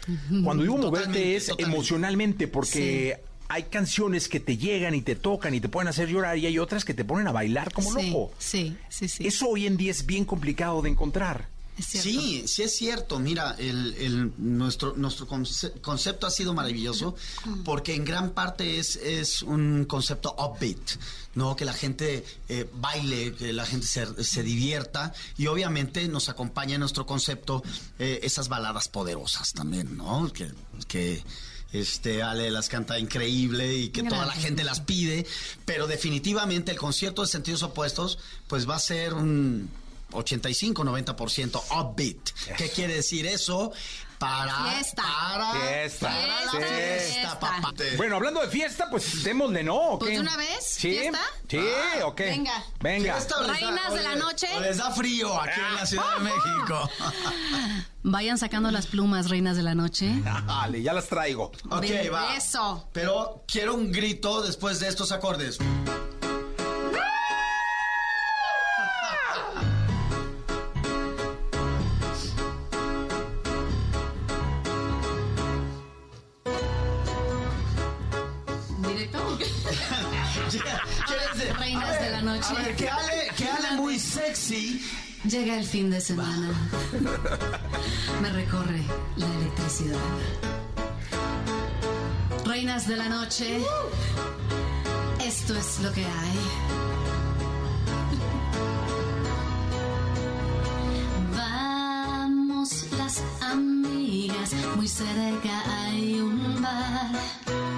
cuando 0.43 0.63
digo 0.63 0.77
moverte 0.77 1.35
es 1.35 1.47
totalmente. 1.47 1.75
emocionalmente, 1.75 2.47
porque 2.47 3.19
hay 3.49 3.63
canciones 3.63 4.27
que 4.27 4.39
te 4.39 4.57
llegan 4.57 4.93
y 4.93 5.01
te 5.01 5.15
tocan 5.15 5.53
y 5.53 5.59
te 5.61 5.69
pueden 5.69 5.87
hacer 5.87 6.09
llorar 6.09 6.37
y 6.37 6.45
hay 6.45 6.59
otras 6.59 6.83
que 6.85 6.93
te 6.93 7.05
ponen 7.05 7.27
a 7.27 7.31
bailar 7.31 7.71
como 7.73 7.91
sí, 7.93 8.09
loco. 8.11 8.31
Sí, 8.37 8.75
sí, 8.89 9.07
sí. 9.07 9.25
Eso 9.25 9.47
hoy 9.49 9.65
en 9.67 9.77
día 9.77 9.91
es 9.91 10.05
bien 10.05 10.25
complicado 10.25 10.81
de 10.81 10.89
encontrar. 10.89 11.47
Sí, 11.79 12.43
sí 12.47 12.63
es 12.63 12.75
cierto. 12.75 13.19
Mira, 13.19 13.55
el, 13.59 13.93
el- 13.99 14.31
nuestro, 14.37 14.93
nuestro 14.95 15.27
conce- 15.27 15.79
concepto 15.81 16.25
ha 16.27 16.31
sido 16.31 16.53
maravilloso 16.53 17.15
porque 17.63 17.93
en 17.95 18.03
gran 18.05 18.31
parte 18.31 18.79
es, 18.79 18.95
es 18.95 19.43
un 19.43 19.85
concepto 19.85 20.35
upbeat, 20.37 20.79
¿no? 21.35 21.55
Que 21.55 21.65
la 21.65 21.73
gente 21.73 22.25
eh, 22.49 22.69
baile, 22.73 23.33
que 23.35 23.53
la 23.53 23.65
gente 23.65 23.85
se, 23.85 24.23
se 24.23 24.43
divierta 24.43 25.13
y 25.37 25.47
obviamente 25.47 26.07
nos 26.07 26.29
acompaña 26.29 26.75
en 26.75 26.79
nuestro 26.81 27.05
concepto 27.05 27.61
eh, 27.99 28.19
esas 28.23 28.47
baladas 28.49 28.87
poderosas 28.87 29.53
también, 29.53 29.97
¿no? 29.97 30.31
Que, 30.33 30.51
que 30.87 31.23
este 31.73 32.23
Ale 32.23 32.49
las 32.49 32.69
canta 32.69 32.97
increíble 32.97 33.75
y 33.75 33.89
que 33.89 34.01
toda 34.03 34.25
la 34.25 34.33
gente 34.33 34.63
las 34.63 34.79
pide, 34.79 35.27
pero 35.65 35.85
definitivamente 35.85 36.71
el 36.71 36.77
concierto 36.77 37.21
de 37.23 37.27
sentidos 37.27 37.61
opuestos 37.61 38.17
pues 38.47 38.67
va 38.67 38.75
a 38.77 38.79
ser 38.79 39.13
un 39.13 39.69
85-90% 40.11 41.61
upbeat. 41.79 42.29
¿Qué 42.57 42.69
quiere 42.69 42.95
decir 42.95 43.25
eso? 43.25 43.71
Para, 44.17 44.71
Fiesta. 44.71 45.03
para, 45.03 45.51
Fiesta. 45.51 46.07
para 46.07 46.27
la 46.45 46.51
Fiesta. 46.51 46.67
fiesta, 46.67 47.39
papá. 47.39 47.73
Bueno, 47.97 48.15
hablando 48.15 48.41
de 48.41 48.47
fiesta, 48.49 48.89
pues 48.89 49.23
démosle, 49.23 49.63
¿no? 49.63 49.75
¿O 49.75 49.99
Pues 49.99 50.13
de 50.13 50.19
una 50.19 50.35
vez, 50.35 50.57
¿Sí? 50.63 50.89
¿fiesta? 50.97 51.19
Sí, 51.47 51.59
Ah, 51.59 52.05
¿o 52.07 52.15
qué? 52.15 52.23
venga. 52.23 52.63
Venga. 52.79 53.13
¿Fiesta 53.13 53.35
o 53.37 53.41
les 53.41 53.47
da- 53.49 53.53
Reinas 53.53 53.93
de 53.93 54.01
la 54.03 54.15
noche. 54.15 54.47
o 54.55 54.59
les 54.59 54.77
da 54.77 54.89
frío 54.89 55.39
aquí 55.39 55.59
en 55.59 55.75
la 55.75 55.85
Ciudad 55.85 56.17
de 56.17 56.23
México. 56.23 56.89
Vayan 58.03 58.39
sacando 58.39 58.71
las 58.71 58.87
plumas, 58.87 59.29
reinas 59.29 59.55
de 59.55 59.61
la 59.63 59.75
noche. 59.75 60.11
Dale, 60.23 60.81
ya 60.81 60.93
las 60.93 61.05
traigo. 61.09 61.51
ok, 61.69 61.81
Ven, 61.81 62.11
va. 62.11 62.35
Eso. 62.35 62.87
Pero 62.93 63.43
quiero 63.47 63.75
un 63.75 63.91
grito 63.91 64.41
después 64.41 64.79
de 64.79 64.87
estos 64.87 65.11
acordes. 65.11 65.59
Noche. 82.37 82.49
A 82.49 82.63
ver, 82.63 82.75
que 82.75 82.89
Ale, 82.89 83.31
que 83.35 83.45
Ale 83.49 83.71
muy 83.77 83.99
sexy. 83.99 84.81
Llega 85.23 85.57
el 85.57 85.65
fin 85.65 85.89
de 85.89 85.99
semana. 85.99 86.49
Me 88.21 88.29
recorre 88.31 88.83
la 89.17 89.25
electricidad. 89.25 89.97
Reinas 92.45 92.87
de 92.87 92.95
la 92.95 93.09
noche. 93.09 93.59
Esto 95.23 95.55
es 95.55 95.79
lo 95.81 95.91
que 95.91 96.05
hay. 96.05 96.39
Vamos 101.35 102.85
las 102.97 103.21
amigas, 103.41 104.53
muy 104.75 104.87
cerca 104.87 105.63
hay 105.67 106.21
un 106.21 106.61
bar. 106.61 107.76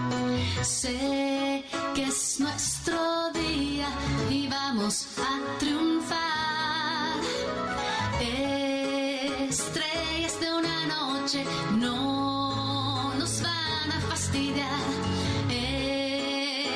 Sé 0.63 1.63
que 1.95 2.03
es 2.03 2.39
nuestro 2.39 3.31
día 3.31 3.87
y 4.29 4.47
vamos 4.49 5.07
a 5.17 5.57
triunfar. 5.57 7.19
Estrellas 9.49 10.39
de 10.41 10.53
una 10.53 10.85
noche 10.85 11.45
no 11.77 13.13
nos 13.15 13.41
van 13.41 13.91
a 13.91 14.01
fastidiar. 14.09 14.67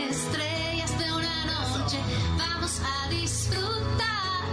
Estrellas 0.09 0.97
de 0.97 1.13
una 1.13 1.45
noche 1.45 1.97
vamos 2.38 2.79
a 2.79 3.09
disfrutar. 3.09 4.43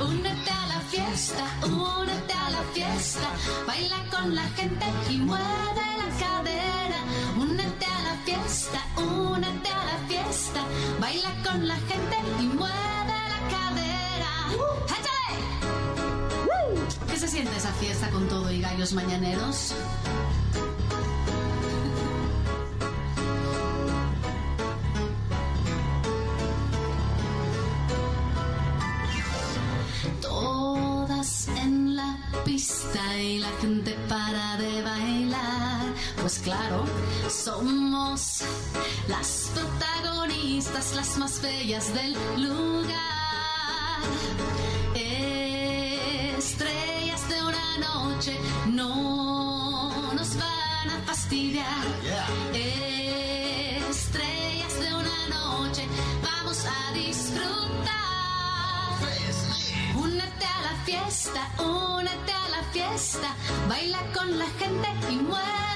Únete 0.00 0.50
a 0.50 0.66
la 0.66 0.80
fiesta, 0.80 1.44
únete 1.66 2.32
a 2.32 2.50
la 2.50 2.62
fiesta. 2.72 3.28
Baila 3.66 4.02
con 4.10 4.34
la 4.34 4.48
gente 4.56 4.86
y 5.10 5.18
mueve 5.18 5.86
la 5.98 6.08
cadera. 6.18 6.65
Únete 8.56 8.70
a 8.70 8.72
la 8.72 8.78
fiesta, 8.78 8.80
únete 8.96 9.68
a 9.68 9.84
la 9.84 9.98
fiesta. 10.08 10.64
Baila 10.98 11.30
con 11.44 11.68
la 11.68 11.76
gente 11.76 12.16
y 12.40 12.46
mueve 12.46 13.18
la 13.34 13.40
cadera. 13.54 14.32
¡Échale! 14.96 15.36
¿Qué 17.06 17.16
se 17.18 17.28
siente 17.28 17.54
esa 17.54 17.72
fiesta 17.74 18.08
con 18.10 18.26
todo 18.28 18.50
y 18.50 18.62
gallos 18.62 18.94
mañaneros? 18.94 19.74
Todas 30.22 31.48
en 31.48 31.94
la 31.94 32.16
pista 32.46 33.18
y 33.18 33.38
la 33.38 33.50
gente 33.60 33.75
claro, 36.56 36.84
somos 37.28 38.42
las 39.08 39.50
protagonistas, 39.54 40.94
las 40.94 41.16
más 41.18 41.40
bellas 41.42 41.92
del 41.94 42.12
lugar. 42.36 44.00
Estrellas 46.38 47.28
de 47.28 47.42
una 47.42 47.78
noche 47.78 48.38
no 48.68 50.12
nos 50.14 50.36
van 50.36 50.90
a 50.90 51.02
fastidiar. 51.06 51.84
Estrellas 53.90 54.80
de 54.80 54.94
una 54.94 55.28
noche 55.28 55.86
vamos 56.22 56.64
a 56.64 56.92
disfrutar. 56.92 57.56
Únete 59.96 60.46
a 60.46 60.60
la 60.62 60.74
fiesta, 60.84 61.48
únete 61.62 62.32
a 62.32 62.48
la 62.48 62.62
fiesta. 62.72 63.34
Baila 63.68 64.00
con 64.14 64.38
la 64.38 64.46
gente 64.58 64.88
y 65.10 65.16
mueve 65.16 65.75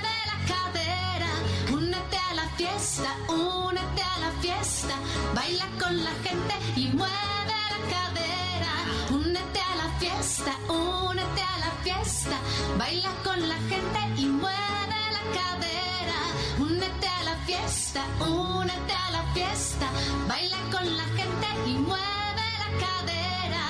fiesta, 2.60 3.10
únete 3.28 4.02
a 4.02 4.18
la 4.18 4.30
fiesta. 4.42 4.94
Baila 5.34 5.66
con 5.80 6.04
la 6.04 6.10
gente 6.26 6.54
y 6.76 6.88
mueve 6.88 7.56
la 7.72 7.80
cadera. 7.94 8.72
Únete 9.10 9.60
a 9.60 9.74
la 9.82 9.88
fiesta, 9.98 10.52
únete 10.68 11.42
a 11.54 11.56
la 11.64 11.70
fiesta, 11.84 12.36
baila 12.76 13.12
con 13.24 13.48
la 13.48 13.58
gente 13.72 14.00
y 14.22 14.26
mueve 14.26 15.00
la 15.16 15.24
cadera. 15.38 16.20
Únete 16.58 17.08
a 17.08 17.22
la 17.30 17.36
fiesta, 17.48 18.02
únete 18.20 18.94
a 19.06 19.10
la 19.16 19.22
fiesta, 19.32 19.86
baila 20.28 20.58
con 20.70 20.86
la 21.00 21.06
gente 21.18 21.48
y 21.66 21.74
mueve 21.88 22.46
la 22.62 22.70
cadera. 22.84 23.64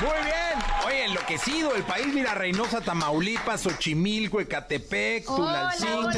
Muy 0.00 0.18
bien. 0.24 1.17
Oye, 1.28 1.34
enloquecido 1.36 1.74
el 1.74 1.82
país. 1.84 2.06
Mira, 2.12 2.34
Reynosa, 2.34 2.80
Tamaulipas, 2.80 3.62
Xochimilco, 3.62 4.40
Ecatepec, 4.40 5.26
Tulalcingo. 5.26 6.08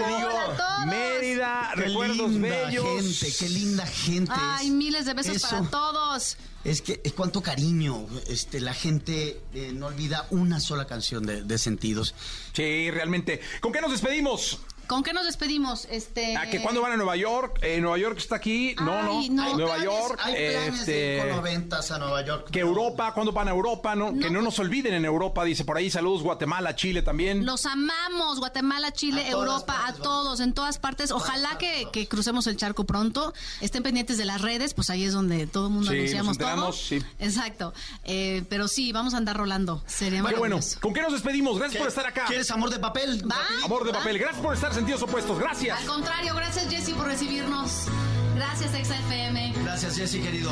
Mérida, 0.86 1.70
Qué 1.74 1.80
recuerdos 1.82 2.30
linda 2.30 2.48
bellos. 2.48 2.84
gente, 3.20 3.36
qué 3.38 3.48
linda 3.48 3.86
gente. 3.86 4.32
Ay, 4.34 4.66
es. 4.68 4.72
miles 4.72 5.06
de 5.06 5.14
besos 5.14 5.36
Eso. 5.36 5.48
para 5.48 5.70
todos. 5.70 6.36
Es 6.62 6.82
que 6.82 7.00
es 7.02 7.12
cuánto 7.12 7.42
cariño. 7.42 8.06
Este, 8.28 8.60
la 8.60 8.74
gente 8.74 9.40
eh, 9.54 9.72
no 9.74 9.86
olvida 9.86 10.26
una 10.30 10.60
sola 10.60 10.86
canción 10.86 11.24
de, 11.24 11.42
de 11.42 11.58
sentidos. 11.58 12.14
Sí, 12.52 12.90
realmente. 12.90 13.40
¿Con 13.60 13.72
qué 13.72 13.80
nos 13.80 13.90
despedimos? 13.92 14.58
¿Con 14.90 15.04
qué 15.04 15.12
nos 15.12 15.24
despedimos? 15.24 15.86
Este. 15.88 16.36
¿A 16.36 16.50
que 16.50 16.60
cuándo 16.60 16.82
van 16.82 16.90
a 16.90 16.96
Nueva 16.96 17.14
York? 17.14 17.60
Eh, 17.62 17.80
Nueva 17.80 17.96
York 17.96 18.18
está 18.18 18.34
aquí. 18.34 18.74
No, 18.82 19.20
Ay, 19.20 19.30
no. 19.30 19.50
no. 19.50 19.56
Nueva 19.58 19.84
York. 19.84 20.18
Hay 20.20 20.34
planes 20.34 20.84
de 20.84 20.92
ir 20.92 21.18
este, 21.20 21.30
con 21.30 21.92
a 21.92 21.98
Nueva 21.98 22.24
York. 22.26 22.50
que 22.50 22.58
Europa, 22.58 23.14
¿cuándo 23.14 23.30
van 23.30 23.46
a 23.46 23.52
Europa? 23.52 23.94
No, 23.94 24.18
que 24.18 24.30
no 24.30 24.42
nos 24.42 24.58
olviden 24.58 24.94
en 24.94 25.04
Europa, 25.04 25.44
dice 25.44 25.64
por 25.64 25.76
ahí. 25.76 25.92
Saludos, 25.92 26.24
Guatemala, 26.24 26.74
Chile 26.74 27.02
también. 27.02 27.46
Los 27.46 27.66
amamos, 27.66 28.40
Guatemala, 28.40 28.92
Chile, 28.92 29.22
A 29.26 29.28
Europa, 29.30 29.80
a 29.86 29.92
todos, 29.92 30.40
en 30.40 30.54
todas 30.54 30.80
partes. 30.80 31.12
Ojalá 31.12 31.56
que, 31.56 31.86
que 31.92 32.08
crucemos 32.08 32.48
el 32.48 32.56
charco 32.56 32.84
pronto. 32.84 33.32
Estén 33.60 33.84
pendientes 33.84 34.18
de 34.18 34.24
las 34.24 34.40
redes, 34.40 34.74
pues 34.74 34.90
ahí 34.90 35.04
es 35.04 35.12
donde 35.12 35.46
todo 35.46 35.68
el 35.68 35.72
mundo 35.72 35.92
Sí, 35.92 35.98
anunciamos 35.98 36.36
nos 36.36 36.56
todo. 36.56 36.72
sí. 36.72 37.00
Exacto. 37.20 37.72
Eh, 38.02 38.42
pero 38.48 38.66
sí, 38.66 38.90
vamos 38.90 39.14
a 39.14 39.18
andar 39.18 39.36
rolando. 39.36 39.84
Sería 39.86 40.20
bueno. 40.20 40.38
maravilloso. 40.38 40.80
¿Con 40.80 40.92
qué 40.94 41.00
nos 41.02 41.12
despedimos? 41.12 41.60
Gracias 41.60 41.78
por 41.78 41.86
estar 41.86 42.06
acá. 42.06 42.24
¿Quieres 42.26 42.50
amor 42.50 42.70
de 42.70 42.80
papel? 42.80 43.22
¿Va? 43.30 43.36
Amor 43.64 43.84
de 43.84 43.92
¿Va? 43.92 43.98
papel. 43.98 44.18
Gracias 44.18 44.42
por 44.42 44.52
estar 44.52 44.79
sentidos 44.80 45.02
opuestos. 45.02 45.38
Gracias. 45.38 45.78
Al 45.78 45.86
contrario, 45.86 46.34
gracias 46.34 46.66
Jessy 46.70 46.94
por 46.94 47.06
recibirnos. 47.06 47.86
Gracias 48.34 48.70
XFM. 48.70 49.52
Gracias, 49.62 49.94
Jessy, 49.96 50.20
querido. 50.20 50.50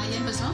Ahí 0.00 0.16
empezó. 0.16 0.52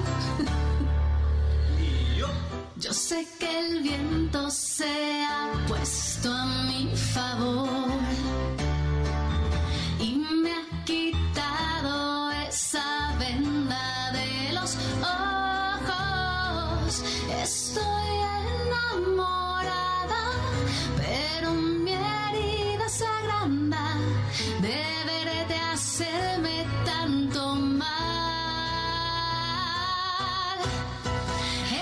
Yo 2.77 2.93
sé 2.93 3.27
que 3.39 3.59
el 3.61 3.83
viento 3.83 4.51
se 4.51 5.25
ha 5.25 5.51
puesto 5.67 6.31
a 6.31 6.47
mi 6.65 6.95
favor 6.95 7.89
Estoy 17.53 18.11
enamorada, 18.69 20.23
pero 20.97 21.49
mi 21.53 21.93
herida 21.93 22.89
se 22.89 23.05
agranda 23.05 23.85
de 24.63 24.79
verte 25.11 25.57
hacerme 25.73 26.65
tanto 26.85 27.57
mal. 27.57 27.91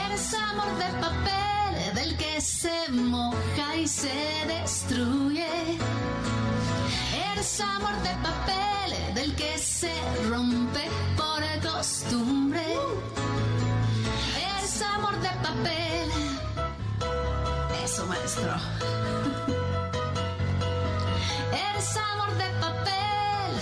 Eres 0.07 0.33
amor 0.33 0.71
de 0.83 0.89
papel 1.07 1.95
del 1.95 2.17
que 2.17 2.41
se 2.41 2.91
moja 2.91 3.77
y 3.77 3.87
se 3.87 4.47
destruye. 4.47 5.79
Eres 7.31 7.61
amor 7.61 7.95
de 8.07 8.15
papel 8.29 9.15
del 9.15 9.35
que 9.37 9.59
se 9.59 9.93
rompe 10.31 10.89
por 11.15 11.43
costumbre. 11.61 12.65
Eres 14.79 14.91
amor 14.95 15.19
de 15.19 15.29
papel. 15.43 16.09
Eso, 17.83 18.07
maestro. 18.07 18.55
Eres 21.53 21.97
amor 21.97 22.31
de 22.37 22.49
papel. 22.61 23.53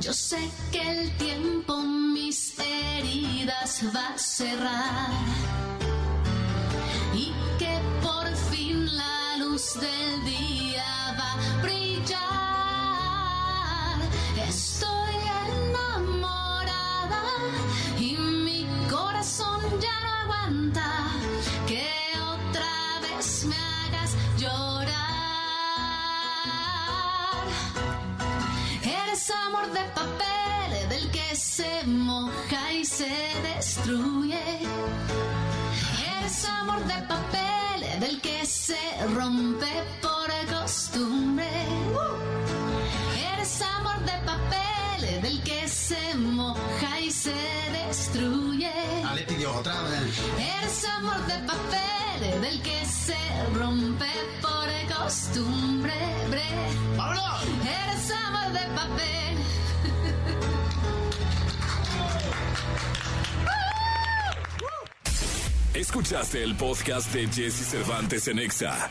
Yo 0.00 0.12
sé 0.12 0.48
que 0.70 0.80
el 0.80 1.16
tiempo 1.16 1.78
mis 1.78 2.56
heridas 2.60 3.82
va 3.96 4.14
a 4.14 4.18
cerrar 4.18 5.10
y 7.14 7.32
que 7.58 7.80
por 8.00 8.32
fin 8.48 8.96
la 8.96 9.38
luz 9.38 9.74
del 9.74 10.24
día 10.24 10.53
amor 29.64 29.72
de 29.72 29.84
papel 29.94 30.88
del 30.88 31.10
que 31.10 31.36
se 31.36 31.86
moja 31.86 32.72
y 32.72 32.84
se 32.84 33.08
destruye. 33.42 34.40
Eres 36.18 36.44
amor 36.44 36.84
de 36.84 36.94
papel 37.06 38.00
del 38.00 38.20
que 38.20 38.44
se 38.44 38.78
rompe 39.14 39.72
por 40.02 40.30
costumbre. 40.54 41.83
Se 45.88 46.14
moja 46.16 47.00
y 47.00 47.10
se 47.10 47.34
destruye. 47.72 48.72
Ah, 49.04 49.14
le 49.14 49.22
pidió 49.24 49.54
otra 49.54 49.82
vez. 49.82 50.18
Eres 50.38 50.84
amor 50.88 51.26
de 51.26 51.34
papel 51.46 52.40
del 52.40 52.62
que 52.62 52.86
se 52.86 53.16
rompe 53.54 54.10
por 54.40 54.66
costumbre. 54.96 55.92
¡Vámonos! 56.96 57.42
Eres 57.60 58.10
amor 58.26 58.52
de 58.52 58.66
papel. 58.80 59.36
Escuchaste 65.74 66.42
el 66.42 66.56
podcast 66.56 67.12
de 67.12 67.26
Jesse 67.26 67.66
Cervantes 67.66 68.26
en 68.28 68.38
Exa. 68.38 68.88